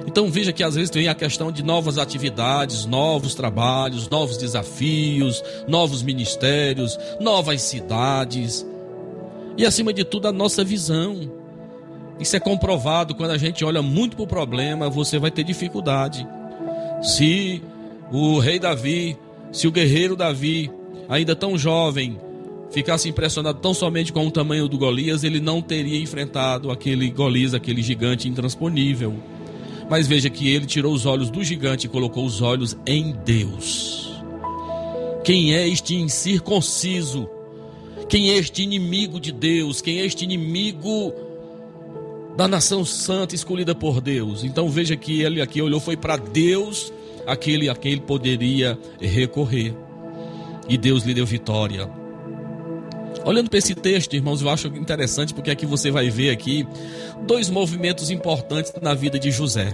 Então 0.05 0.29
veja 0.29 0.53
que 0.53 0.63
às 0.63 0.75
vezes 0.75 0.91
tem 0.91 1.07
a 1.07 1.15
questão 1.15 1.51
de 1.51 1.63
novas 1.63 1.97
atividades, 1.97 2.85
novos 2.85 3.33
trabalhos, 3.33 4.07
novos 4.07 4.37
desafios, 4.37 5.43
novos 5.67 6.03
ministérios, 6.03 6.95
novas 7.19 7.63
cidades. 7.63 8.63
E 9.57 9.65
acima 9.65 9.93
de 9.93 10.03
tudo 10.03 10.27
a 10.27 10.31
nossa 10.31 10.63
visão. 10.63 11.31
Isso 12.19 12.35
é 12.35 12.39
comprovado 12.39 13.15
quando 13.15 13.31
a 13.31 13.37
gente 13.37 13.63
olha 13.65 13.81
muito 13.81 14.15
para 14.15 14.23
o 14.23 14.27
problema, 14.27 14.89
você 14.89 15.17
vai 15.19 15.31
ter 15.31 15.43
dificuldade. 15.43 16.27
Se 17.01 17.61
o 18.11 18.39
rei 18.39 18.59
Davi, 18.59 19.17
se 19.51 19.67
o 19.67 19.71
guerreiro 19.71 20.15
Davi, 20.15 20.71
ainda 21.09 21.35
tão 21.35 21.57
jovem, 21.57 22.17
ficasse 22.71 23.09
impressionado 23.09 23.59
tão 23.59 23.73
somente 23.73 24.11
com 24.11 24.25
o 24.25 24.31
tamanho 24.31 24.67
do 24.67 24.77
Golias, 24.77 25.23
ele 25.23 25.39
não 25.39 25.61
teria 25.61 25.99
enfrentado 25.99 26.71
aquele 26.71 27.09
Golias, 27.09 27.53
aquele 27.53 27.81
gigante 27.81 28.27
intransponível. 28.27 29.13
Mas 29.89 30.07
veja 30.07 30.29
que 30.29 30.49
ele 30.49 30.65
tirou 30.65 30.93
os 30.93 31.05
olhos 31.05 31.29
do 31.29 31.43
gigante 31.43 31.85
e 31.87 31.89
colocou 31.89 32.25
os 32.25 32.41
olhos 32.41 32.75
em 32.85 33.11
Deus. 33.25 34.21
Quem 35.23 35.53
é 35.53 35.67
este 35.67 35.95
incircunciso? 35.95 37.29
Quem 38.13 38.29
é 38.29 38.37
este 38.37 38.61
inimigo 38.61 39.19
de 39.19 39.31
Deus? 39.31 39.81
Quem 39.81 39.99
é 39.99 40.05
este 40.05 40.23
inimigo 40.23 41.11
da 42.37 42.47
nação 42.47 42.85
santa 42.85 43.33
escolhida 43.33 43.73
por 43.73 43.99
Deus? 43.99 44.43
Então 44.43 44.69
veja 44.69 44.95
que 44.95 45.23
ele 45.23 45.41
aqui 45.41 45.59
olhou 45.59 45.79
foi 45.79 45.97
para 45.97 46.15
Deus, 46.15 46.93
aquele 47.25 47.69
a 47.69 47.75
quem 47.75 47.93
ele 47.93 48.01
poderia 48.01 48.77
recorrer. 49.01 49.73
E 50.69 50.77
Deus 50.77 51.01
lhe 51.05 51.15
deu 51.15 51.25
vitória. 51.25 51.89
Olhando 53.25 53.49
para 53.49 53.57
esse 53.57 53.73
texto, 53.73 54.13
irmãos, 54.13 54.43
eu 54.43 54.49
acho 54.49 54.67
interessante 54.67 55.33
porque 55.33 55.49
aqui 55.49 55.65
você 55.65 55.89
vai 55.89 56.11
ver 56.11 56.29
aqui 56.29 56.67
dois 57.25 57.49
movimentos 57.49 58.11
importantes 58.11 58.71
na 58.79 58.93
vida 58.93 59.17
de 59.17 59.31
José. 59.31 59.73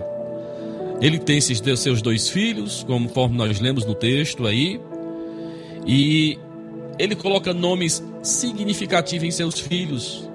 Ele 1.02 1.20
tem 1.20 1.40
esses 1.40 1.62
seus 1.78 2.02
dois 2.02 2.30
filhos, 2.30 2.86
conforme 2.88 3.36
nós 3.36 3.60
lemos 3.60 3.84
no 3.84 3.96
texto 3.96 4.48
aí, 4.48 4.80
e 5.86 6.40
ele 7.00 7.16
coloca 7.16 7.54
nomes 7.54 8.04
significativos 8.22 9.26
em 9.26 9.32
seus 9.32 9.58
filhos. 9.58 10.30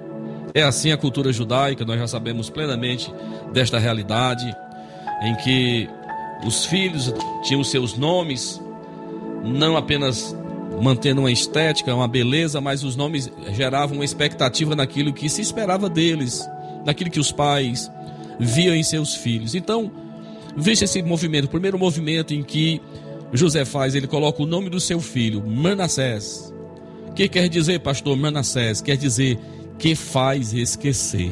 É 0.53 0.63
assim 0.63 0.91
a 0.91 0.97
cultura 0.97 1.31
judaica, 1.31 1.85
nós 1.85 1.99
já 1.99 2.07
sabemos 2.07 2.49
plenamente 2.49 3.13
desta 3.53 3.77
realidade, 3.77 4.45
em 5.21 5.35
que 5.35 5.87
os 6.45 6.65
filhos 6.65 7.13
tinham 7.43 7.63
seus 7.63 7.95
nomes, 7.95 8.59
não 9.43 9.77
apenas 9.77 10.35
mantendo 10.81 11.21
uma 11.21 11.31
estética, 11.31 11.93
uma 11.93 12.07
beleza, 12.07 12.59
mas 12.59 12.83
os 12.83 12.95
nomes 12.95 13.31
geravam 13.53 13.97
uma 13.97 14.05
expectativa 14.05 14.75
naquilo 14.75 15.13
que 15.13 15.29
se 15.29 15.41
esperava 15.41 15.89
deles, 15.89 16.47
naquilo 16.85 17.11
que 17.11 17.19
os 17.19 17.31
pais 17.31 17.91
viam 18.39 18.75
em 18.75 18.83
seus 18.83 19.13
filhos. 19.13 19.55
Então, 19.55 19.91
veja 20.57 20.85
esse 20.85 21.01
movimento, 21.03 21.45
o 21.45 21.49
primeiro 21.49 21.77
movimento 21.77 22.33
em 22.33 22.41
que 22.43 22.81
José 23.33 23.65
faz, 23.65 23.95
ele 23.95 24.07
coloca 24.07 24.41
o 24.41 24.45
nome 24.45 24.69
do 24.69 24.79
seu 24.79 24.99
filho, 24.99 25.45
Manassés. 25.45 26.54
Que 27.15 27.29
quer 27.29 27.47
dizer, 27.47 27.79
pastor 27.79 28.17
Manassés? 28.17 28.81
Quer 28.81 28.97
dizer 28.97 29.39
que 29.79 29.95
faz 29.95 30.53
esquecer. 30.53 31.31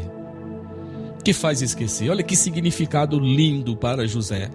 Que 1.23 1.33
faz 1.33 1.61
esquecer. 1.61 2.09
Olha 2.09 2.23
que 2.23 2.35
significado 2.35 3.19
lindo 3.19 3.75
para 3.75 4.07
José. 4.07 4.49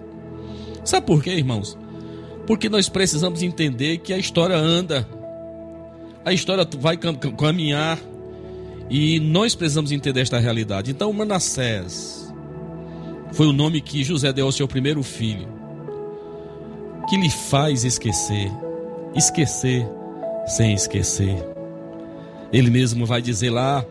Sabe 0.83 1.05
por 1.05 1.21
quê, 1.21 1.31
irmãos? 1.31 1.77
Porque 2.47 2.67
nós 2.67 2.89
precisamos 2.89 3.43
entender 3.43 3.99
que 3.99 4.11
a 4.11 4.17
história 4.17 4.57
anda, 4.57 5.07
a 6.25 6.33
história 6.33 6.67
vai 6.79 6.97
caminhar 6.97 7.99
e 8.89 9.19
nós 9.19 9.53
precisamos 9.53 9.91
entender 9.91 10.21
esta 10.21 10.39
realidade. 10.39 10.89
Então, 10.89 11.13
Manassés 11.13 12.33
foi 13.33 13.45
o 13.45 13.53
nome 13.53 13.81
que 13.81 14.03
José 14.03 14.33
deu 14.33 14.47
ao 14.47 14.51
seu 14.51 14.67
primeiro 14.67 15.03
filho, 15.03 15.47
que 17.07 17.17
lhe 17.17 17.29
faz 17.29 17.83
esquecer, 17.83 18.51
esquecer 19.15 19.87
sem 20.45 20.73
esquecer. 20.73 21.35
Ele 22.51 22.69
mesmo 22.69 23.05
vai 23.05 23.21
dizer 23.21 23.49
lá, 23.49 23.85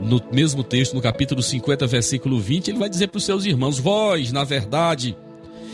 no 0.00 0.20
mesmo 0.32 0.62
texto, 0.62 0.94
no 0.94 1.00
capítulo 1.00 1.42
50, 1.42 1.86
versículo 1.86 2.38
20, 2.38 2.68
ele 2.68 2.78
vai 2.78 2.88
dizer 2.88 3.08
para 3.08 3.18
os 3.18 3.24
seus 3.24 3.44
irmãos: 3.44 3.78
Vós, 3.78 4.32
na 4.32 4.44
verdade, 4.44 5.16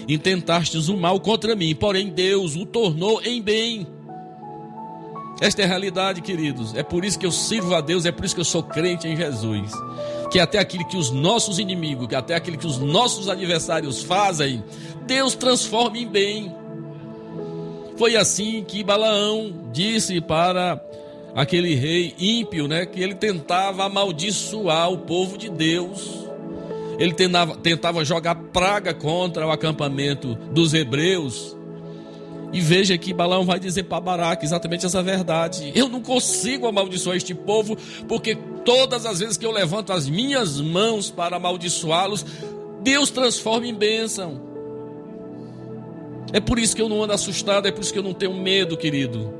intentastes 0.09 0.89
o 0.89 0.97
mal 0.97 1.19
contra 1.21 1.57
mim, 1.57 1.75
porém 1.75 2.09
Deus 2.09 2.57
o 2.57 2.65
tornou 2.65 3.21
em 3.23 3.43
bem. 3.43 3.87
Esta 5.41 5.63
é 5.63 5.65
a 5.65 5.69
realidade, 5.69 6.21
queridos. 6.21 6.75
É 6.75 6.83
por 6.83 7.05
isso 7.05 7.19
que 7.19 7.25
eu 7.25 7.31
sirvo 7.31 7.75
a 7.75 7.81
Deus, 7.81 8.05
é 8.05 8.11
por 8.11 8.25
isso 8.25 8.35
que 8.35 8.41
eu 8.41 8.45
sou 8.45 8.63
crente 8.63 9.07
em 9.07 9.17
Jesus. 9.17 9.71
Que 10.31 10.41
até 10.41 10.59
aquilo 10.59 10.87
que 10.87 10.97
os 10.97 11.11
nossos 11.11 11.59
inimigos, 11.59 12.09
que 12.09 12.15
até 12.15 12.35
aquilo 12.35 12.59
que 12.59 12.67
os 12.67 12.79
nossos 12.79 13.29
adversários 13.29 14.03
fazem, 14.03 14.65
Deus 15.07 15.35
transforma 15.35 15.97
em 15.97 16.09
bem. 16.09 16.55
Foi 17.99 18.15
assim 18.15 18.63
que 18.63 18.85
Balaão 18.85 19.53
disse 19.73 20.21
para 20.21 20.81
aquele 21.35 21.75
rei 21.75 22.15
ímpio, 22.17 22.69
né, 22.69 22.87
que 22.87 23.03
ele 23.03 23.15
tentava 23.15 23.85
amaldiçoar 23.85 24.91
o 24.91 24.99
povo 24.99 25.37
de 25.37 25.51
Deus. 25.51 26.27
Ele 26.97 27.13
tentava, 27.13 27.57
tentava 27.57 28.05
jogar 28.05 28.37
praga 28.37 28.95
contra 28.95 29.45
o 29.45 29.51
acampamento 29.51 30.37
dos 30.53 30.75
hebreus. 30.75 31.57
E 32.53 32.61
veja 32.61 32.97
que 32.97 33.13
Balaão 33.13 33.45
vai 33.45 33.59
dizer 33.59 33.83
para 33.85 34.01
Baraque 34.01 34.45
exatamente 34.45 34.87
essa 34.87 35.03
verdade. 35.03 35.73
Eu 35.75 35.89
não 35.89 36.01
consigo 36.01 36.69
amaldiçoar 36.69 37.17
este 37.17 37.35
povo, 37.35 37.77
porque 38.09 38.37
todas 38.65 39.05
as 39.05 39.19
vezes 39.19 39.37
que 39.37 39.45
eu 39.45 39.51
levanto 39.51 39.93
as 39.93 40.09
minhas 40.09 40.61
mãos 40.61 41.11
para 41.11 41.37
amaldiçoá-los, 41.37 42.25
Deus 42.81 43.11
transforma 43.11 43.67
em 43.67 43.75
bênção. 43.75 44.48
É 46.33 46.41
por 46.41 46.59
isso 46.59 46.77
que 46.77 46.83
eu 46.83 46.89
não 46.89 47.03
ando 47.03 47.13
assustado, 47.13 47.67
é 47.67 47.73
por 47.73 47.81
isso 47.81 47.93
que 47.93 47.99
eu 47.99 48.03
não 48.03 48.13
tenho 48.13 48.35
medo, 48.35 48.77
querido. 48.77 49.33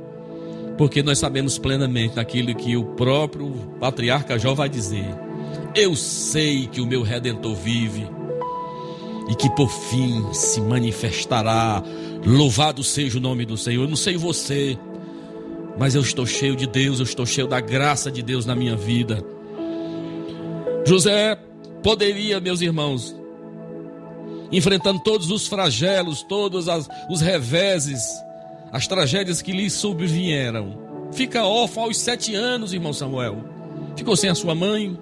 Porque 0.77 1.03
nós 1.03 1.19
sabemos 1.19 1.57
plenamente 1.57 2.19
aquilo 2.19 2.55
que 2.55 2.75
o 2.75 2.83
próprio 2.83 3.51
patriarca 3.79 4.39
Jó 4.39 4.53
vai 4.53 4.69
dizer. 4.69 5.05
Eu 5.75 5.95
sei 5.95 6.67
que 6.67 6.81
o 6.81 6.85
meu 6.85 7.03
redentor 7.03 7.53
vive 7.53 8.07
e 9.29 9.35
que 9.35 9.49
por 9.51 9.69
fim 9.69 10.33
se 10.33 10.61
manifestará. 10.61 11.83
Louvado 12.25 12.83
seja 12.83 13.17
o 13.17 13.21
nome 13.21 13.45
do 13.45 13.57
Senhor. 13.57 13.83
Eu 13.83 13.89
não 13.89 13.95
sei 13.95 14.17
você, 14.17 14.77
mas 15.77 15.95
eu 15.95 16.01
estou 16.01 16.25
cheio 16.25 16.55
de 16.55 16.65
Deus, 16.65 16.99
eu 16.99 17.05
estou 17.05 17.25
cheio 17.25 17.47
da 17.47 17.59
graça 17.59 18.11
de 18.11 18.23
Deus 18.23 18.45
na 18.45 18.55
minha 18.55 18.75
vida. 18.75 19.23
José 20.85 21.37
poderia, 21.83 22.39
meus 22.39 22.61
irmãos, 22.61 23.18
enfrentando 24.51 24.99
todos 24.99 25.29
os 25.31 25.47
flagelos, 25.47 26.23
todos 26.23 26.67
as, 26.67 26.89
os 27.09 27.21
reveses, 27.21 28.01
as 28.71 28.87
tragédias 28.87 29.41
que 29.41 29.51
lhe 29.51 29.69
sobrevieram. 29.69 30.77
Fica 31.11 31.43
órfão 31.43 31.83
aos 31.83 31.97
sete 31.97 32.35
anos, 32.35 32.73
irmão 32.73 32.93
Samuel. 32.93 33.43
Ficou 33.95 34.15
sem 34.15 34.29
a 34.29 34.35
sua 34.35 34.55
mãe, 34.55 34.97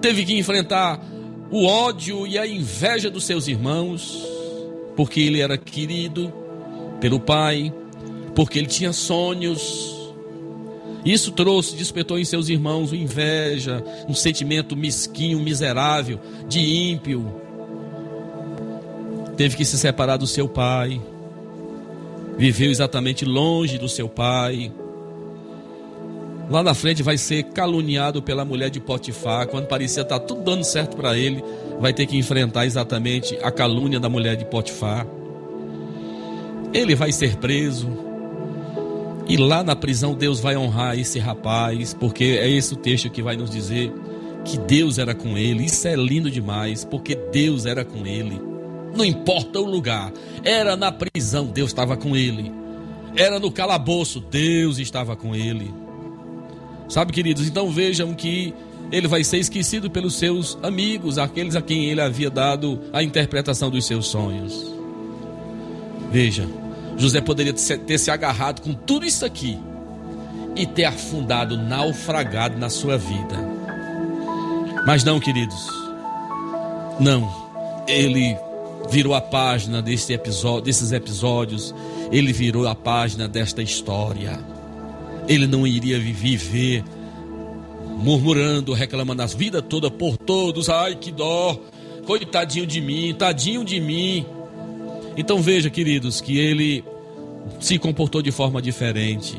teve 0.00 0.24
que 0.24 0.38
enfrentar 0.38 1.00
o 1.50 1.64
ódio 1.66 2.26
e 2.26 2.38
a 2.38 2.46
inveja 2.46 3.10
dos 3.10 3.24
seus 3.24 3.48
irmãos, 3.48 4.22
porque 4.96 5.20
ele 5.20 5.40
era 5.40 5.56
querido 5.56 6.32
pelo 7.00 7.18
pai, 7.18 7.72
porque 8.34 8.58
ele 8.58 8.68
tinha 8.68 8.92
sonhos. 8.92 9.96
Isso 11.04 11.32
trouxe, 11.32 11.76
despertou 11.76 12.18
em 12.18 12.24
seus 12.24 12.48
irmãos 12.48 12.92
inveja, 12.92 13.82
um 14.08 14.14
sentimento 14.14 14.76
mesquinho, 14.76 15.40
miserável, 15.40 16.20
de 16.46 16.60
ímpio. 16.60 17.47
Teve 19.38 19.56
que 19.56 19.64
se 19.64 19.78
separar 19.78 20.18
do 20.18 20.26
seu 20.26 20.46
pai, 20.46 21.00
viveu 22.36 22.70
exatamente 22.70 23.24
longe 23.24 23.78
do 23.78 23.88
seu 23.88 24.06
pai 24.06 24.70
lá 26.50 26.62
na 26.62 26.74
frente 26.74 27.02
vai 27.02 27.18
ser 27.18 27.44
caluniado 27.44 28.22
pela 28.22 28.44
mulher 28.44 28.70
de 28.70 28.80
Potifar, 28.80 29.46
quando 29.48 29.66
parecia 29.66 30.02
estar 30.02 30.18
tudo 30.20 30.42
dando 30.42 30.64
certo 30.64 30.96
para 30.96 31.16
ele, 31.16 31.42
vai 31.78 31.92
ter 31.92 32.06
que 32.06 32.16
enfrentar 32.16 32.66
exatamente 32.66 33.38
a 33.42 33.50
calúnia 33.50 34.00
da 34.00 34.08
mulher 34.08 34.36
de 34.36 34.44
Potifar. 34.44 35.06
Ele 36.72 36.94
vai 36.94 37.12
ser 37.12 37.36
preso. 37.36 37.88
E 39.28 39.36
lá 39.36 39.62
na 39.62 39.76
prisão 39.76 40.14
Deus 40.14 40.40
vai 40.40 40.56
honrar 40.56 40.98
esse 40.98 41.18
rapaz, 41.18 41.92
porque 41.92 42.24
é 42.24 42.48
esse 42.48 42.72
o 42.72 42.76
texto 42.76 43.10
que 43.10 43.22
vai 43.22 43.36
nos 43.36 43.50
dizer 43.50 43.92
que 44.44 44.56
Deus 44.58 44.96
era 44.96 45.14
com 45.14 45.36
ele. 45.36 45.66
Isso 45.66 45.86
é 45.86 45.94
lindo 45.94 46.30
demais, 46.30 46.82
porque 46.82 47.14
Deus 47.14 47.66
era 47.66 47.84
com 47.84 48.06
ele. 48.06 48.40
Não 48.94 49.04
importa 49.04 49.60
o 49.60 49.64
lugar, 49.64 50.12
era 50.42 50.76
na 50.76 50.90
prisão, 50.90 51.46
Deus 51.46 51.70
estava 51.70 51.96
com 51.96 52.16
ele. 52.16 52.52
Era 53.16 53.38
no 53.38 53.50
calabouço, 53.50 54.20
Deus 54.20 54.78
estava 54.78 55.16
com 55.16 55.34
ele. 55.34 55.72
Sabe, 56.88 57.12
queridos? 57.12 57.46
Então 57.46 57.70
vejam 57.70 58.14
que 58.14 58.54
ele 58.90 59.06
vai 59.06 59.22
ser 59.22 59.38
esquecido 59.38 59.90
pelos 59.90 60.16
seus 60.16 60.58
amigos, 60.62 61.18
aqueles 61.18 61.54
a 61.54 61.62
quem 61.62 61.86
ele 61.86 62.00
havia 62.00 62.30
dado 62.30 62.80
a 62.92 63.02
interpretação 63.02 63.70
dos 63.70 63.86
seus 63.86 64.06
sonhos. 64.06 64.72
Veja, 66.10 66.48
José 66.96 67.20
poderia 67.20 67.52
ter 67.52 67.98
se 67.98 68.10
agarrado 68.10 68.62
com 68.62 68.72
tudo 68.72 69.04
isso 69.04 69.24
aqui 69.24 69.58
e 70.56 70.66
ter 70.66 70.84
afundado, 70.84 71.56
naufragado 71.56 72.58
na 72.58 72.70
sua 72.70 72.96
vida. 72.96 73.36
Mas 74.86 75.04
não, 75.04 75.20
queridos, 75.20 75.66
não. 76.98 77.46
Ele 77.86 78.36
virou 78.90 79.14
a 79.14 79.20
página 79.20 79.82
desse 79.82 80.12
episódio, 80.12 80.62
desses 80.62 80.92
episódios, 80.92 81.74
ele 82.10 82.32
virou 82.32 82.66
a 82.66 82.74
página 82.74 83.28
desta 83.28 83.62
história 83.62 84.58
ele 85.28 85.46
não 85.46 85.66
iria 85.66 85.98
viver 86.00 86.82
murmurando, 87.98 88.72
reclamando 88.72 89.22
a 89.22 89.26
vida 89.26 89.60
toda 89.60 89.90
por 89.90 90.16
todos. 90.16 90.68
Ai, 90.70 90.96
que 90.96 91.12
dó, 91.12 91.60
coitadinho 92.06 92.66
de 92.66 92.80
mim, 92.80 93.14
tadinho 93.16 93.64
de 93.64 93.78
mim. 93.78 94.24
Então 95.16 95.42
veja, 95.42 95.68
queridos, 95.68 96.20
que 96.20 96.38
ele 96.38 96.82
se 97.60 97.78
comportou 97.78 98.22
de 98.22 98.32
forma 98.32 98.62
diferente. 98.62 99.36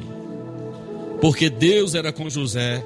Porque 1.20 1.50
Deus 1.50 1.96
era 1.96 2.14
com 2.14 2.30
José. 2.30 2.86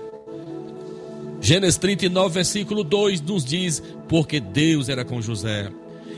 Gênesis 1.41 1.77
39, 1.77 2.33
versículo 2.33 2.83
2 2.83 3.19
nos 3.21 3.43
diz: 3.43 3.83
Porque 4.07 4.39
Deus 4.39 4.87
era 4.87 5.03
com 5.03 5.21
José. 5.21 5.69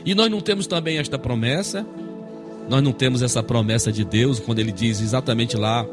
E 0.06 0.14
nós 0.14 0.30
não 0.30 0.40
temos 0.40 0.68
também 0.68 0.98
esta 0.98 1.18
promessa? 1.18 1.84
Nós 2.68 2.82
não 2.82 2.92
temos 2.92 3.22
essa 3.22 3.42
promessa 3.42 3.90
de 3.90 4.04
Deus 4.04 4.38
quando 4.38 4.60
ele 4.60 4.70
diz 4.70 5.00
exatamente 5.00 5.56
lá 5.56 5.84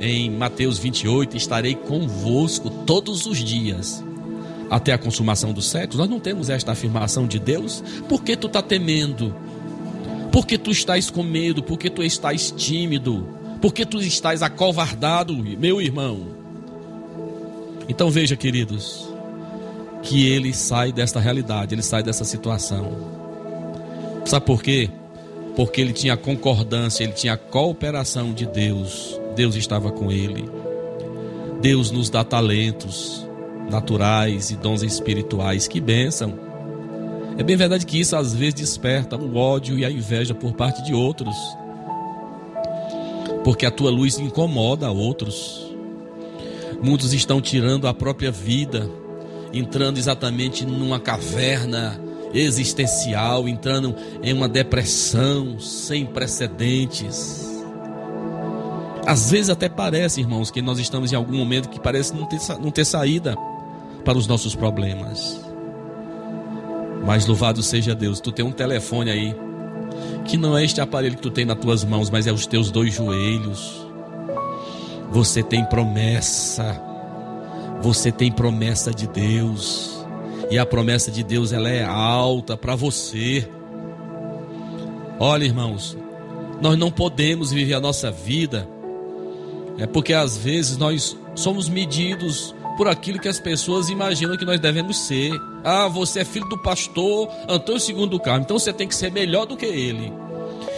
em 0.00 0.30
Mateus 0.30 0.78
28, 0.78 1.36
estarei 1.36 1.74
convosco 1.74 2.68
todos 2.84 3.26
os 3.26 3.38
dias 3.38 4.02
até 4.68 4.92
a 4.92 4.98
consumação 4.98 5.52
dos 5.52 5.68
séculos. 5.68 5.98
Nós 5.98 6.08
não 6.08 6.18
temos 6.18 6.48
esta 6.48 6.72
afirmação 6.72 7.26
de 7.26 7.38
Deus. 7.38 7.82
Por 8.08 8.22
que 8.22 8.36
tu 8.36 8.46
está 8.46 8.62
temendo? 8.62 9.34
Por 10.32 10.46
que 10.46 10.56
tu 10.56 10.70
estás 10.70 11.10
com 11.10 11.22
medo? 11.22 11.62
Por 11.62 11.78
que 11.78 11.90
tu 11.90 12.02
estás 12.02 12.50
tímido? 12.50 13.26
Por 13.60 13.74
que 13.74 13.84
tu 13.84 14.00
estás 14.00 14.42
acovardado, 14.42 15.36
meu 15.36 15.82
irmão? 15.82 16.28
Então 17.88 18.10
veja, 18.10 18.36
queridos, 18.36 19.08
que 20.02 20.26
ele 20.26 20.54
sai 20.54 20.92
desta 20.92 21.20
realidade, 21.20 21.74
ele 21.74 21.82
sai 21.82 22.02
dessa 22.02 22.24
situação. 22.24 23.19
Sabe 24.30 24.46
por 24.46 24.62
quê? 24.62 24.88
Porque 25.56 25.80
ele 25.80 25.92
tinha 25.92 26.16
concordância, 26.16 27.02
ele 27.02 27.12
tinha 27.12 27.36
cooperação 27.36 28.32
de 28.32 28.46
Deus 28.46 29.20
Deus 29.34 29.54
estava 29.54 29.90
com 29.90 30.12
ele. 30.12 30.48
Deus 31.60 31.90
nos 31.90 32.10
dá 32.10 32.22
talentos 32.22 33.26
naturais 33.70 34.50
e 34.50 34.56
dons 34.56 34.82
espirituais. 34.82 35.66
Que 35.66 35.80
bênção! 35.80 36.38
É 37.38 37.42
bem 37.42 37.56
verdade 37.56 37.86
que 37.86 37.98
isso 37.98 38.14
às 38.14 38.34
vezes 38.34 38.54
desperta 38.54 39.16
o 39.16 39.36
ódio 39.36 39.78
e 39.78 39.84
a 39.84 39.90
inveja 39.90 40.34
por 40.34 40.52
parte 40.52 40.82
de 40.84 40.94
outros. 40.94 41.34
porque 43.42 43.64
a 43.64 43.70
tua 43.70 43.90
luz 43.90 44.18
incomoda 44.18 44.90
outros. 44.90 45.66
Muitos 46.80 47.14
estão 47.14 47.40
tirando 47.40 47.88
a 47.88 47.94
própria 47.94 48.30
vida, 48.30 48.88
entrando 49.50 49.96
exatamente 49.96 50.66
numa 50.66 51.00
caverna 51.00 51.98
existencial, 52.32 53.48
entrando 53.48 53.94
em 54.22 54.32
uma 54.32 54.48
depressão 54.48 55.58
sem 55.58 56.06
precedentes. 56.06 57.48
Às 59.06 59.30
vezes 59.30 59.50
até 59.50 59.68
parece, 59.68 60.20
irmãos, 60.20 60.50
que 60.50 60.62
nós 60.62 60.78
estamos 60.78 61.12
em 61.12 61.16
algum 61.16 61.36
momento 61.36 61.68
que 61.68 61.80
parece 61.80 62.14
não 62.14 62.26
ter, 62.26 62.38
não 62.60 62.70
ter 62.70 62.84
saída 62.84 63.36
para 64.04 64.16
os 64.16 64.26
nossos 64.26 64.54
problemas. 64.54 65.40
Mas 67.04 67.26
louvado 67.26 67.62
seja 67.62 67.94
Deus, 67.94 68.20
tu 68.20 68.30
tem 68.30 68.44
um 68.44 68.52
telefone 68.52 69.10
aí, 69.10 69.34
que 70.24 70.36
não 70.36 70.56
é 70.56 70.64
este 70.64 70.80
aparelho 70.80 71.16
que 71.16 71.22
tu 71.22 71.30
tem 71.30 71.44
nas 71.44 71.58
tuas 71.58 71.82
mãos, 71.82 72.10
mas 72.10 72.26
é 72.26 72.32
os 72.32 72.46
teus 72.46 72.70
dois 72.70 72.94
joelhos. 72.94 73.86
Você 75.10 75.42
tem 75.42 75.64
promessa, 75.64 76.80
você 77.80 78.12
tem 78.12 78.30
promessa 78.30 78.92
de 78.92 79.08
Deus. 79.08 79.99
E 80.50 80.58
a 80.58 80.66
promessa 80.66 81.10
de 81.10 81.22
Deus 81.22 81.52
ela 81.52 81.68
é 81.68 81.84
alta 81.84 82.56
para 82.56 82.74
você. 82.74 83.48
Olha, 85.18 85.44
irmãos, 85.44 85.96
nós 86.60 86.76
não 86.76 86.90
podemos 86.90 87.52
viver 87.52 87.74
a 87.74 87.80
nossa 87.80 88.10
vida 88.10 88.68
é 89.80 89.86
porque 89.86 90.12
às 90.12 90.36
vezes 90.36 90.76
nós 90.76 91.16
somos 91.34 91.66
medidos 91.66 92.54
por 92.76 92.86
aquilo 92.86 93.18
que 93.18 93.28
as 93.28 93.40
pessoas 93.40 93.88
imaginam 93.88 94.36
que 94.36 94.44
nós 94.44 94.60
devemos 94.60 94.98
ser. 94.98 95.32
Ah, 95.64 95.88
você 95.88 96.20
é 96.20 96.24
filho 96.24 96.46
do 96.50 96.58
pastor 96.58 97.30
Antônio 97.48 97.80
Segundo 97.80 98.20
Carmo, 98.20 98.44
então 98.44 98.58
você 98.58 98.74
tem 98.74 98.86
que 98.86 98.94
ser 98.94 99.10
melhor 99.10 99.46
do 99.46 99.56
que 99.56 99.64
ele. 99.64 100.12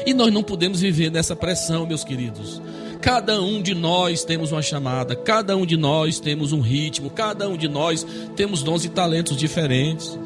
E 0.07 0.15
nós 0.15 0.33
não 0.33 0.43
podemos 0.43 0.81
viver 0.81 1.11
nessa 1.11 1.35
pressão, 1.35 1.85
meus 1.85 2.05
queridos. 2.05 2.63
Cada 3.03 3.43
um 3.43 3.61
de 3.61 3.75
nós 3.75 4.23
temos 4.23 4.53
uma 4.53 4.63
chamada, 4.63 5.17
cada 5.17 5.57
um 5.57 5.67
de 5.67 5.77
nós 5.77 6.21
temos 6.21 6.53
um 6.53 6.61
ritmo, 6.61 7.11
cada 7.11 7.49
um 7.49 7.57
de 7.57 7.67
nós 7.67 8.07
temos 8.37 8.63
dons 8.63 8.85
e 8.85 8.89
talentos 8.89 9.37
diferentes. 9.37 10.17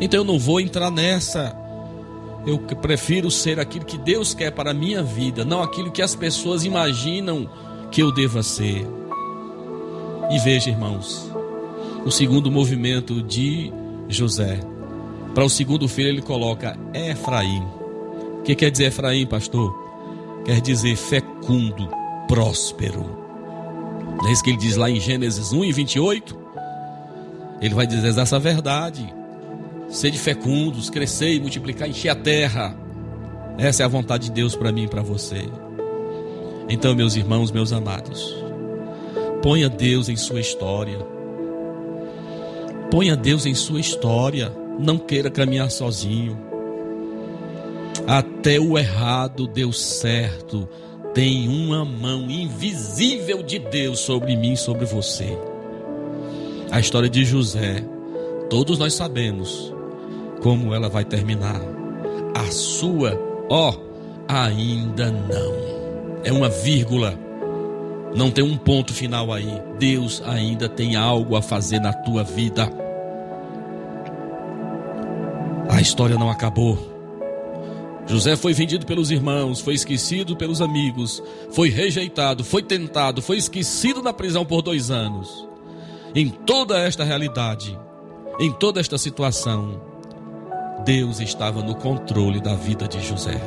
Então 0.00 0.20
eu 0.20 0.24
não 0.24 0.38
vou 0.38 0.58
entrar 0.58 0.90
nessa. 0.90 1.54
Eu 2.46 2.58
prefiro 2.58 3.30
ser 3.30 3.60
aquilo 3.60 3.84
que 3.84 3.98
Deus 3.98 4.32
quer 4.32 4.52
para 4.52 4.70
a 4.70 4.74
minha 4.74 5.02
vida, 5.02 5.44
não 5.44 5.62
aquilo 5.62 5.92
que 5.92 6.00
as 6.00 6.14
pessoas 6.14 6.64
imaginam 6.64 7.46
que 7.90 8.02
eu 8.02 8.10
deva 8.10 8.42
ser. 8.42 8.86
E 10.30 10.38
veja, 10.38 10.70
irmãos, 10.70 11.30
o 12.06 12.10
segundo 12.10 12.50
movimento 12.50 13.22
de 13.22 13.70
José. 14.08 14.60
Para 15.34 15.44
o 15.44 15.50
segundo 15.50 15.86
filho 15.86 16.08
ele 16.08 16.22
coloca 16.22 16.74
Efraim. 16.94 17.62
O 18.38 18.42
que 18.42 18.54
quer 18.54 18.70
dizer 18.70 18.86
Efraim, 18.86 19.26
pastor? 19.26 19.85
Quer 20.46 20.60
dizer 20.60 20.94
fecundo, 20.94 21.88
próspero. 22.28 23.04
Não 24.16 24.28
é 24.28 24.32
isso 24.32 24.44
que 24.44 24.50
ele 24.50 24.56
diz 24.56 24.76
lá 24.76 24.88
em 24.88 25.00
Gênesis 25.00 25.52
1 25.52 25.64
e 25.64 25.72
28? 25.72 26.38
Ele 27.60 27.74
vai 27.74 27.84
dizer 27.84 28.16
essa 28.16 28.38
verdade. 28.38 29.12
Sede 29.88 30.16
fecundos, 30.18 30.88
crescer 30.88 31.34
e 31.34 31.40
multiplicar, 31.40 31.88
encher 31.88 32.10
a 32.10 32.14
terra. 32.14 32.76
Essa 33.58 33.82
é 33.82 33.86
a 33.86 33.88
vontade 33.88 34.26
de 34.26 34.32
Deus 34.32 34.54
para 34.54 34.70
mim 34.70 34.84
e 34.84 34.88
para 34.88 35.02
você. 35.02 35.48
Então, 36.68 36.94
meus 36.94 37.16
irmãos, 37.16 37.50
meus 37.50 37.72
amados, 37.72 38.36
ponha 39.42 39.68
Deus 39.68 40.08
em 40.08 40.16
sua 40.16 40.40
história. 40.40 40.98
Ponha 42.88 43.16
Deus 43.16 43.46
em 43.46 43.54
sua 43.54 43.80
história. 43.80 44.52
Não 44.78 44.96
queira 44.96 45.28
caminhar 45.28 45.70
sozinho. 45.72 46.38
Até 48.06 48.60
o 48.60 48.78
errado 48.78 49.48
deu 49.48 49.72
certo. 49.72 50.68
Tem 51.12 51.48
uma 51.48 51.84
mão 51.84 52.30
invisível 52.30 53.42
de 53.42 53.58
Deus 53.58 53.98
sobre 53.98 54.36
mim 54.36 54.52
e 54.52 54.56
sobre 54.56 54.84
você. 54.84 55.36
A 56.70 56.78
história 56.78 57.08
de 57.08 57.24
José, 57.24 57.82
todos 58.48 58.78
nós 58.78 58.94
sabemos 58.94 59.74
como 60.40 60.72
ela 60.72 60.88
vai 60.88 61.04
terminar. 61.04 61.60
A 62.34 62.50
sua, 62.50 63.18
ó, 63.50 63.74
ainda 64.28 65.10
não. 65.10 65.66
É 66.22 66.32
uma 66.32 66.48
vírgula. 66.48 67.18
Não 68.14 68.30
tem 68.30 68.44
um 68.44 68.56
ponto 68.56 68.92
final 68.92 69.32
aí. 69.32 69.60
Deus 69.78 70.22
ainda 70.24 70.68
tem 70.68 70.94
algo 70.96 71.34
a 71.34 71.42
fazer 71.42 71.80
na 71.80 71.92
tua 71.92 72.22
vida. 72.22 72.70
A 75.68 75.80
história 75.80 76.16
não 76.16 76.30
acabou. 76.30 76.95
José 78.06 78.36
foi 78.36 78.52
vendido 78.52 78.86
pelos 78.86 79.10
irmãos, 79.10 79.60
foi 79.60 79.74
esquecido 79.74 80.36
pelos 80.36 80.60
amigos, 80.60 81.22
foi 81.50 81.68
rejeitado, 81.68 82.44
foi 82.44 82.62
tentado, 82.62 83.20
foi 83.20 83.36
esquecido 83.36 84.00
na 84.00 84.12
prisão 84.12 84.44
por 84.44 84.62
dois 84.62 84.90
anos. 84.90 85.46
Em 86.14 86.28
toda 86.28 86.78
esta 86.78 87.02
realidade, 87.02 87.76
em 88.38 88.52
toda 88.52 88.80
esta 88.80 88.96
situação, 88.96 89.80
Deus 90.84 91.20
estava 91.20 91.62
no 91.62 91.74
controle 91.74 92.40
da 92.40 92.54
vida 92.54 92.86
de 92.86 93.02
José. 93.02 93.40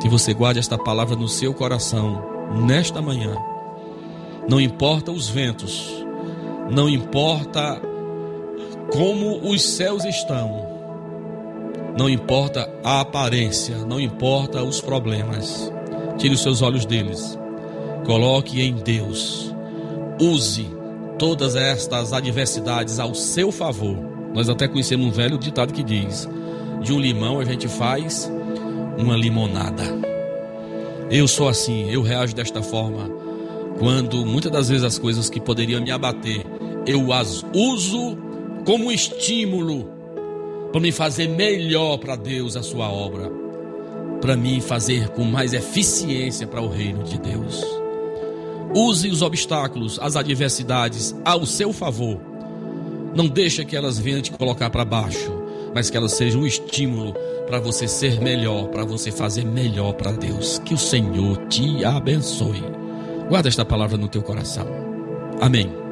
Que 0.00 0.08
você 0.08 0.32
guarde 0.32 0.60
esta 0.60 0.78
palavra 0.78 1.16
no 1.16 1.28
seu 1.28 1.52
coração 1.52 2.22
nesta 2.66 3.02
manhã. 3.02 3.36
Não 4.48 4.60
importa 4.60 5.10
os 5.10 5.28
ventos, 5.28 5.90
não 6.70 6.88
importa 6.88 7.80
como 8.92 9.50
os 9.50 9.62
céus 9.62 10.04
estão, 10.04 10.73
não 11.96 12.08
importa 12.08 12.68
a 12.82 13.00
aparência, 13.00 13.78
não 13.78 14.00
importa 14.00 14.62
os 14.62 14.80
problemas. 14.80 15.72
Tire 16.18 16.34
os 16.34 16.42
seus 16.42 16.60
olhos 16.60 16.84
deles. 16.84 17.38
Coloque 18.04 18.60
em 18.60 18.74
Deus. 18.74 19.54
Use 20.20 20.68
todas 21.18 21.54
estas 21.54 22.12
adversidades 22.12 22.98
ao 22.98 23.14
seu 23.14 23.52
favor. 23.52 23.96
Nós 24.34 24.48
até 24.48 24.66
conhecemos 24.66 25.06
um 25.06 25.10
velho 25.10 25.38
ditado 25.38 25.72
que 25.72 25.82
diz: 25.82 26.28
de 26.82 26.92
um 26.92 27.00
limão 27.00 27.38
a 27.38 27.44
gente 27.44 27.68
faz 27.68 28.30
uma 28.98 29.16
limonada. 29.16 29.84
Eu 31.10 31.28
sou 31.28 31.48
assim, 31.48 31.90
eu 31.90 32.02
reajo 32.02 32.34
desta 32.34 32.62
forma. 32.62 33.08
Quando 33.78 34.24
muitas 34.24 34.50
das 34.50 34.68
vezes 34.68 34.84
as 34.84 34.98
coisas 34.98 35.28
que 35.28 35.40
poderiam 35.40 35.80
me 35.80 35.90
abater, 35.90 36.44
eu 36.86 37.12
as 37.12 37.44
uso 37.54 38.16
como 38.64 38.90
estímulo 38.90 39.90
para 40.74 40.80
me 40.80 40.90
fazer 40.90 41.28
melhor 41.28 41.98
para 41.98 42.16
Deus 42.16 42.56
a 42.56 42.62
sua 42.64 42.90
obra, 42.90 43.30
para 44.20 44.36
mim 44.36 44.60
fazer 44.60 45.08
com 45.10 45.22
mais 45.22 45.52
eficiência 45.52 46.48
para 46.48 46.60
o 46.60 46.68
reino 46.68 47.04
de 47.04 47.16
Deus. 47.16 47.64
Use 48.74 49.08
os 49.08 49.22
obstáculos, 49.22 50.00
as 50.02 50.16
adversidades 50.16 51.14
ao 51.24 51.46
seu 51.46 51.72
favor. 51.72 52.20
Não 53.14 53.28
deixe 53.28 53.64
que 53.64 53.76
elas 53.76 54.00
venham 54.00 54.20
te 54.20 54.32
colocar 54.32 54.68
para 54.68 54.84
baixo, 54.84 55.32
mas 55.72 55.90
que 55.90 55.96
elas 55.96 56.14
sejam 56.14 56.40
um 56.40 56.46
estímulo 56.46 57.14
para 57.46 57.60
você 57.60 57.86
ser 57.86 58.20
melhor, 58.20 58.66
para 58.66 58.84
você 58.84 59.12
fazer 59.12 59.44
melhor 59.44 59.92
para 59.92 60.10
Deus. 60.10 60.58
Que 60.64 60.74
o 60.74 60.78
Senhor 60.78 61.36
te 61.46 61.84
abençoe. 61.84 62.64
Guarda 63.28 63.48
esta 63.48 63.64
palavra 63.64 63.96
no 63.96 64.08
teu 64.08 64.22
coração. 64.22 64.66
Amém. 65.40 65.83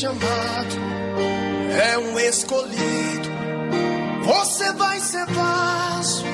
Chamado, 0.00 0.74
é 1.78 1.96
um 1.98 2.18
escolhido. 2.18 3.28
Você 4.24 4.72
vai 4.72 4.98
ser 4.98 5.24
vaso, 5.26 6.24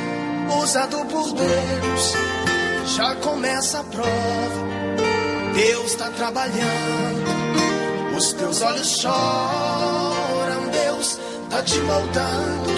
usado 0.62 1.04
por 1.06 1.32
Deus. 1.32 2.14
Já 2.96 3.14
começa 3.16 3.80
a 3.80 3.84
prova, 3.84 4.64
Deus 5.54 5.90
está 5.92 6.08
trabalhando. 6.10 7.30
Os 8.16 8.32
teus 8.32 8.62
olhos 8.62 8.98
choram, 8.98 10.68
Deus 10.72 11.18
está 11.44 11.62
te 11.62 11.78
moldando. 11.80 12.70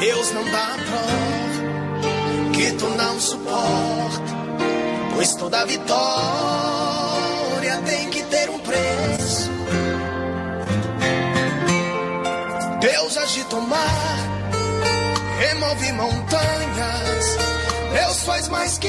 Deus 0.00 0.32
não 0.32 0.44
dá 0.44 0.74
a 0.74 0.78
prova 0.78 2.52
que 2.54 2.72
tu 2.72 2.88
não 2.90 3.18
suporta, 3.20 4.27
pois 5.18 5.34
toda 5.34 5.66
vitória 5.66 5.98
tem 7.84 8.08
que 8.08 8.22
ter 8.22 8.48
um 8.50 8.58
preço. 8.60 9.50
Deus 12.80 13.16
agita 13.16 13.56
o 13.56 13.62
mar, 13.62 14.18
remove 15.40 15.92
montanhas. 15.92 17.36
Deus 17.94 18.22
faz 18.22 18.46
mais 18.48 18.78
que 18.78 18.86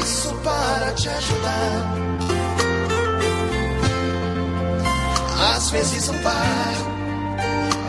isso. 0.00 0.32
para 0.44 0.92
te 0.92 1.08
ajudar. 1.08 1.94
Às 5.56 5.70
vezes 5.70 6.08
um 6.08 6.18
barro 6.18 6.94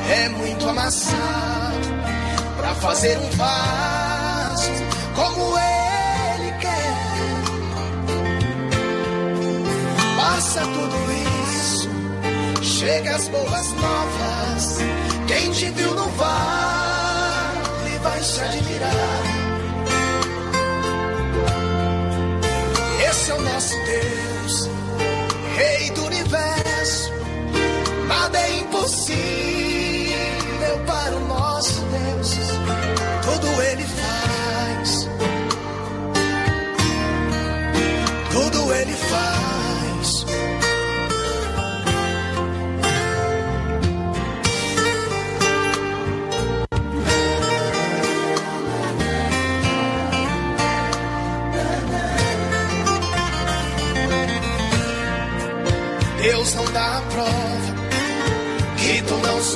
é 0.10 0.30
muito 0.30 0.68
amassado 0.68 1.88
para 2.58 2.74
fazer 2.76 3.16
um 3.20 3.30
vaso 3.32 4.72
como 5.16 5.60
ele 5.60 5.75
Passa 10.56 10.72
tudo 10.72 10.96
isso, 11.60 11.90
chega 12.64 13.14
as 13.14 13.28
boas 13.28 13.74
novas. 13.74 14.78
Quem 15.28 15.52
te 15.52 15.66
viu 15.72 15.94
no 15.94 16.08
vale 16.12 18.00
vai 18.02 18.24
se 18.24 18.40
admirar. 18.40 18.92
Esse 23.10 23.32
é 23.32 23.34
o 23.34 23.42
nosso 23.42 23.76
Deus, 23.84 24.70
Rei 25.58 25.90
do 25.90 26.06
universo. 26.06 27.12
Nada 28.08 28.40
é 28.40 28.60
impossível 28.60 29.45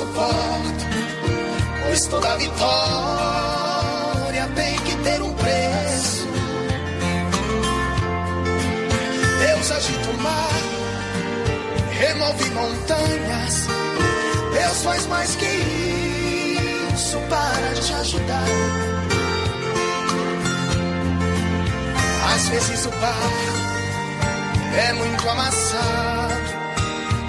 suporta, 0.00 0.86
pois 1.84 2.06
toda 2.06 2.36
vitória 2.38 2.58
tem 4.54 4.78
que 4.78 4.96
ter 4.96 5.20
um 5.20 5.32
preço. 5.34 6.26
Deus 9.46 9.70
agita 9.70 10.10
o 10.10 10.22
mar, 10.22 10.48
remove 11.90 12.50
montanhas. 12.50 13.66
Deus 14.54 14.82
faz 14.82 15.06
mais 15.06 15.36
que 15.36 15.44
isso 16.94 17.18
para 17.28 17.74
te 17.74 17.92
ajudar. 17.92 18.44
Às 22.34 22.48
vezes 22.48 22.86
o 22.86 22.90
barco 22.90 23.60
é 24.78 24.92
muito 24.94 25.28
amassado 25.28 26.34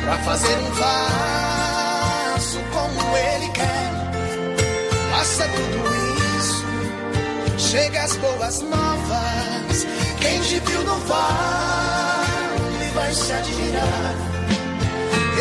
para 0.01 0.17
fazer 0.19 0.57
um 0.57 0.71
vaso 0.71 1.60
como 2.95 3.17
ele 3.17 3.49
quer. 3.49 3.91
Passa 5.11 5.43
tudo 5.47 5.77
isso, 6.37 6.65
chega 7.57 8.03
as 8.03 8.15
boas 8.17 8.61
novas. 8.61 9.87
Quem 10.19 10.41
te 10.41 10.59
viu 10.59 10.83
no 10.83 10.95
vale 11.05 12.91
vai 12.93 13.13
se 13.13 13.33
admirar. 13.33 14.15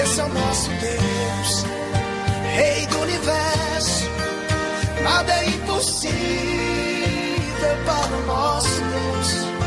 Esse 0.02 0.20
é 0.20 0.24
o 0.24 0.28
nosso 0.28 0.70
Deus, 0.70 1.64
Rei 2.54 2.86
do 2.86 3.00
universo. 3.00 4.10
Nada 5.02 5.32
é 5.32 5.48
impossível 5.48 6.10
para 7.84 8.16
o 8.16 8.26
nosso 8.26 8.80
Deus. 8.80 9.59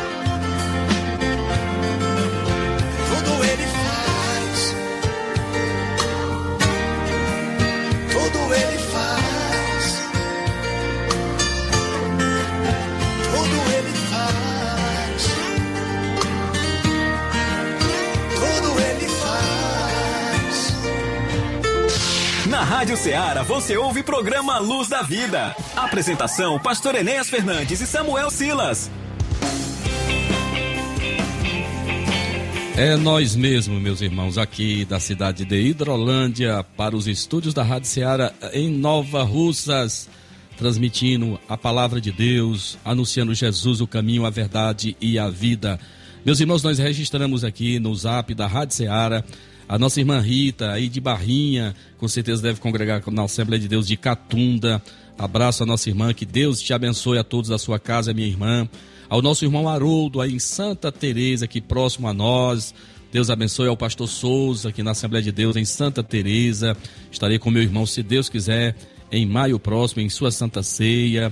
Na 22.63 22.69
Rádio 22.69 22.95
Ceará 22.95 23.43
você 23.43 23.75
ouve 23.75 24.01
programa 24.01 24.57
Luz 24.57 24.87
da 24.87 25.01
Vida. 25.01 25.53
Apresentação: 25.75 26.57
Pastor 26.57 26.95
Enéas 26.95 27.29
Fernandes 27.29 27.81
e 27.81 27.85
Samuel 27.85 28.29
Silas. 28.29 28.89
É 32.77 32.95
nós 32.95 33.35
mesmos, 33.35 33.81
meus 33.81 33.99
irmãos, 33.99 34.37
aqui 34.37 34.85
da 34.85 34.97
cidade 34.97 35.43
de 35.43 35.59
Hidrolândia, 35.59 36.65
para 36.77 36.95
os 36.95 37.05
estúdios 37.05 37.53
da 37.53 37.63
Rádio 37.63 37.89
Ceará 37.89 38.31
em 38.53 38.69
Nova 38.69 39.23
Russas, 39.23 40.07
transmitindo 40.55 41.37
a 41.49 41.57
palavra 41.57 41.99
de 41.99 42.13
Deus, 42.13 42.77
anunciando 42.85 43.33
Jesus, 43.33 43.81
o 43.81 43.87
caminho, 43.87 44.25
a 44.25 44.29
verdade 44.29 44.95
e 45.01 45.19
a 45.19 45.29
vida. 45.29 45.77
Meus 46.25 46.39
irmãos, 46.39 46.63
nós 46.63 46.79
registramos 46.79 47.43
aqui 47.43 47.77
no 47.77 47.93
zap 47.93 48.33
da 48.33 48.47
Rádio 48.47 48.77
Ceará 48.77 49.21
a 49.67 49.79
nossa 49.79 49.99
irmã 49.99 50.19
Rita, 50.19 50.71
aí 50.71 50.89
de 50.89 50.99
Barrinha, 50.99 51.75
com 51.97 52.07
certeza 52.07 52.41
deve 52.41 52.59
congregar 52.59 53.01
na 53.11 53.23
Assembleia 53.23 53.59
de 53.59 53.67
Deus 53.67 53.87
de 53.87 53.97
Catunda. 53.97 54.81
Abraço 55.17 55.63
a 55.63 55.65
nossa 55.65 55.89
irmã, 55.89 56.13
que 56.13 56.25
Deus 56.25 56.61
te 56.61 56.73
abençoe 56.73 57.17
a 57.17 57.23
todos 57.23 57.49
da 57.49 57.57
sua 57.57 57.79
casa, 57.79 58.13
minha 58.13 58.27
irmã 58.27 58.67
ao 59.13 59.21
nosso 59.21 59.45
irmão 59.45 59.69
Haroldo, 59.69 60.21
aí 60.21 60.33
em 60.33 60.39
Santa 60.39 60.91
Teresa, 60.91 61.45
aqui 61.45 61.61
próximo 61.61 62.07
a 62.07 62.13
nós. 62.15 62.73
Deus 63.11 63.29
abençoe 63.29 63.67
ao 63.67 63.77
pastor 63.77 64.07
Souza, 64.07 64.69
aqui 64.69 64.81
na 64.81 64.89
Assembleia 64.89 65.23
de 65.23 65.31
Deus, 65.31 65.55
em 65.55 65.65
Santa 65.65 66.01
Teresa. 66.01 66.75
Estarei 67.11 67.37
com 67.37 67.51
meu 67.51 67.61
irmão, 67.61 67.85
se 67.85 68.01
Deus 68.01 68.27
quiser, 68.27 68.75
em 69.11 69.23
maio 69.23 69.59
próximo, 69.59 70.01
em 70.01 70.09
sua 70.09 70.31
Santa 70.31 70.63
Ceia. 70.63 71.31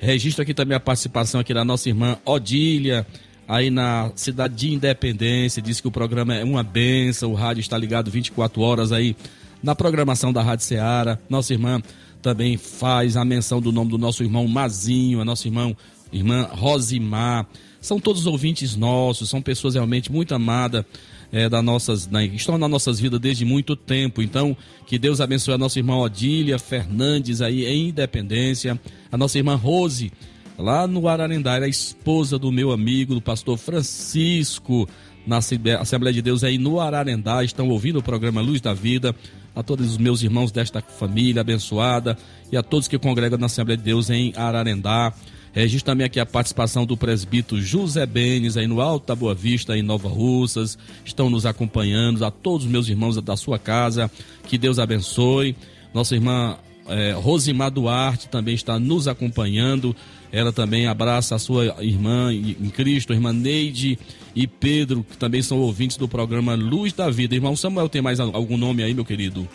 Registro 0.00 0.42
aqui 0.42 0.54
também 0.54 0.74
a 0.74 0.80
participação 0.80 1.38
aqui 1.38 1.52
da 1.52 1.66
nossa 1.66 1.90
irmã 1.90 2.16
Odília, 2.24 3.06
aí 3.48 3.70
na 3.70 4.12
cidade 4.14 4.54
de 4.54 4.74
Independência. 4.74 5.62
Diz 5.62 5.80
que 5.80 5.88
o 5.88 5.90
programa 5.90 6.34
é 6.34 6.44
uma 6.44 6.62
benção, 6.62 7.32
o 7.32 7.34
rádio 7.34 7.60
está 7.60 7.78
ligado 7.78 8.10
24 8.10 8.60
horas 8.60 8.92
aí 8.92 9.16
na 9.62 9.74
programação 9.74 10.32
da 10.32 10.42
Rádio 10.42 10.66
Ceará. 10.66 11.18
Nossa 11.28 11.52
irmã 11.54 11.82
também 12.20 12.58
faz 12.58 13.16
a 13.16 13.24
menção 13.24 13.60
do 13.60 13.72
nome 13.72 13.90
do 13.90 13.98
nosso 13.98 14.22
irmão 14.22 14.46
Mazinho, 14.46 15.20
a 15.20 15.24
nosso 15.24 15.48
irmão 15.48 15.74
irmã 16.12 16.48
Rosimar, 16.52 17.46
são 17.80 18.00
todos 18.00 18.26
ouvintes 18.26 18.76
nossos, 18.76 19.28
são 19.28 19.40
pessoas 19.40 19.74
realmente 19.74 20.10
muito 20.10 20.34
amadas 20.34 20.84
é, 21.30 21.48
da 21.48 21.62
nossas, 21.62 22.06
na, 22.06 22.24
estão 22.24 22.58
nas 22.58 22.70
nossas 22.70 22.98
vidas 22.98 23.20
desde 23.20 23.44
muito 23.44 23.76
tempo. 23.76 24.22
Então, 24.22 24.56
que 24.86 24.98
Deus 24.98 25.20
abençoe 25.20 25.54
a 25.54 25.58
nossa 25.58 25.78
irmã 25.78 25.96
Odília 25.98 26.58
Fernandes 26.58 27.40
aí 27.40 27.66
em 27.66 27.88
Independência, 27.88 28.78
a 29.12 29.16
nossa 29.16 29.38
irmã 29.38 29.54
Rose, 29.54 30.12
lá 30.58 30.86
no 30.86 31.08
Ararendá, 31.08 31.54
ela 31.56 31.64
é 31.64 31.66
a 31.66 31.70
esposa 31.70 32.38
do 32.38 32.50
meu 32.52 32.72
amigo, 32.72 33.14
do 33.14 33.22
pastor 33.22 33.56
Francisco, 33.56 34.88
na 35.26 35.38
Assembleia 35.38 36.12
de 36.12 36.22
Deus 36.22 36.42
aí 36.42 36.58
no 36.58 36.80
Ararendá, 36.80 37.44
estão 37.44 37.68
ouvindo 37.68 37.98
o 37.98 38.02
programa 38.02 38.40
Luz 38.40 38.60
da 38.60 38.74
Vida. 38.74 39.14
A 39.54 39.62
todos 39.62 39.90
os 39.90 39.98
meus 39.98 40.22
irmãos 40.22 40.52
desta 40.52 40.80
família 40.80 41.40
abençoada 41.40 42.16
e 42.52 42.56
a 42.56 42.62
todos 42.62 42.86
que 42.86 42.96
congregam 42.96 43.38
na 43.38 43.46
Assembleia 43.46 43.76
de 43.76 43.82
Deus 43.82 44.08
em 44.08 44.32
Ararendá. 44.36 45.12
Registro 45.52 45.86
também 45.86 46.06
aqui 46.06 46.20
a 46.20 46.26
participação 46.26 46.86
do 46.86 46.96
presbítero 46.96 47.60
José 47.60 48.06
Benes, 48.06 48.56
aí 48.56 48.68
no 48.68 48.80
Alto 48.80 49.08
da 49.08 49.16
Boa 49.16 49.34
Vista, 49.34 49.76
em 49.76 49.82
Nova 49.82 50.08
Russas. 50.08 50.78
Estão 51.04 51.28
nos 51.28 51.44
acompanhando, 51.44 52.24
a 52.24 52.30
todos 52.30 52.66
os 52.66 52.70
meus 52.70 52.88
irmãos 52.88 53.20
da 53.20 53.36
sua 53.36 53.58
casa. 53.58 54.08
Que 54.46 54.56
Deus 54.56 54.78
abençoe. 54.78 55.56
Nossa 55.92 56.14
irmã 56.14 56.56
é, 56.88 57.12
Rosimar 57.12 57.70
Duarte 57.70 58.28
também 58.28 58.54
está 58.54 58.78
nos 58.78 59.08
acompanhando. 59.08 59.94
Ela 60.30 60.52
também 60.52 60.86
abraça 60.86 61.34
a 61.34 61.38
sua 61.38 61.82
irmã 61.82 62.32
em 62.32 62.68
Cristo, 62.70 63.12
a 63.12 63.16
irmã 63.16 63.32
Neide 63.32 63.98
e 64.34 64.46
Pedro, 64.46 65.02
que 65.02 65.16
também 65.16 65.42
são 65.42 65.58
ouvintes 65.58 65.96
do 65.96 66.06
programa 66.06 66.54
Luz 66.54 66.92
da 66.92 67.08
Vida. 67.08 67.34
Irmão 67.34 67.56
Samuel, 67.56 67.88
tem 67.88 68.02
mais 68.02 68.20
algum 68.20 68.58
nome 68.58 68.82
aí, 68.82 68.92
meu 68.92 69.04
querido? 69.04 69.48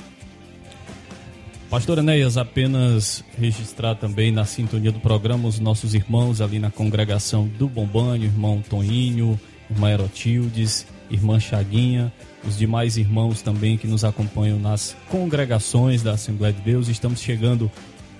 Pastor 1.70 1.98
Enéas, 1.98 2.38
apenas 2.38 3.24
registrar 3.36 3.96
também 3.96 4.32
na 4.32 4.46
sintonia 4.46 4.92
do 4.92 5.00
programa 5.00 5.48
os 5.48 5.60
nossos 5.60 5.96
irmãos 5.96 6.40
ali 6.40 6.60
na 6.60 6.70
congregação 6.70 7.48
do 7.48 7.68
Bombanho, 7.68 8.26
irmão 8.26 8.64
Toninho, 8.68 9.40
irmã 9.70 9.90
Erotildes, 9.90 10.86
irmã 11.10 11.40
Chaguinha, 11.40 12.14
os 12.48 12.58
demais 12.58 12.98
irmãos 12.98 13.42
também 13.42 13.78
que 13.78 13.88
nos 13.88 14.04
acompanham 14.04 14.60
nas 14.60 14.96
congregações 15.10 16.02
da 16.02 16.14
Assembleia 16.14 16.54
de 16.54 16.62
Deus. 16.62 16.88
Estamos 16.88 17.22
chegando 17.22 17.72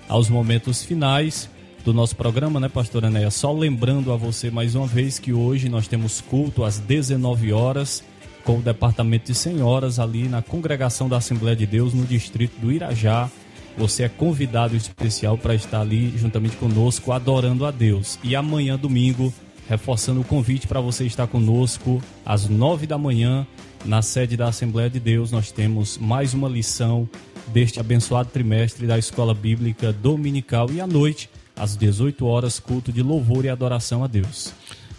aos 0.08 0.28
momentos 0.28 0.84
finais 0.84 1.48
do 1.84 1.92
nosso 1.92 2.16
programa, 2.16 2.58
né, 2.58 2.68
pastor 2.68 3.04
Enéas? 3.04 3.34
Só 3.34 3.52
lembrando 3.52 4.12
a 4.12 4.16
você 4.16 4.50
mais 4.50 4.74
uma 4.74 4.86
vez 4.86 5.18
que 5.18 5.32
hoje 5.32 5.68
nós 5.68 5.86
temos 5.86 6.20
culto 6.20 6.64
às 6.64 6.78
19 6.78 7.52
horas 7.52 8.02
com 8.42 8.58
o 8.58 8.62
Departamento 8.62 9.26
de 9.26 9.34
Senhoras 9.34 9.98
ali 9.98 10.28
na 10.28 10.42
congregação 10.42 11.08
da 11.08 11.16
Assembleia 11.16 11.56
de 11.56 11.66
Deus 11.66 11.92
no 11.92 12.04
distrito 12.04 12.58
do 12.60 12.72
Irajá. 12.72 13.30
Você 13.76 14.04
é 14.04 14.08
convidado 14.08 14.76
especial 14.76 15.36
para 15.36 15.54
estar 15.54 15.80
ali 15.80 16.16
juntamente 16.16 16.56
conosco 16.56 17.10
adorando 17.10 17.66
a 17.66 17.70
Deus. 17.70 18.18
E 18.22 18.36
amanhã, 18.36 18.78
domingo, 18.78 19.32
reforçando 19.68 20.20
o 20.20 20.24
convite 20.24 20.66
para 20.66 20.80
você 20.80 21.04
estar 21.04 21.26
conosco 21.26 22.00
às 22.24 22.48
nove 22.48 22.86
da 22.86 22.96
manhã 22.96 23.46
na 23.84 24.02
sede 24.02 24.36
da 24.36 24.48
Assembleia 24.48 24.88
de 24.88 24.98
Deus. 24.98 25.30
Nós 25.30 25.50
temos 25.50 25.98
mais 25.98 26.34
uma 26.34 26.48
lição 26.48 27.08
deste 27.48 27.78
abençoado 27.78 28.30
trimestre 28.30 28.86
da 28.86 28.98
Escola 28.98 29.34
Bíblica 29.34 29.92
Dominical 29.92 30.70
e 30.70 30.80
à 30.80 30.86
noite, 30.86 31.28
às 31.54 31.76
18 31.76 32.26
horas, 32.26 32.58
culto 32.58 32.92
de 32.92 33.02
louvor 33.02 33.44
e 33.44 33.48
adoração 33.48 34.02
a 34.02 34.06
Deus. 34.06 34.52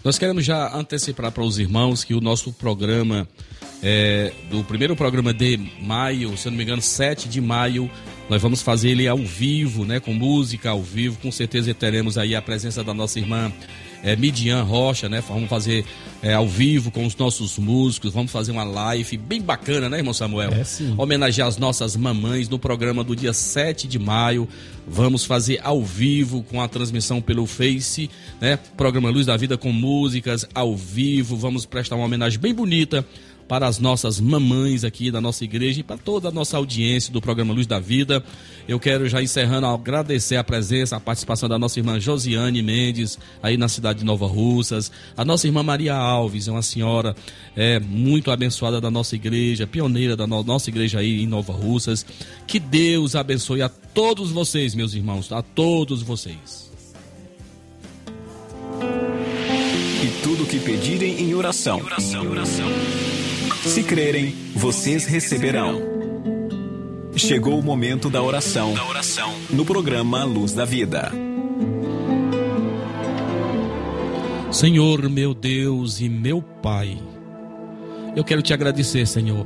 Nós 0.03 0.19
queremos 0.19 0.45
já 0.45 0.75
antecipar 0.75 1.31
para 1.31 1.43
os 1.43 1.57
irmãos 1.57 2.03
que 2.03 2.13
o 2.13 2.21
nosso 2.21 2.53
programa 2.53 3.27
é, 3.81 4.31
do 4.49 4.63
primeiro 4.63 4.95
programa 4.95 5.33
de 5.33 5.57
maio, 5.81 6.37
se 6.37 6.47
eu 6.47 6.51
não 6.51 6.57
me 6.57 6.63
engano, 6.63 6.81
7 6.81 7.27
de 7.27 7.41
maio, 7.41 7.89
nós 8.29 8.41
vamos 8.41 8.61
fazer 8.61 8.89
ele 8.89 9.07
ao 9.07 9.17
vivo, 9.17 9.85
né, 9.85 9.99
com 9.99 10.13
música 10.13 10.71
ao 10.71 10.81
vivo. 10.81 11.17
Com 11.21 11.31
certeza 11.31 11.73
teremos 11.73 12.17
aí 12.17 12.35
a 12.35 12.41
presença 12.41 12.83
da 12.83 12.93
nossa 12.93 13.19
irmã 13.19 13.51
é, 14.05 14.15
Midian 14.15 14.61
Rocha, 14.61 15.09
né? 15.09 15.23
Vamos 15.27 15.49
fazer 15.49 15.83
é, 16.21 16.33
ao 16.33 16.47
vivo 16.47 16.91
com 16.91 17.05
os 17.05 17.15
nossos 17.15 17.57
músicos, 17.57 18.13
vamos 18.13 18.31
fazer 18.31 18.51
uma 18.51 18.63
live 18.63 19.17
bem 19.17 19.41
bacana, 19.41 19.89
né, 19.89 19.97
irmão 19.97 20.13
Samuel? 20.13 20.51
É, 20.51 20.63
sim. 20.63 20.93
Homenagear 20.95 21.47
as 21.47 21.57
nossas 21.57 21.95
mamães 21.95 22.47
no 22.47 22.59
programa 22.59 23.03
do 23.03 23.15
dia 23.15 23.33
7 23.33 23.87
de 23.87 23.97
maio. 23.97 24.47
Vamos 24.87 25.25
fazer 25.25 25.59
ao 25.63 25.83
vivo 25.83 26.43
com 26.43 26.61
a 26.61 26.67
transmissão 26.67 27.19
pelo 27.19 27.47
Face, 27.47 28.09
né? 28.39 28.57
Programa 28.77 29.09
Luz 29.09 29.25
da 29.25 29.35
Vida 29.35 29.57
com 29.57 29.71
músicas 29.71 30.47
ao 30.53 30.75
vivo. 30.75 31.35
Vamos 31.35 31.65
prestar 31.65 31.95
uma 31.95 32.05
homenagem 32.05 32.39
bem 32.39 32.53
bonita 32.53 33.03
para 33.47 33.67
as 33.67 33.79
nossas 33.79 34.19
mamães 34.19 34.83
aqui 34.83 35.11
da 35.11 35.21
nossa 35.21 35.43
igreja 35.43 35.79
e 35.79 35.83
para 35.83 35.97
toda 35.97 36.29
a 36.29 36.31
nossa 36.31 36.57
audiência 36.57 37.13
do 37.13 37.21
programa 37.21 37.53
Luz 37.53 37.67
da 37.67 37.79
Vida. 37.79 38.23
Eu 38.67 38.79
quero 38.79 39.07
já 39.07 39.21
encerrando 39.21 39.67
agradecer 39.67 40.35
a 40.35 40.43
presença, 40.43 40.95
a 40.95 40.99
participação 40.99 41.47
da 41.47 41.59
nossa 41.59 41.79
irmã 41.79 41.99
Josiane 41.99 42.61
Mendes, 42.61 43.19
aí 43.41 43.57
na 43.57 43.67
cidade 43.67 43.99
de 43.99 44.05
Nova 44.05 44.25
Russas, 44.25 44.91
a 45.15 45.23
nossa 45.23 45.47
irmã 45.47 45.61
Maria 45.61 45.95
Alves, 45.95 46.47
é 46.47 46.51
uma 46.51 46.61
senhora 46.61 47.15
é, 47.55 47.79
muito 47.79 48.31
abençoada 48.31 48.81
da 48.81 48.89
nossa 48.89 49.15
igreja, 49.15 49.67
pioneira 49.67 50.15
da 50.15 50.25
no 50.25 50.43
nossa 50.43 50.69
igreja 50.69 50.99
aí 50.99 51.21
em 51.21 51.27
Nova 51.27 51.53
Russas. 51.53 52.05
Que 52.47 52.59
Deus 52.59 53.15
abençoe 53.15 53.61
a 53.61 53.69
todos 53.69 54.31
vocês, 54.31 54.73
meus 54.73 54.93
irmãos, 54.93 55.31
a 55.31 55.41
todos 55.41 56.01
vocês. 56.01 56.71
E 60.03 60.21
tudo 60.21 60.43
o 60.43 60.47
que 60.47 60.59
pedirem 60.59 61.21
em 61.21 61.33
oração. 61.33 61.81
Se 63.65 63.83
crerem, 63.83 64.33
vocês 64.55 65.05
receberão. 65.05 65.81
Chegou 67.15 67.59
o 67.59 67.63
momento 67.63 68.09
da 68.09 68.21
oração. 68.21 68.73
No 69.49 69.65
programa 69.65 70.23
Luz 70.23 70.53
da 70.53 70.65
Vida. 70.65 71.11
Senhor, 74.51 75.09
meu 75.09 75.33
Deus 75.33 75.99
e 75.99 76.07
meu 76.07 76.41
Pai, 76.41 76.97
eu 78.15 78.23
quero 78.23 78.41
te 78.41 78.53
agradecer, 78.53 79.05
Senhor, 79.05 79.45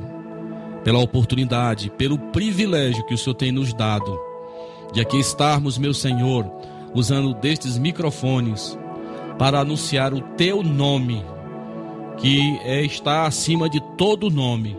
pela 0.84 1.00
oportunidade, 1.00 1.90
pelo 1.90 2.18
privilégio 2.18 3.04
que 3.06 3.14
o 3.14 3.18
Senhor 3.18 3.34
tem 3.34 3.50
nos 3.50 3.72
dado 3.72 4.30
de 4.92 5.00
aqui 5.00 5.18
estarmos, 5.18 5.78
meu 5.78 5.94
Senhor, 5.94 6.50
usando 6.94 7.34
destes 7.34 7.78
microfones 7.78 8.78
para 9.38 9.60
anunciar 9.60 10.12
o 10.12 10.20
teu 10.20 10.62
nome, 10.62 11.24
que 12.20 12.58
é, 12.64 12.82
está 12.82 13.26
acima 13.26 13.68
de 13.68 13.80
todo 13.96 14.30
nome. 14.30 14.76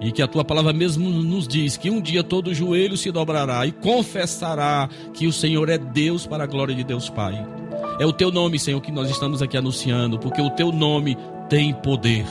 E 0.00 0.12
que 0.12 0.22
a 0.22 0.28
tua 0.28 0.44
palavra 0.44 0.72
mesmo 0.72 1.10
nos 1.10 1.48
diz 1.48 1.76
que 1.76 1.90
um 1.90 2.00
dia 2.00 2.22
todo 2.22 2.54
joelho 2.54 2.96
se 2.96 3.10
dobrará 3.10 3.66
e 3.66 3.72
confessará 3.72 4.88
que 5.12 5.26
o 5.26 5.32
Senhor 5.32 5.68
é 5.68 5.76
Deus 5.76 6.24
para 6.24 6.44
a 6.44 6.46
glória 6.46 6.74
de 6.74 6.84
Deus 6.84 7.10
Pai. 7.10 7.44
É 7.98 8.06
o 8.06 8.12
teu 8.12 8.30
nome, 8.30 8.60
Senhor, 8.60 8.80
que 8.80 8.92
nós 8.92 9.10
estamos 9.10 9.42
aqui 9.42 9.56
anunciando, 9.56 10.16
porque 10.16 10.40
o 10.40 10.50
teu 10.50 10.70
nome 10.70 11.18
tem 11.48 11.74
poder. 11.74 12.24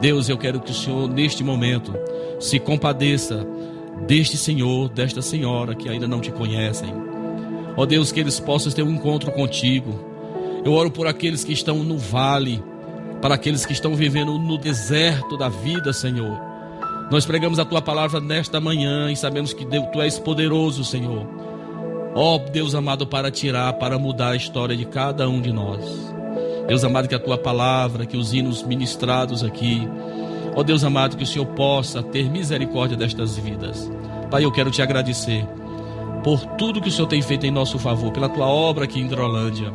Deus, 0.00 0.28
eu 0.28 0.36
quero 0.36 0.60
que 0.60 0.72
o 0.72 0.74
Senhor, 0.74 1.08
neste 1.08 1.44
momento, 1.44 1.94
se 2.40 2.58
compadeça 2.58 3.46
deste 4.04 4.36
Senhor, 4.36 4.88
desta 4.88 5.22
senhora 5.22 5.76
que 5.76 5.88
ainda 5.88 6.08
não 6.08 6.20
te 6.20 6.32
conhecem. 6.32 6.92
Ó 7.76 7.86
Deus, 7.86 8.10
que 8.10 8.18
eles 8.18 8.40
possam 8.40 8.72
ter 8.72 8.82
um 8.82 8.90
encontro 8.90 9.30
contigo. 9.30 9.94
Eu 10.64 10.72
oro 10.72 10.90
por 10.90 11.06
aqueles 11.06 11.44
que 11.44 11.52
estão 11.52 11.84
no 11.84 11.96
vale, 11.96 12.62
para 13.24 13.36
aqueles 13.36 13.64
que 13.64 13.72
estão 13.72 13.94
vivendo 13.94 14.38
no 14.38 14.58
deserto 14.58 15.38
da 15.38 15.48
vida, 15.48 15.94
Senhor. 15.94 16.38
Nós 17.10 17.24
pregamos 17.24 17.58
a 17.58 17.64
tua 17.64 17.80
palavra 17.80 18.20
nesta 18.20 18.60
manhã 18.60 19.10
e 19.10 19.16
sabemos 19.16 19.54
que 19.54 19.64
tu 19.64 20.02
és 20.02 20.18
poderoso, 20.18 20.84
Senhor. 20.84 21.26
Ó 22.14 22.36
Deus 22.36 22.74
amado, 22.74 23.06
para 23.06 23.30
tirar, 23.30 23.72
para 23.72 23.98
mudar 23.98 24.32
a 24.32 24.36
história 24.36 24.76
de 24.76 24.84
cada 24.84 25.26
um 25.26 25.40
de 25.40 25.50
nós. 25.54 25.80
Deus 26.68 26.84
amado, 26.84 27.08
que 27.08 27.14
a 27.14 27.18
tua 27.18 27.38
palavra, 27.38 28.04
que 28.04 28.18
os 28.18 28.34
hinos 28.34 28.62
ministrados 28.62 29.42
aqui, 29.42 29.88
ó 30.54 30.62
Deus 30.62 30.84
amado, 30.84 31.16
que 31.16 31.24
o 31.24 31.26
Senhor 31.26 31.46
possa 31.46 32.02
ter 32.02 32.28
misericórdia 32.28 32.94
destas 32.94 33.38
vidas. 33.38 33.90
Pai, 34.30 34.44
eu 34.44 34.52
quero 34.52 34.70
te 34.70 34.82
agradecer 34.82 35.46
por 36.22 36.44
tudo 36.58 36.78
que 36.78 36.90
o 36.90 36.92
Senhor 36.92 37.08
tem 37.08 37.22
feito 37.22 37.46
em 37.46 37.50
nosso 37.50 37.78
favor, 37.78 38.12
pela 38.12 38.28
tua 38.28 38.48
obra 38.48 38.84
aqui 38.84 39.00
em 39.00 39.06
Hidrolândia, 39.06 39.72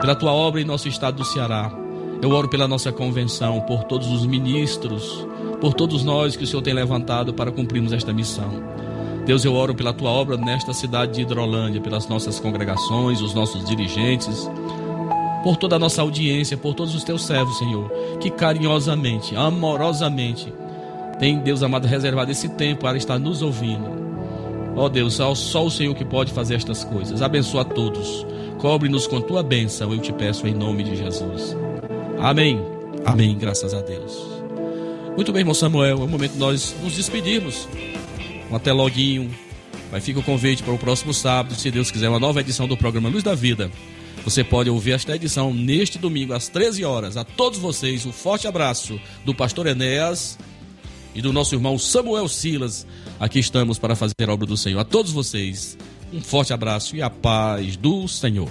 pela 0.00 0.14
tua 0.14 0.32
obra 0.32 0.60
em 0.60 0.64
nosso 0.64 0.86
estado 0.86 1.16
do 1.16 1.24
Ceará. 1.24 1.85
Eu 2.22 2.30
oro 2.30 2.48
pela 2.48 2.66
nossa 2.66 2.90
convenção, 2.90 3.60
por 3.60 3.84
todos 3.84 4.10
os 4.10 4.24
ministros, 4.26 5.26
por 5.60 5.74
todos 5.74 6.02
nós 6.02 6.36
que 6.36 6.44
o 6.44 6.46
Senhor 6.46 6.62
tem 6.62 6.74
levantado 6.74 7.34
para 7.34 7.52
cumprirmos 7.52 7.92
esta 7.92 8.12
missão. 8.12 8.62
Deus, 9.26 9.44
eu 9.44 9.54
oro 9.54 9.74
pela 9.74 9.92
tua 9.92 10.10
obra 10.10 10.36
nesta 10.36 10.72
cidade 10.72 11.14
de 11.14 11.22
Hidrolândia, 11.22 11.80
pelas 11.80 12.06
nossas 12.08 12.38
congregações, 12.38 13.20
os 13.20 13.34
nossos 13.34 13.64
dirigentes, 13.64 14.48
por 15.42 15.56
toda 15.56 15.76
a 15.76 15.78
nossa 15.78 16.00
audiência, 16.00 16.56
por 16.56 16.74
todos 16.74 16.94
os 16.94 17.04
teus 17.04 17.24
servos, 17.24 17.58
Senhor, 17.58 17.90
que 18.20 18.30
carinhosamente, 18.30 19.34
amorosamente, 19.34 20.52
tem, 21.18 21.38
Deus 21.40 21.62
amado, 21.62 21.86
reservado 21.86 22.30
esse 22.30 22.48
tempo 22.50 22.82
para 22.82 22.96
estar 22.96 23.18
nos 23.18 23.42
ouvindo. 23.42 24.06
Ó 24.76 24.88
Deus, 24.88 25.14
só 25.14 25.64
o 25.64 25.70
Senhor 25.70 25.94
que 25.94 26.04
pode 26.04 26.32
fazer 26.32 26.54
estas 26.54 26.84
coisas. 26.84 27.22
Abençoa 27.22 27.62
a 27.62 27.64
todos. 27.64 28.26
Cobre-nos 28.58 29.06
com 29.06 29.20
tua 29.20 29.42
bênção, 29.42 29.92
eu 29.92 29.98
te 29.98 30.12
peço 30.12 30.46
em 30.46 30.54
nome 30.54 30.84
de 30.84 30.94
Jesus. 30.94 31.65
Amém. 32.20 32.60
Amém, 33.04 33.36
graças 33.38 33.72
a 33.72 33.80
Deus. 33.80 34.12
Muito 35.14 35.32
bem, 35.32 35.40
irmão 35.40 35.54
Samuel, 35.54 36.00
é 36.00 36.04
o 36.04 36.08
momento 36.08 36.32
de 36.32 36.38
nós 36.38 36.74
nos 36.82 36.94
despedirmos. 36.94 37.68
Um 38.50 38.56
até 38.56 38.72
loguinho. 38.72 39.30
Vai 39.90 40.00
fica 40.00 40.18
o 40.18 40.22
convite 40.22 40.62
para 40.62 40.74
o 40.74 40.78
próximo 40.78 41.14
sábado, 41.14 41.54
se 41.54 41.70
Deus 41.70 41.90
quiser, 41.90 42.08
uma 42.08 42.18
nova 42.18 42.40
edição 42.40 42.66
do 42.66 42.76
programa 42.76 43.08
Luz 43.08 43.22
da 43.22 43.34
Vida. 43.34 43.70
Você 44.24 44.42
pode 44.42 44.68
ouvir 44.68 44.92
esta 44.92 45.14
edição 45.14 45.54
neste 45.54 45.98
domingo 45.98 46.32
às 46.32 46.48
13 46.48 46.84
horas. 46.84 47.16
A 47.16 47.22
todos 47.22 47.58
vocês, 47.58 48.04
um 48.04 48.12
forte 48.12 48.48
abraço 48.48 49.00
do 49.24 49.32
pastor 49.32 49.66
Enéas 49.66 50.36
e 51.14 51.22
do 51.22 51.32
nosso 51.32 51.54
irmão 51.54 51.78
Samuel 51.78 52.28
Silas. 52.28 52.86
Aqui 53.20 53.38
estamos 53.38 53.78
para 53.78 53.94
fazer 53.94 54.28
a 54.28 54.32
obra 54.32 54.46
do 54.46 54.56
Senhor. 54.56 54.80
A 54.80 54.84
todos 54.84 55.12
vocês, 55.12 55.78
um 56.12 56.20
forte 56.20 56.52
abraço 56.52 56.96
e 56.96 57.02
a 57.02 57.08
paz 57.08 57.76
do 57.76 58.08
Senhor. 58.08 58.50